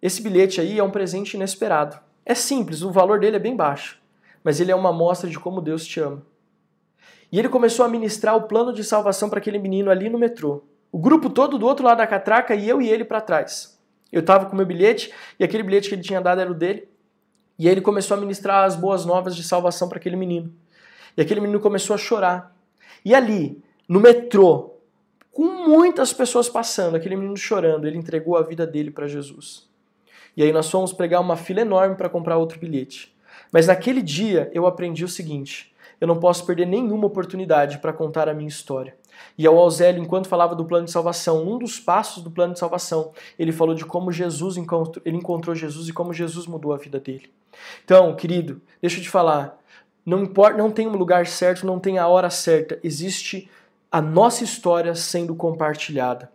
Esse 0.02 0.20
bilhete 0.20 0.60
aí 0.60 0.78
é 0.78 0.84
um 0.84 0.90
presente 0.90 1.34
inesperado. 1.34 1.98
É 2.26 2.34
simples, 2.34 2.82
o 2.82 2.90
valor 2.90 3.20
dele 3.20 3.36
é 3.36 3.40
bem 3.40 3.54
baixo, 3.54 3.98
mas 4.42 4.60
ele 4.60 4.72
é 4.72 4.74
uma 4.74 4.90
amostra 4.90 5.28
de 5.28 5.38
como 5.38 5.60
Deus 5.60 5.84
te 5.84 6.00
ama. 6.00 6.22
E 7.30 7.38
ele 7.38 7.48
começou 7.48 7.84
a 7.84 7.88
ministrar 7.88 8.36
o 8.36 8.42
plano 8.42 8.72
de 8.72 8.84
salvação 8.84 9.30
para 9.30 9.38
aquele 9.38 9.58
menino 9.58 9.90
ali 9.90 10.10
no 10.10 10.18
metrô. 10.18 10.64
O 10.90 10.98
grupo 10.98 11.30
todo 11.30 11.56
do 11.56 11.66
outro 11.66 11.84
lado 11.84 11.98
da 11.98 12.06
catraca 12.06 12.54
e 12.54 12.68
eu 12.68 12.82
e 12.82 12.88
ele 12.88 13.04
para 13.04 13.20
trás. 13.22 13.80
Eu 14.12 14.20
estava 14.20 14.44
com 14.44 14.54
meu 14.54 14.66
bilhete 14.66 15.10
e 15.40 15.44
aquele 15.44 15.62
bilhete 15.62 15.88
que 15.88 15.94
ele 15.94 16.02
tinha 16.02 16.20
dado 16.20 16.42
era 16.42 16.50
o 16.50 16.54
dele. 16.54 16.86
E 17.58 17.66
ele 17.66 17.80
começou 17.80 18.16
a 18.16 18.20
ministrar 18.20 18.64
as 18.64 18.76
boas 18.76 19.06
novas 19.06 19.34
de 19.34 19.42
salvação 19.42 19.88
para 19.88 19.98
aquele 19.98 20.16
menino. 20.16 20.52
E 21.16 21.22
aquele 21.22 21.40
menino 21.40 21.60
começou 21.60 21.94
a 21.94 21.98
chorar. 21.98 22.54
E 23.04 23.14
ali, 23.14 23.62
no 23.88 24.00
metrô, 24.00 24.74
com 25.30 25.44
muitas 25.44 26.12
pessoas 26.12 26.48
passando, 26.48 26.96
aquele 26.96 27.16
menino 27.16 27.36
chorando, 27.36 27.86
ele 27.86 27.96
entregou 27.96 28.36
a 28.36 28.42
vida 28.42 28.66
dele 28.66 28.90
para 28.90 29.06
Jesus. 29.06 29.66
E 30.36 30.42
aí 30.42 30.52
nós 30.52 30.70
fomos 30.70 30.92
pregar 30.92 31.20
uma 31.20 31.36
fila 31.36 31.60
enorme 31.62 31.94
para 31.94 32.08
comprar 32.08 32.36
outro 32.36 32.58
bilhete. 32.58 33.11
Mas 33.52 33.66
naquele 33.66 34.02
dia 34.02 34.50
eu 34.54 34.66
aprendi 34.66 35.04
o 35.04 35.08
seguinte: 35.08 35.72
eu 36.00 36.08
não 36.08 36.18
posso 36.18 36.44
perder 36.44 36.66
nenhuma 36.66 37.06
oportunidade 37.06 37.78
para 37.78 37.92
contar 37.92 38.28
a 38.28 38.34
minha 38.34 38.48
história. 38.48 38.96
E 39.38 39.46
ao 39.46 39.56
Auzélio, 39.56 40.02
enquanto 40.02 40.26
falava 40.26 40.54
do 40.56 40.64
plano 40.64 40.86
de 40.86 40.90
salvação, 40.90 41.46
um 41.46 41.58
dos 41.58 41.78
passos 41.78 42.24
do 42.24 42.30
plano 42.30 42.54
de 42.54 42.58
salvação, 42.58 43.12
ele 43.38 43.52
falou 43.52 43.74
de 43.74 43.84
como 43.84 44.10
Jesus 44.10 44.56
encontrou, 44.56 45.02
ele 45.04 45.18
encontrou 45.18 45.54
Jesus 45.54 45.88
e 45.88 45.92
como 45.92 46.12
Jesus 46.12 46.46
mudou 46.46 46.72
a 46.72 46.76
vida 46.76 46.98
dele. 46.98 47.30
Então, 47.84 48.16
querido, 48.16 48.60
deixa 48.80 48.98
eu 48.98 49.02
te 49.02 49.10
falar, 49.10 49.58
Não 50.04 50.22
importa, 50.24 50.58
não 50.58 50.70
tem 50.70 50.88
um 50.88 50.96
lugar 50.96 51.26
certo, 51.26 51.64
não 51.64 51.78
tem 51.78 51.98
a 51.98 52.08
hora 52.08 52.30
certa. 52.30 52.80
Existe 52.82 53.48
a 53.90 54.00
nossa 54.00 54.42
história 54.42 54.94
sendo 54.94 55.34
compartilhada. 55.34 56.32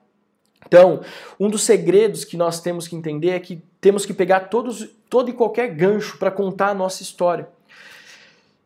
Então, 0.67 1.01
um 1.39 1.49
dos 1.49 1.63
segredos 1.63 2.25
que 2.25 2.35
nós 2.35 2.59
temos 2.59 2.87
que 2.87 2.95
entender 2.95 3.29
é 3.29 3.39
que 3.39 3.61
temos 3.79 4.05
que 4.05 4.13
pegar 4.13 4.41
todos, 4.41 4.87
todo 5.09 5.29
e 5.29 5.33
qualquer 5.33 5.73
gancho 5.73 6.17
para 6.17 6.29
contar 6.29 6.69
a 6.69 6.73
nossa 6.73 7.01
história. 7.01 7.47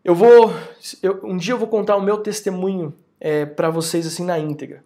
Eu 0.04 0.16
vou, 0.16 0.52
eu, 1.04 1.20
um 1.24 1.38
dia 1.38 1.54
eu 1.54 1.60
vou 1.60 1.68
contar 1.68 1.96
o 1.96 2.02
meu 2.02 2.18
testemunho 2.18 2.94
é, 3.20 3.46
para 3.46 3.70
vocês 3.70 4.08
assim 4.08 4.26
na 4.26 4.40
íntegra. 4.40 4.84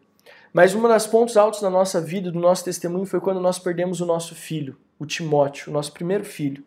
Mas 0.52 0.76
um 0.76 0.82
dos 0.82 1.08
pontos 1.08 1.38
altos 1.38 1.62
da 1.62 1.70
nossa 1.70 2.02
vida, 2.02 2.32
do 2.32 2.40
nosso 2.40 2.66
testemunho, 2.66 3.06
foi 3.06 3.22
quando 3.22 3.40
nós 3.40 3.58
perdemos 3.58 4.02
o 4.02 4.06
nosso 4.06 4.36
filho, 4.36 4.78
o 5.00 5.06
Timóteo, 5.06 5.70
o 5.70 5.74
nosso 5.74 5.94
primeiro 5.94 6.26
filho. 6.26 6.64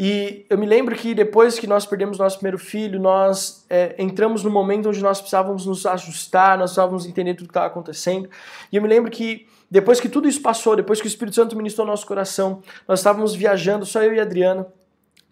E 0.00 0.46
eu 0.48 0.56
me 0.56 0.64
lembro 0.64 0.94
que 0.94 1.12
depois 1.12 1.58
que 1.58 1.66
nós 1.66 1.84
perdemos 1.84 2.18
nosso 2.18 2.36
primeiro 2.36 2.56
filho, 2.56 3.00
nós 3.00 3.66
é, 3.68 3.96
entramos 3.98 4.44
no 4.44 4.50
momento 4.50 4.88
onde 4.88 5.02
nós 5.02 5.18
precisávamos 5.18 5.66
nos 5.66 5.84
ajustar, 5.84 6.56
nós 6.56 6.70
precisávamos 6.70 7.04
entender 7.04 7.34
tudo 7.34 7.48
que 7.48 7.50
estava 7.50 7.66
acontecendo. 7.66 8.30
E 8.70 8.76
eu 8.76 8.82
me 8.82 8.86
lembro 8.86 9.10
que 9.10 9.48
depois 9.68 9.98
que 9.98 10.08
tudo 10.08 10.28
isso 10.28 10.40
passou, 10.40 10.76
depois 10.76 11.00
que 11.00 11.08
o 11.08 11.10
Espírito 11.10 11.34
Santo 11.34 11.56
ministrou 11.56 11.84
nosso 11.84 12.06
coração, 12.06 12.62
nós 12.86 13.00
estávamos 13.00 13.34
viajando, 13.34 13.84
só 13.84 14.00
eu 14.00 14.14
e 14.14 14.20
a 14.20 14.22
Adriana. 14.22 14.68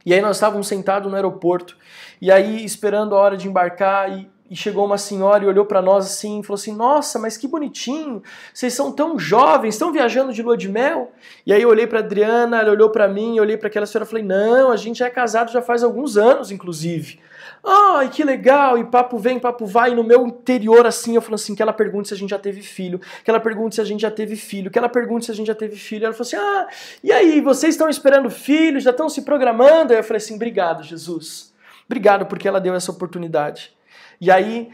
E 0.04 0.12
aí 0.12 0.20
nós 0.20 0.36
estávamos 0.36 0.66
sentados 0.66 1.08
no 1.08 1.14
aeroporto, 1.14 1.76
e 2.20 2.32
aí 2.32 2.64
esperando 2.64 3.14
a 3.14 3.18
hora 3.18 3.36
de 3.36 3.46
embarcar, 3.46 4.10
e 4.18 4.28
e 4.51 4.57
chegou 4.57 4.84
uma 4.84 4.99
senhora 4.99 5.44
e 5.44 5.47
olhou 5.47 5.64
para 5.64 5.82
nós 5.82 6.07
assim 6.07 6.40
e 6.40 6.42
falou 6.42 6.55
assim: 6.55 6.74
Nossa, 6.74 7.18
mas 7.18 7.36
que 7.36 7.49
bonitinho, 7.49 8.22
vocês 8.53 8.72
são 8.72 8.92
tão 8.92 9.18
jovens, 9.18 9.74
estão 9.74 9.92
viajando 9.92 10.32
de 10.32 10.42
lua 10.42 10.57
de 10.57 10.68
mel? 10.68 11.12
E 11.44 11.53
aí 11.53 11.62
eu 11.62 11.68
olhei 11.68 11.86
para 11.86 11.99
Adriana, 11.99 12.61
ela 12.61 12.70
olhou 12.70 12.90
para 12.90 13.09
mim, 13.09 13.36
eu 13.36 13.42
olhei 13.42 13.57
para 13.57 13.68
aquela 13.68 13.86
senhora 13.86 14.07
e 14.07 14.09
falei: 14.09 14.24
Não, 14.24 14.70
a 14.70 14.76
gente 14.76 15.03
é 15.03 15.11
casado 15.11 15.51
já 15.51 15.61
faz 15.61 15.82
alguns 15.82 16.16
anos, 16.16 16.51
inclusive. 16.51 17.18
Ai, 17.64 18.09
que 18.09 18.22
legal, 18.22 18.78
e 18.78 18.84
papo 18.84 19.18
vem, 19.18 19.40
papo 19.40 19.66
vai, 19.66 19.90
e 19.90 19.94
no 19.94 20.05
meu 20.05 20.24
interior 20.26 20.86
assim, 20.86 21.16
eu 21.16 21.20
falo 21.20 21.34
assim, 21.34 21.53
que 21.53 21.61
ela 21.61 21.72
pergunte 21.72 22.09
se 22.09 22.14
a 22.14 22.16
gente 22.16 22.30
já 22.30 22.38
teve 22.38 22.62
filho, 22.62 23.01
que 23.24 23.28
ela 23.28 23.40
pergunte 23.40 23.74
se 23.74 23.80
a 23.80 23.84
gente 23.84 24.03
já 24.03 24.11
teve 24.11 24.36
filho, 24.36 24.70
que 24.70 24.78
ela 24.78 24.88
pergunte 24.88 25.24
se 25.24 25.32
a 25.32 25.34
gente 25.34 25.49
já 25.49 25.55
teve 25.55 25.74
filho. 25.74 26.05
Ela 26.05 26.14
falou 26.14 26.26
assim, 26.26 26.36
ah, 26.36 26.68
e 27.03 27.11
aí, 27.11 27.40
vocês 27.40 27.74
estão 27.74 27.88
esperando 27.88 28.30
filho, 28.30 28.78
já 28.78 28.90
estão 28.90 29.09
se 29.09 29.22
programando? 29.22 29.92
Aí 29.92 29.99
eu 29.99 30.05
falei 30.05 30.18
assim, 30.18 30.36
obrigado, 30.36 30.84
Jesus. 30.84 31.53
Obrigado 31.86 32.26
porque 32.26 32.47
ela 32.47 32.61
deu 32.61 32.74
essa 32.74 32.92
oportunidade. 32.92 33.76
E 34.20 34.30
aí, 34.30 34.70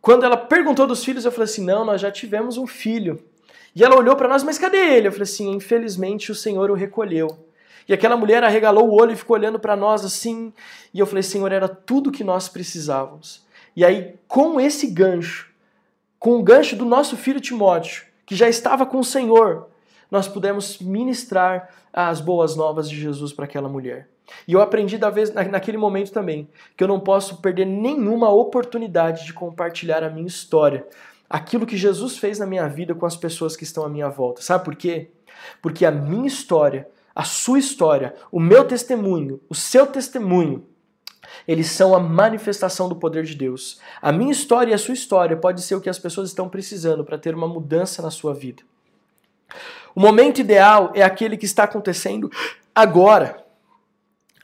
quando 0.00 0.24
ela 0.24 0.36
perguntou 0.36 0.86
dos 0.86 1.04
filhos, 1.04 1.24
eu 1.24 1.32
falei 1.32 1.44
assim: 1.44 1.64
não, 1.64 1.84
nós 1.84 2.00
já 2.00 2.10
tivemos 2.10 2.56
um 2.56 2.66
filho. 2.66 3.22
E 3.74 3.84
ela 3.84 3.96
olhou 3.96 4.16
para 4.16 4.28
nós, 4.28 4.42
mas 4.42 4.58
cadê 4.58 4.78
ele? 4.78 5.08
Eu 5.08 5.12
falei 5.12 5.24
assim: 5.24 5.50
infelizmente 5.50 6.30
o 6.30 6.34
Senhor 6.34 6.70
o 6.70 6.74
recolheu. 6.74 7.46
E 7.88 7.92
aquela 7.92 8.16
mulher 8.16 8.42
arregalou 8.42 8.88
o 8.88 9.00
olho 9.00 9.12
e 9.12 9.16
ficou 9.16 9.36
olhando 9.36 9.58
para 9.58 9.76
nós 9.76 10.04
assim. 10.04 10.52
E 10.92 10.98
eu 10.98 11.06
falei: 11.06 11.22
Senhor, 11.22 11.52
era 11.52 11.68
tudo 11.68 12.10
que 12.12 12.24
nós 12.24 12.48
precisávamos. 12.48 13.44
E 13.74 13.84
aí, 13.84 14.14
com 14.26 14.60
esse 14.60 14.86
gancho, 14.86 15.50
com 16.18 16.38
o 16.38 16.42
gancho 16.42 16.74
do 16.74 16.84
nosso 16.84 17.16
filho 17.16 17.40
Timóteo, 17.40 18.06
que 18.24 18.34
já 18.34 18.48
estava 18.48 18.86
com 18.86 18.98
o 18.98 19.04
Senhor, 19.04 19.68
nós 20.10 20.26
pudemos 20.26 20.78
ministrar 20.78 21.68
as 21.92 22.20
boas 22.20 22.56
novas 22.56 22.88
de 22.88 22.98
Jesus 22.98 23.32
para 23.32 23.44
aquela 23.44 23.68
mulher. 23.68 24.08
E 24.46 24.52
eu 24.52 24.60
aprendi 24.60 24.98
da 24.98 25.10
vez, 25.10 25.32
naquele 25.32 25.76
momento 25.76 26.12
também 26.12 26.48
que 26.76 26.82
eu 26.82 26.88
não 26.88 27.00
posso 27.00 27.36
perder 27.40 27.64
nenhuma 27.64 28.30
oportunidade 28.30 29.24
de 29.24 29.32
compartilhar 29.32 30.02
a 30.02 30.10
minha 30.10 30.26
história, 30.26 30.86
aquilo 31.28 31.66
que 31.66 31.76
Jesus 31.76 32.18
fez 32.18 32.38
na 32.38 32.46
minha 32.46 32.68
vida 32.68 32.94
com 32.94 33.06
as 33.06 33.16
pessoas 33.16 33.56
que 33.56 33.64
estão 33.64 33.84
à 33.84 33.88
minha 33.88 34.08
volta. 34.08 34.42
Sabe 34.42 34.64
por 34.64 34.76
quê? 34.76 35.10
Porque 35.60 35.84
a 35.84 35.90
minha 35.90 36.26
história, 36.26 36.88
a 37.14 37.24
sua 37.24 37.58
história, 37.58 38.14
o 38.30 38.40
meu 38.40 38.64
testemunho, 38.64 39.40
o 39.48 39.54
seu 39.54 39.86
testemunho, 39.86 40.66
eles 41.46 41.70
são 41.70 41.94
a 41.94 42.00
manifestação 42.00 42.88
do 42.88 42.96
poder 42.96 43.24
de 43.24 43.34
Deus. 43.34 43.80
A 44.00 44.12
minha 44.12 44.32
história 44.32 44.70
e 44.70 44.74
a 44.74 44.78
sua 44.78 44.94
história 44.94 45.36
pode 45.36 45.62
ser 45.62 45.74
o 45.74 45.80
que 45.80 45.90
as 45.90 45.98
pessoas 45.98 46.28
estão 46.28 46.48
precisando 46.48 47.04
para 47.04 47.18
ter 47.18 47.34
uma 47.34 47.48
mudança 47.48 48.02
na 48.02 48.10
sua 48.10 48.32
vida. 48.32 48.62
O 49.94 50.00
momento 50.00 50.40
ideal 50.40 50.92
é 50.94 51.02
aquele 51.02 51.36
que 51.36 51.46
está 51.46 51.64
acontecendo 51.64 52.30
agora. 52.74 53.45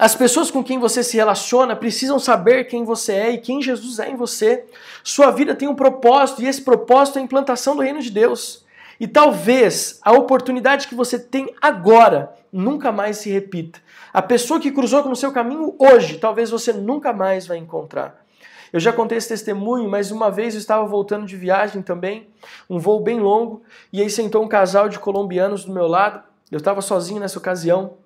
As 0.03 0.17
pessoas 0.17 0.51
com 0.51 0.65
quem 0.65 0.81
você 0.81 1.01
se 1.01 1.17
relaciona 1.17 1.77
precisam 1.77 2.19
saber 2.19 2.65
quem 2.65 2.85
você 2.85 3.13
é 3.13 3.31
e 3.31 3.39
quem 3.39 3.63
Jesus 3.63 4.01
é 4.01 4.11
em 4.11 4.17
você. 4.17 4.65
Sua 5.05 5.31
vida 5.31 5.55
tem 5.55 5.69
um 5.69 5.77
propósito 5.77 6.43
e 6.43 6.49
esse 6.49 6.61
propósito 6.61 7.19
é 7.19 7.23
a 7.23 7.25
implantação 7.25 7.77
do 7.77 7.83
reino 7.83 8.03
de 8.03 8.11
Deus. 8.11 8.67
E 8.99 9.07
talvez 9.07 10.01
a 10.03 10.11
oportunidade 10.11 10.89
que 10.89 10.95
você 10.97 11.21
tem 11.21 11.55
agora 11.63 12.35
nunca 12.53 12.91
mais 12.91 13.19
se 13.19 13.31
repita. 13.31 13.79
A 14.13 14.21
pessoa 14.21 14.59
que 14.59 14.73
cruzou 14.73 15.05
no 15.05 15.15
seu 15.15 15.31
caminho 15.31 15.77
hoje, 15.79 16.19
talvez 16.19 16.51
você 16.51 16.73
nunca 16.73 17.13
mais 17.13 17.47
vai 17.47 17.59
encontrar. 17.59 18.25
Eu 18.73 18.81
já 18.81 18.93
contei 18.93 19.19
esse 19.19 19.29
testemunho, 19.29 19.89
mas 19.89 20.11
uma 20.11 20.33
vez 20.33 20.55
eu 20.55 20.59
estava 20.59 20.85
voltando 20.85 21.27
de 21.27 21.37
viagem 21.37 21.81
também, 21.81 22.27
um 22.69 22.81
voo 22.81 22.99
bem 22.99 23.21
longo, 23.21 23.63
e 23.93 24.03
aí 24.03 24.11
sentou 24.11 24.43
um 24.43 24.49
casal 24.49 24.89
de 24.89 24.99
colombianos 24.99 25.65
do 25.65 25.73
meu 25.73 25.87
lado. 25.87 26.25
Eu 26.51 26.59
estava 26.59 26.83
sozinho 26.83 27.21
nessa 27.21 27.39
ocasião. 27.39 28.02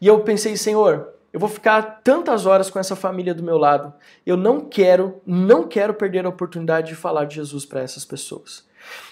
E 0.00 0.06
eu 0.06 0.20
pensei, 0.20 0.56
Senhor, 0.56 1.08
eu 1.32 1.38
vou 1.38 1.48
ficar 1.48 2.00
tantas 2.02 2.46
horas 2.46 2.70
com 2.70 2.78
essa 2.78 2.96
família 2.96 3.34
do 3.34 3.42
meu 3.42 3.58
lado. 3.58 3.92
Eu 4.24 4.36
não 4.36 4.60
quero, 4.60 5.20
não 5.26 5.68
quero 5.68 5.94
perder 5.94 6.24
a 6.24 6.28
oportunidade 6.28 6.88
de 6.88 6.94
falar 6.94 7.26
de 7.26 7.36
Jesus 7.36 7.66
para 7.66 7.80
essas 7.80 8.04
pessoas. 8.04 8.66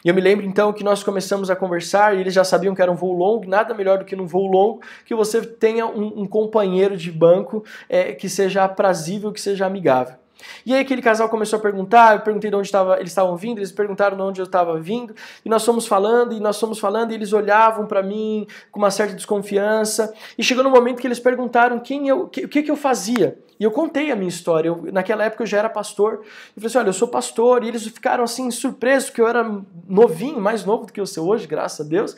E 0.05 0.09
eu 0.09 0.15
me 0.15 0.21
lembro 0.21 0.47
então 0.47 0.73
que 0.73 0.85
nós 0.85 1.03
começamos 1.03 1.51
a 1.51 1.57
conversar 1.57 2.17
e 2.17 2.21
eles 2.21 2.33
já 2.33 2.45
sabiam 2.45 2.75
que 2.75 2.81
era 2.81 2.91
um 2.91 2.97
voo 2.97 3.13
longo, 3.13 3.47
nada 3.47 3.75
melhor 3.75 3.99
do 3.99 4.05
que 4.05 4.17
num 4.17 4.27
voo 4.27 4.47
longo 4.47 4.81
que 5.05 5.15
você 5.15 5.43
tenha 5.43 5.87
um, 5.87 6.23
um 6.23 6.27
companheiro 6.27 6.97
de 6.97 7.13
banco 7.13 7.65
é, 7.89 8.13
que 8.13 8.29
seja 8.29 8.65
aprazível, 8.65 9.33
que 9.33 9.41
seja 9.41 9.67
amigável. 9.67 10.17
E 10.65 10.75
aí 10.75 10.81
aquele 10.81 11.03
casal 11.03 11.29
começou 11.29 11.59
a 11.59 11.63
perguntar, 11.63 12.17
eu 12.17 12.21
perguntei 12.21 12.51
de 12.51 12.57
onde 12.57 12.71
tava, 12.71 12.97
eles 12.97 13.11
estavam 13.11 13.37
vindo, 13.37 13.59
eles 13.59 13.73
perguntaram 13.73 14.17
de 14.17 14.23
onde 14.23 14.41
eu 14.41 14.45
estava 14.45 14.79
vindo, 14.79 15.15
e 15.45 15.49
nós 15.49 15.65
fomos 15.65 15.87
falando, 15.87 16.33
e 16.35 16.41
nós 16.41 16.59
fomos 16.59 16.79
falando, 16.79 17.13
e 17.13 17.15
eles 17.15 17.33
olhavam 17.33 17.87
para 17.87 18.03
mim 18.03 18.47
com 18.71 18.79
uma 18.79 18.91
certa 18.91 19.15
desconfiança, 19.15 20.13
e 20.37 20.43
chegou 20.43 20.63
no 20.63 20.71
momento 20.71 21.01
que 21.01 21.07
eles 21.07 21.21
perguntaram 21.21 21.79
quem 21.79 22.09
eu, 22.09 22.29
que, 22.29 22.45
o 22.45 22.49
que, 22.49 22.63
que 22.63 22.71
eu 22.71 22.77
fazia. 22.77 23.39
E 23.59 23.65
eu 23.65 23.71
contei 23.71 24.11
a 24.11 24.17
minha 24.17 24.29
história. 24.29 24.69
Eu, 24.69 24.89
naquela 24.93 25.25
época 25.25 25.43
eu 25.43 25.47
já 25.47 25.59
era 25.59 25.69
pastor. 25.69 26.15
Eu 26.15 26.21
falei 26.57 26.67
assim: 26.67 26.79
olha, 26.79 26.89
eu 26.89 26.93
sou 26.93 27.09
pastor. 27.09 27.65
E 27.65 27.69
eles 27.69 27.87
ficaram 27.87 28.23
assim 28.23 28.51
surpresos, 28.51 29.09
porque 29.09 29.23
eu 29.23 29.27
era 29.29 29.63
novinho, 29.89 30.41
mais 30.41 30.65
novo 30.65 30.87
do 30.87 30.93
que 30.93 31.01
eu 31.01 31.07
sou 31.07 31.29
hoje, 31.29 31.47
graças 31.47 31.87
a 31.87 31.89
Deus. 31.89 32.15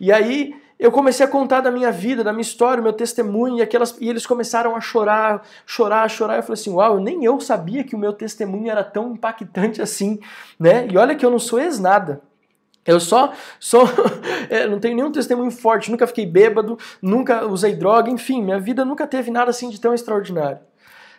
E 0.00 0.10
aí 0.10 0.54
eu 0.80 0.90
comecei 0.90 1.26
a 1.26 1.28
contar 1.28 1.60
da 1.60 1.70
minha 1.70 1.92
vida, 1.92 2.24
da 2.24 2.32
minha 2.32 2.40
história, 2.40 2.82
meu 2.82 2.94
testemunho, 2.94 3.58
e, 3.58 3.62
aquelas, 3.62 3.94
e 4.00 4.08
eles 4.08 4.24
começaram 4.24 4.74
a 4.74 4.80
chorar, 4.80 5.46
chorar, 5.66 6.08
chorar. 6.08 6.36
Eu 6.36 6.42
falei 6.42 6.58
assim: 6.58 6.70
Uau, 6.70 6.98
nem 6.98 7.22
eu 7.22 7.38
sabia 7.38 7.84
que 7.84 7.94
o 7.94 7.98
meu 7.98 8.14
testemunho 8.14 8.70
era 8.70 8.82
tão 8.82 9.12
impactante 9.12 9.82
assim, 9.82 10.18
né? 10.58 10.88
E 10.90 10.96
olha 10.96 11.14
que 11.14 11.24
eu 11.24 11.30
não 11.30 11.38
sou 11.38 11.60
ex-nada. 11.60 12.22
Eu 12.86 12.98
só, 12.98 13.34
só 13.58 13.82
é, 14.48 14.66
não 14.66 14.80
tenho 14.80 14.96
nenhum 14.96 15.12
testemunho 15.12 15.50
forte, 15.50 15.90
nunca 15.90 16.06
fiquei 16.06 16.24
bêbado, 16.24 16.78
nunca 17.02 17.44
usei 17.44 17.76
droga, 17.76 18.10
enfim, 18.10 18.42
minha 18.42 18.58
vida 18.58 18.82
nunca 18.82 19.06
teve 19.06 19.30
nada 19.30 19.50
assim 19.50 19.68
de 19.68 19.78
tão 19.78 19.92
extraordinário. 19.92 20.60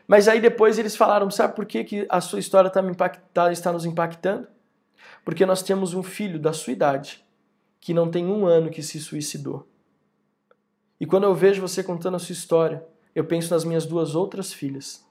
Mas 0.07 0.27
aí 0.27 0.41
depois 0.41 0.79
eles 0.79 0.95
falaram: 0.95 1.29
sabe 1.29 1.55
por 1.55 1.67
que, 1.67 1.83
que 1.83 2.07
a 2.09 2.19
sua 2.19 2.39
história 2.39 2.67
está, 2.67 2.81
me 2.81 2.89
impactar, 2.89 3.51
está 3.51 3.71
nos 3.71 3.85
impactando? 3.85 4.47
Porque 5.23 5.45
nós 5.45 5.61
temos 5.61 5.93
um 5.93 6.01
filho 6.01 6.39
da 6.39 6.51
sua 6.51 6.73
idade 6.73 7.23
que 7.81 7.93
não 7.93 8.09
tem 8.09 8.27
um 8.27 8.45
ano 8.45 8.69
que 8.69 8.83
se 8.83 8.99
suicidou. 8.99 9.67
E 10.99 11.05
quando 11.05 11.23
eu 11.23 11.33
vejo 11.33 11.59
você 11.59 11.83
contando 11.83 12.15
a 12.15 12.19
sua 12.19 12.31
história, 12.31 12.85
eu 13.15 13.25
penso 13.25 13.51
nas 13.51 13.65
minhas 13.65 13.87
duas 13.87 14.13
outras 14.13 14.53
filhas, 14.53 15.03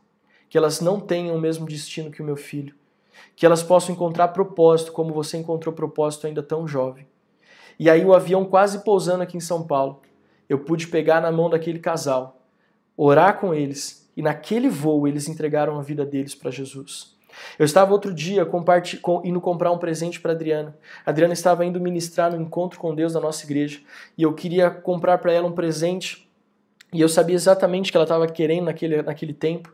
que 0.49 0.57
elas 0.57 0.81
não 0.81 1.01
tenham 1.01 1.35
o 1.35 1.41
mesmo 1.41 1.67
destino 1.67 2.13
que 2.13 2.23
o 2.23 2.25
meu 2.25 2.37
filho, 2.37 2.75
que 3.35 3.45
elas 3.45 3.63
possam 3.63 3.93
encontrar 3.95 4.29
propósito 4.29 4.93
como 4.93 5.13
você 5.13 5.37
encontrou 5.37 5.75
propósito 5.75 6.29
ainda 6.29 6.45
tão 6.45 6.67
jovem. 6.67 7.07
E 7.77 7.91
aí 7.91 8.05
o 8.05 8.15
avião 8.15 8.45
quase 8.45 8.85
pousando 8.85 9.25
aqui 9.25 9.37
em 9.37 9.41
São 9.41 9.67
Paulo, 9.67 10.01
eu 10.49 10.61
pude 10.61 10.87
pegar 10.87 11.21
na 11.21 11.33
mão 11.33 11.51
daquele 11.51 11.81
casal, 11.81 12.41
orar 12.97 13.41
com 13.41 13.53
eles, 13.53 14.09
e 14.17 14.23
naquele 14.23 14.69
voo 14.69 15.09
eles 15.09 15.29
entregaram 15.29 15.77
a 15.77 15.83
vida 15.83 16.07
deles 16.07 16.37
para 16.37 16.51
Jesus. 16.53 17.17
Eu 17.59 17.65
estava 17.65 17.93
outro 17.93 18.13
dia 18.13 18.47
indo 19.25 19.41
comprar 19.41 19.73
um 19.73 19.79
presente 19.79 20.21
para 20.21 20.33
Adriana. 20.33 20.77
A 21.05 21.11
Adriana 21.11 21.33
estava 21.33 21.65
indo 21.65 21.81
ministrar 21.81 22.31
no 22.31 22.41
encontro 22.41 22.79
com 22.79 22.95
Deus 22.95 23.13
da 23.13 23.21
nossa 23.21 23.45
igreja 23.45 23.81
e 24.17 24.23
eu 24.23 24.33
queria 24.33 24.71
comprar 24.71 25.19
para 25.19 25.33
ela 25.33 25.47
um 25.47 25.53
presente 25.53 26.29
e 26.93 27.01
eu 27.01 27.09
sabia 27.09 27.37
exatamente 27.37 27.91
o 27.91 27.93
que 27.93 27.97
ela 27.97 28.05
estava 28.05 28.27
querendo 28.27 28.65
naquele, 28.65 29.03
naquele 29.03 29.33
tempo. 29.33 29.73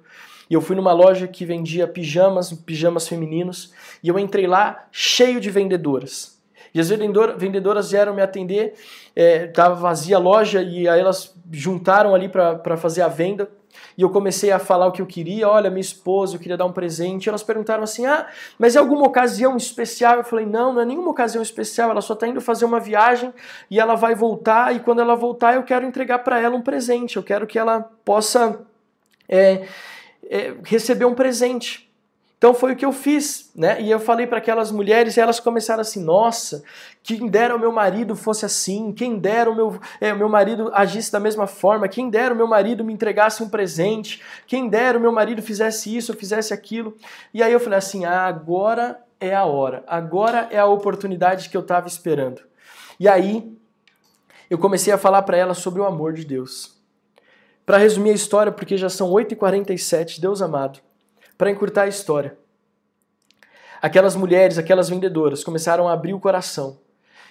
E 0.49 0.55
eu 0.55 0.61
fui 0.61 0.77
numa 0.77 0.93
loja 0.93 1.27
que 1.27 1.45
vendia 1.45 1.89
pijamas, 1.89 2.53
pijamas 2.53 3.09
femininos, 3.09 3.73
e 4.03 4.09
eu 4.09 4.19
entrei 4.19 4.47
lá 4.47 4.87
cheio 4.93 5.41
de 5.41 5.51
vendedoras. 5.51 6.41
E 6.73 6.81
as 6.81 6.89
vendedoras 6.91 7.91
vieram 7.91 8.15
me 8.15 8.21
atender, 8.21 8.75
estava 9.15 9.75
é, 9.75 9.81
vazia 9.81 10.17
a 10.17 10.21
loja, 10.21 10.63
e 10.63 10.87
aí 10.87 11.01
elas 11.01 11.35
juntaram 11.51 12.15
ali 12.15 12.29
para 12.29 12.77
fazer 12.77 13.03
a 13.03 13.09
venda. 13.09 13.49
E 13.97 14.03
eu 14.03 14.11
comecei 14.11 14.51
a 14.51 14.59
falar 14.59 14.87
o 14.87 14.93
que 14.93 15.01
eu 15.01 15.07
queria. 15.07 15.49
Olha, 15.49 15.71
minha 15.71 15.81
esposa, 15.81 16.37
eu 16.37 16.41
queria 16.41 16.57
dar 16.57 16.67
um 16.67 16.73
presente. 16.73 17.27
E 17.27 17.29
elas 17.29 17.43
perguntaram 17.43 17.83
assim: 17.83 18.05
ah, 18.05 18.27
mas 18.59 18.77
é 18.77 18.79
alguma 18.79 19.07
ocasião 19.07 19.57
especial? 19.57 20.19
Eu 20.19 20.25
falei: 20.25 20.45
não, 20.45 20.73
não 20.73 20.83
é 20.83 20.85
nenhuma 20.85 21.11
ocasião 21.11 21.43
especial. 21.43 21.91
Ela 21.91 22.03
só 22.03 22.13
está 22.13 22.27
indo 22.27 22.41
fazer 22.41 22.65
uma 22.65 22.79
viagem 22.79 23.33
e 23.71 23.81
ela 23.81 23.95
vai 23.95 24.15
voltar. 24.15 24.75
E 24.75 24.81
quando 24.81 25.01
ela 25.01 25.17
voltar, 25.17 25.55
eu 25.55 25.63
quero 25.63 25.87
entregar 25.87 26.19
para 26.19 26.39
ela 26.39 26.57
um 26.57 26.63
presente. 26.63 27.17
Eu 27.17 27.23
quero 27.23 27.47
que 27.47 27.59
ela 27.59 27.91
possa. 28.05 28.61
É, 29.29 29.67
é, 30.29 30.55
receber 30.65 31.05
um 31.05 31.15
presente. 31.15 31.86
Então 32.39 32.53
foi 32.53 32.73
o 32.73 32.77
que 32.77 32.85
eu 32.85 32.93
fiz, 32.93 33.51
né? 33.57 33.81
E 33.81 33.91
eu 33.91 33.99
falei 33.99 34.27
para 34.27 34.37
aquelas 34.39 34.71
mulheres 34.71 35.17
e 35.17 35.21
elas 35.21 35.41
começaram 35.41 35.81
assim: 35.81 36.03
nossa, 36.03 36.63
quem 37.03 37.29
dera 37.29 37.57
o 37.57 37.59
meu 37.59 37.73
marido 37.73 38.15
fosse 38.15 38.45
assim, 38.45 38.93
quem 38.93 39.19
dera 39.19 39.51
o 39.51 39.55
meu, 39.55 39.81
é, 40.01 40.13
meu 40.13 40.29
marido 40.29 40.71
agisse 40.75 41.11
da 41.11 41.19
mesma 41.19 41.47
forma, 41.47 41.89
quem 41.89 42.11
dera 42.11 42.35
o 42.35 42.37
meu 42.37 42.47
marido 42.47 42.85
me 42.85 42.93
entregasse 42.93 43.43
um 43.43 43.49
presente, 43.49 44.23
quem 44.47 44.69
dera 44.69 44.99
o 44.99 45.01
meu 45.01 45.13
marido 45.13 45.41
fizesse 45.41 45.97
isso, 45.97 46.13
fizesse 46.13 46.53
aquilo. 46.53 46.95
E 47.33 47.43
aí 47.43 47.53
eu 47.53 47.61
falei 47.61 47.79
assim: 47.79 48.05
ah, 48.05 48.27
agora 48.27 49.01
é 49.19 49.35
a 49.35 49.47
hora, 49.47 49.83
agora 49.87 50.47
é 50.51 50.59
a 50.59 50.67
oportunidade 50.67 51.49
que 51.49 51.57
eu 51.57 51.63
estava 51.63 51.89
esperando. 51.89 52.43
E 53.01 53.09
aí 53.09 53.51
eu 54.51 54.59
comecei 54.59 54.93
a 54.93 54.99
falar 54.99 55.23
para 55.23 55.39
elas 55.39 55.57
sobre 55.59 55.81
o 55.81 55.87
amor 55.87 56.13
de 56.13 56.25
Deus. 56.25 56.77
Para 57.65 57.79
resumir 57.79 58.11
a 58.11 58.15
história, 58.15 58.53
porque 58.53 58.77
já 58.77 58.91
são 58.91 59.11
8h47, 59.11 60.21
Deus 60.21 60.43
amado 60.43 60.86
para 61.37 61.51
encurtar 61.51 61.83
a 61.83 61.89
história. 61.89 62.37
Aquelas 63.81 64.17
mulheres, 64.17 64.59
aquelas 64.59 64.89
vendedoras 64.89 65.45
começaram 65.45 65.89
a 65.89 65.93
abrir 65.93 66.15
o 66.15 66.21
coração. 66.21 66.79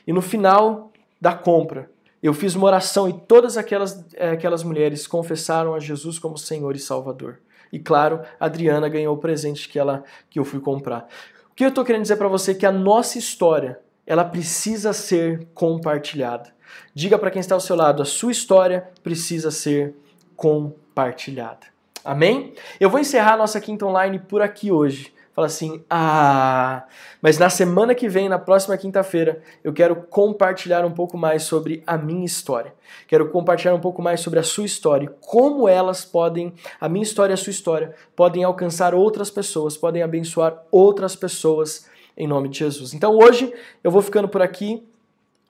E 0.06 0.14
no 0.14 0.22
final 0.22 0.92
da 1.20 1.34
compra, 1.34 1.90
eu 2.22 2.34
fiz 2.34 2.56
uma 2.56 2.68
oração 2.68 3.10
e 3.10 3.14
todas 3.14 3.58
aquelas, 3.58 4.06
eh, 4.14 4.32
aquelas 4.32 4.64
mulheres 4.64 5.08
confessaram 5.08 5.74
a 5.74 5.80
Jesus 5.80 6.18
como 6.20 6.38
Senhor 6.38 6.76
e 6.76 6.80
Salvador. 6.80 7.40
E 7.72 7.80
claro, 7.80 8.22
a 8.40 8.46
Adriana 8.46 8.88
ganhou 8.88 9.16
o 9.16 9.20
presente 9.20 9.68
que, 9.68 9.78
ela, 9.78 10.04
que 10.30 10.40
eu 10.40 10.46
fui 10.46 10.60
comprar. 10.60 11.08
O 11.52 11.56
que 11.56 11.64
eu 11.64 11.70
estou 11.70 11.84
querendo 11.84 12.04
dizer 12.04 12.18
para 12.18 12.28
você 12.28 12.52
é 12.52 12.56
que 12.56 12.66
a 12.66 12.72
nossa 12.72 13.18
história 13.18 13.80
ela 14.06 14.24
precisa 14.24 14.94
ser 14.94 15.48
compartilhada. 15.54 16.54
Diga 16.94 17.18
para 17.18 17.32
quem 17.32 17.40
está 17.40 17.56
ao 17.56 17.62
seu 17.62 17.76
lado, 17.76 18.02
a 18.02 18.06
sua 18.06 18.32
história 18.32 18.90
precisa 19.04 19.52
ser 19.52 19.96
compartilhada. 20.36 21.75
Amém? 22.06 22.54
Eu 22.80 22.88
vou 22.88 23.00
encerrar 23.00 23.34
a 23.34 23.38
nossa 23.38 23.60
quinta 23.60 23.84
online 23.84 24.20
por 24.20 24.40
aqui 24.40 24.72
hoje. 24.72 25.12
Fala 25.34 25.48
assim, 25.48 25.84
ah, 25.90 26.86
mas 27.22 27.38
na 27.38 27.50
semana 27.50 27.94
que 27.94 28.08
vem, 28.08 28.30
na 28.30 28.40
próxima 28.40 28.78
quinta-feira, 28.78 29.42
eu 29.64 29.74
quero 29.74 29.96
compartilhar 29.96 30.86
um 30.86 30.92
pouco 30.92 31.18
mais 31.18 31.44
sobre 31.44 31.84
a 31.86 31.98
minha 31.98 32.26
história. 32.26 32.74
Quero 33.06 33.30
compartilhar 33.30 33.74
um 33.74 33.80
pouco 33.82 34.02
mais 34.02 34.22
sobre 34.22 34.40
a 34.40 34.44
sua 34.44 34.66
história, 34.66 35.14
como 35.20 35.68
elas 35.68 36.06
podem, 36.06 36.54
a 36.80 36.88
minha 36.88 37.04
história 37.04 37.34
e 37.34 37.36
a 37.36 37.38
sua 37.38 37.50
história, 37.50 37.94
podem 38.16 38.46
alcançar 38.46 38.96
outras 38.96 39.30
pessoas, 39.30 39.76
podem 39.76 40.04
abençoar 40.04 40.64
outras 40.72 41.18
pessoas 41.18 41.90
em 42.16 42.28
nome 42.28 42.48
de 42.48 42.60
Jesus. 42.60 42.94
Então 42.94 43.18
hoje 43.18 43.54
eu 43.84 43.92
vou 43.92 44.02
ficando 44.02 44.30
por 44.30 44.42
aqui. 44.42 44.88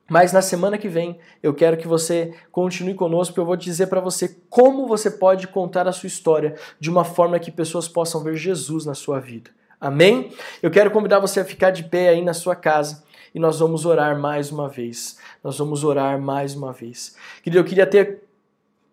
Mas 0.08 0.32
na 0.32 0.42
semana 0.42 0.78
que 0.78 0.88
vem 0.88 1.18
eu 1.42 1.54
quero 1.54 1.78
que 1.78 1.88
você 1.88 2.34
continue 2.52 2.94
conosco, 2.94 3.34
porque 3.34 3.40
eu 3.40 3.46
vou 3.46 3.56
dizer 3.56 3.88
para 3.88 4.00
você 4.00 4.38
como 4.50 4.88
você 4.88 5.10
pode 5.10 5.48
contar 5.48 5.88
a 5.88 5.92
sua 5.92 6.08
história 6.08 6.56
de 6.80 6.90
uma 6.90 7.04
forma 7.04 7.40
que 7.40 7.52
pessoas 7.52 7.88
possam 7.88 8.24
ver 8.24 8.36
Jesus 8.36 8.86
na 8.86 8.94
sua 8.94 9.20
vida. 9.20 9.50
Amém? 9.80 10.32
Eu 10.62 10.72
quero 10.72 10.92
convidar 10.92 11.20
você 11.20 11.40
a 11.40 11.46
ficar 11.46 11.72
de 11.72 11.84
pé 11.84 12.10
aí 12.10 12.24
na 12.24 12.34
sua 12.34 12.56
casa 12.56 13.04
e 13.34 13.40
nós 13.40 13.60
vamos 13.60 13.86
orar 13.86 14.18
mais 14.18 14.52
uma 14.52 14.70
vez. 14.70 15.18
Nós 15.44 15.58
vamos 15.58 15.84
orar 15.84 16.20
mais 16.20 16.56
uma 16.56 16.72
vez. 16.72 17.16
Querido, 17.44 17.60
eu 17.60 17.66
queria 17.66 17.86
ter 17.86 18.24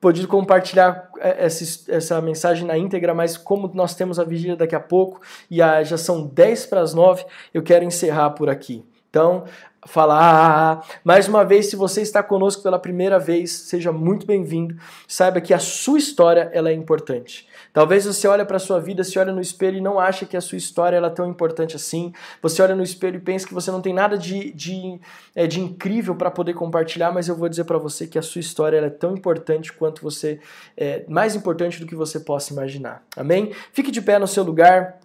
podido 0.00 0.26
compartilhar 0.26 1.10
é, 1.18 1.44
essa, 1.44 1.92
essa 1.92 2.20
mensagem 2.20 2.66
na 2.66 2.76
íntegra, 2.76 3.14
mas 3.14 3.36
como 3.36 3.70
nós 3.72 3.94
temos 3.94 4.18
a 4.18 4.24
vigília 4.24 4.56
daqui 4.56 4.74
a 4.74 4.80
pouco 4.80 5.20
e 5.48 5.58
já 5.58 5.96
são 5.96 6.26
10 6.26 6.66
para 6.66 6.80
as 6.80 6.92
9, 6.92 7.24
eu 7.54 7.62
quero 7.62 7.84
encerrar 7.84 8.30
por 8.30 8.50
aqui. 8.50 8.84
Então, 9.12 9.44
falar. 9.86 10.86
Mais 11.04 11.28
uma 11.28 11.44
vez, 11.44 11.66
se 11.66 11.76
você 11.76 12.00
está 12.00 12.22
conosco 12.22 12.62
pela 12.62 12.78
primeira 12.78 13.18
vez, 13.18 13.50
seja 13.50 13.92
muito 13.92 14.24
bem-vindo. 14.26 14.74
Saiba 15.06 15.38
que 15.38 15.52
a 15.52 15.58
sua 15.58 15.98
história 15.98 16.50
ela 16.54 16.70
é 16.70 16.72
importante. 16.72 17.46
Talvez 17.74 18.06
você 18.06 18.26
olhe 18.26 18.42
para 18.46 18.56
a 18.56 18.58
sua 18.58 18.80
vida, 18.80 19.04
se 19.04 19.18
olha 19.18 19.30
no 19.30 19.40
espelho 19.42 19.76
e 19.76 19.80
não 19.82 20.00
acha 20.00 20.24
que 20.24 20.34
a 20.34 20.40
sua 20.40 20.56
história 20.56 20.96
ela 20.96 21.08
é 21.08 21.10
tão 21.10 21.28
importante 21.28 21.76
assim. 21.76 22.10
Você 22.40 22.62
olha 22.62 22.74
no 22.74 22.82
espelho 22.82 23.16
e 23.16 23.20
pensa 23.20 23.46
que 23.46 23.52
você 23.52 23.70
não 23.70 23.82
tem 23.82 23.92
nada 23.92 24.16
de, 24.16 24.50
de, 24.52 24.98
é, 25.34 25.46
de 25.46 25.60
incrível 25.60 26.14
para 26.14 26.30
poder 26.30 26.54
compartilhar, 26.54 27.12
mas 27.12 27.28
eu 27.28 27.36
vou 27.36 27.50
dizer 27.50 27.64
para 27.64 27.76
você 27.76 28.06
que 28.06 28.18
a 28.18 28.22
sua 28.22 28.40
história 28.40 28.78
é 28.78 28.88
tão 28.88 29.14
importante 29.14 29.74
quanto 29.74 30.00
você, 30.00 30.40
é, 30.74 31.04
mais 31.06 31.36
importante 31.36 31.78
do 31.78 31.86
que 31.86 31.94
você 31.94 32.18
possa 32.18 32.50
imaginar. 32.50 33.02
Amém? 33.14 33.52
Fique 33.74 33.90
de 33.90 34.00
pé 34.00 34.18
no 34.18 34.26
seu 34.26 34.42
lugar. 34.42 35.01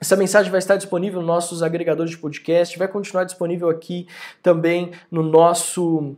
Essa 0.00 0.16
mensagem 0.16 0.50
vai 0.50 0.58
estar 0.58 0.76
disponível 0.76 1.20
nos 1.20 1.26
nossos 1.26 1.62
agregadores 1.62 2.12
de 2.12 2.18
podcast, 2.18 2.78
vai 2.78 2.88
continuar 2.88 3.24
disponível 3.24 3.68
aqui 3.68 4.06
também 4.42 4.92
no 5.10 5.22
nosso 5.22 6.16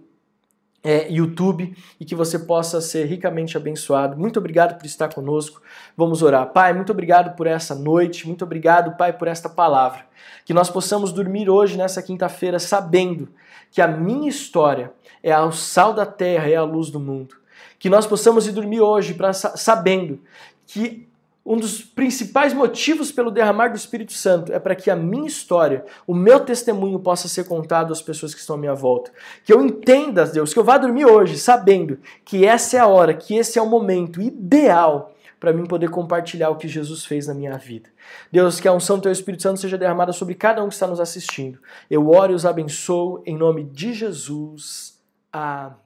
é, 0.85 1.11
YouTube 1.11 1.77
e 1.99 2.05
que 2.05 2.15
você 2.15 2.39
possa 2.39 2.81
ser 2.81 3.07
ricamente 3.07 3.57
abençoado. 3.57 4.17
Muito 4.17 4.39
obrigado 4.39 4.77
por 4.77 4.87
estar 4.87 5.13
conosco. 5.13 5.63
Vamos 5.97 6.23
orar. 6.23 6.53
Pai, 6.53 6.73
muito 6.73 6.93
obrigado 6.93 7.37
por 7.37 7.47
essa 7.47 7.75
noite, 7.75 8.27
muito 8.27 8.45
obrigado, 8.45 8.97
Pai, 8.97 9.13
por 9.13 9.29
esta 9.29 9.49
palavra. 9.49 10.07
Que 10.45 10.53
nós 10.53 10.69
possamos 10.69 11.13
dormir 11.13 11.49
hoje, 11.49 11.77
nessa 11.77 12.03
quinta-feira, 12.03 12.59
sabendo 12.59 13.29
que 13.71 13.81
a 13.81 13.89
minha 13.89 14.29
história 14.29 14.93
é 15.23 15.37
o 15.39 15.53
sal 15.53 15.93
da 15.93 16.05
terra, 16.05 16.49
é 16.49 16.57
a 16.57 16.65
luz 16.65 16.91
do 16.91 16.99
mundo. 17.01 17.37
Que 17.79 17.89
nós 17.89 18.07
possamos 18.07 18.47
ir 18.47 18.53
dormir 18.53 18.81
hoje 18.81 19.15
pra, 19.15 19.33
sabendo 19.33 20.21
que 20.67 21.09
um 21.45 21.57
dos 21.57 21.83
principais 21.83 22.55
motivos 22.55 23.11
pelo 23.11 23.31
derramar 23.31 23.69
do 23.69 23.77
Espírito 23.77 24.13
Santo 24.13 24.53
é 24.53 24.61
para 24.61 24.77
que 24.77 24.91
a 24.91 24.97
minha 24.97 25.27
história, 25.27 25.85
o 26.07 26.15
meu 26.15 26.41
testemunho 26.41 27.01
possa 27.01 27.27
ser 27.27 27.45
contado 27.45 27.93
às 27.93 28.01
pessoas 28.01 28.33
que 28.33 28.41
estão 28.41 28.55
à 28.55 28.59
minha 28.59 28.75
volta. 28.75 29.11
Que 29.45 29.53
eu 29.53 29.61
entenda, 29.65 30.25
Deus, 30.25 30.53
que 30.53 30.59
eu 30.59 30.65
vá 30.65 30.79
dormir 30.79 31.05
hoje 31.05 31.37
sabendo 31.37 31.99
que 32.25 32.45
essa 32.47 32.77
é 32.77 32.81
a 32.81 32.87
hora, 32.87 33.13
que 33.13 33.35
esse 33.35 33.59
é 33.59 33.63
o 33.63 33.69
momento 33.69 34.23
ideal 34.23 35.13
para 35.41 35.53
mim 35.53 35.67
poder 35.67 35.91
compartilhar 35.91 36.51
o 36.51 36.57
que 36.57 36.69
Jesus 36.69 37.05
fez 37.05 37.27
na 37.27 37.35
minha 37.35 37.59
vida. 37.59 37.91
Deus, 38.31 38.61
que 38.61 38.69
a 38.69 38.73
unção 38.73 38.97
do 38.97 39.03
Teu 39.03 39.11
Espírito 39.11 39.43
Santo 39.43 39.59
seja 39.59 39.77
derramada 39.77 40.13
sobre 40.13 40.37
cada 40.37 40.63
um 40.63 40.69
que 40.69 40.75
está 40.75 40.87
nos 40.87 41.01
assistindo. 41.01 41.59
Eu 41.91 42.09
oro 42.09 42.31
e 42.31 42.37
os 42.37 42.47
abençoo 42.47 43.21
em 43.27 43.37
nome 43.37 43.65
de 43.65 43.93
Jesus. 43.93 45.03
Amém. 45.33 45.82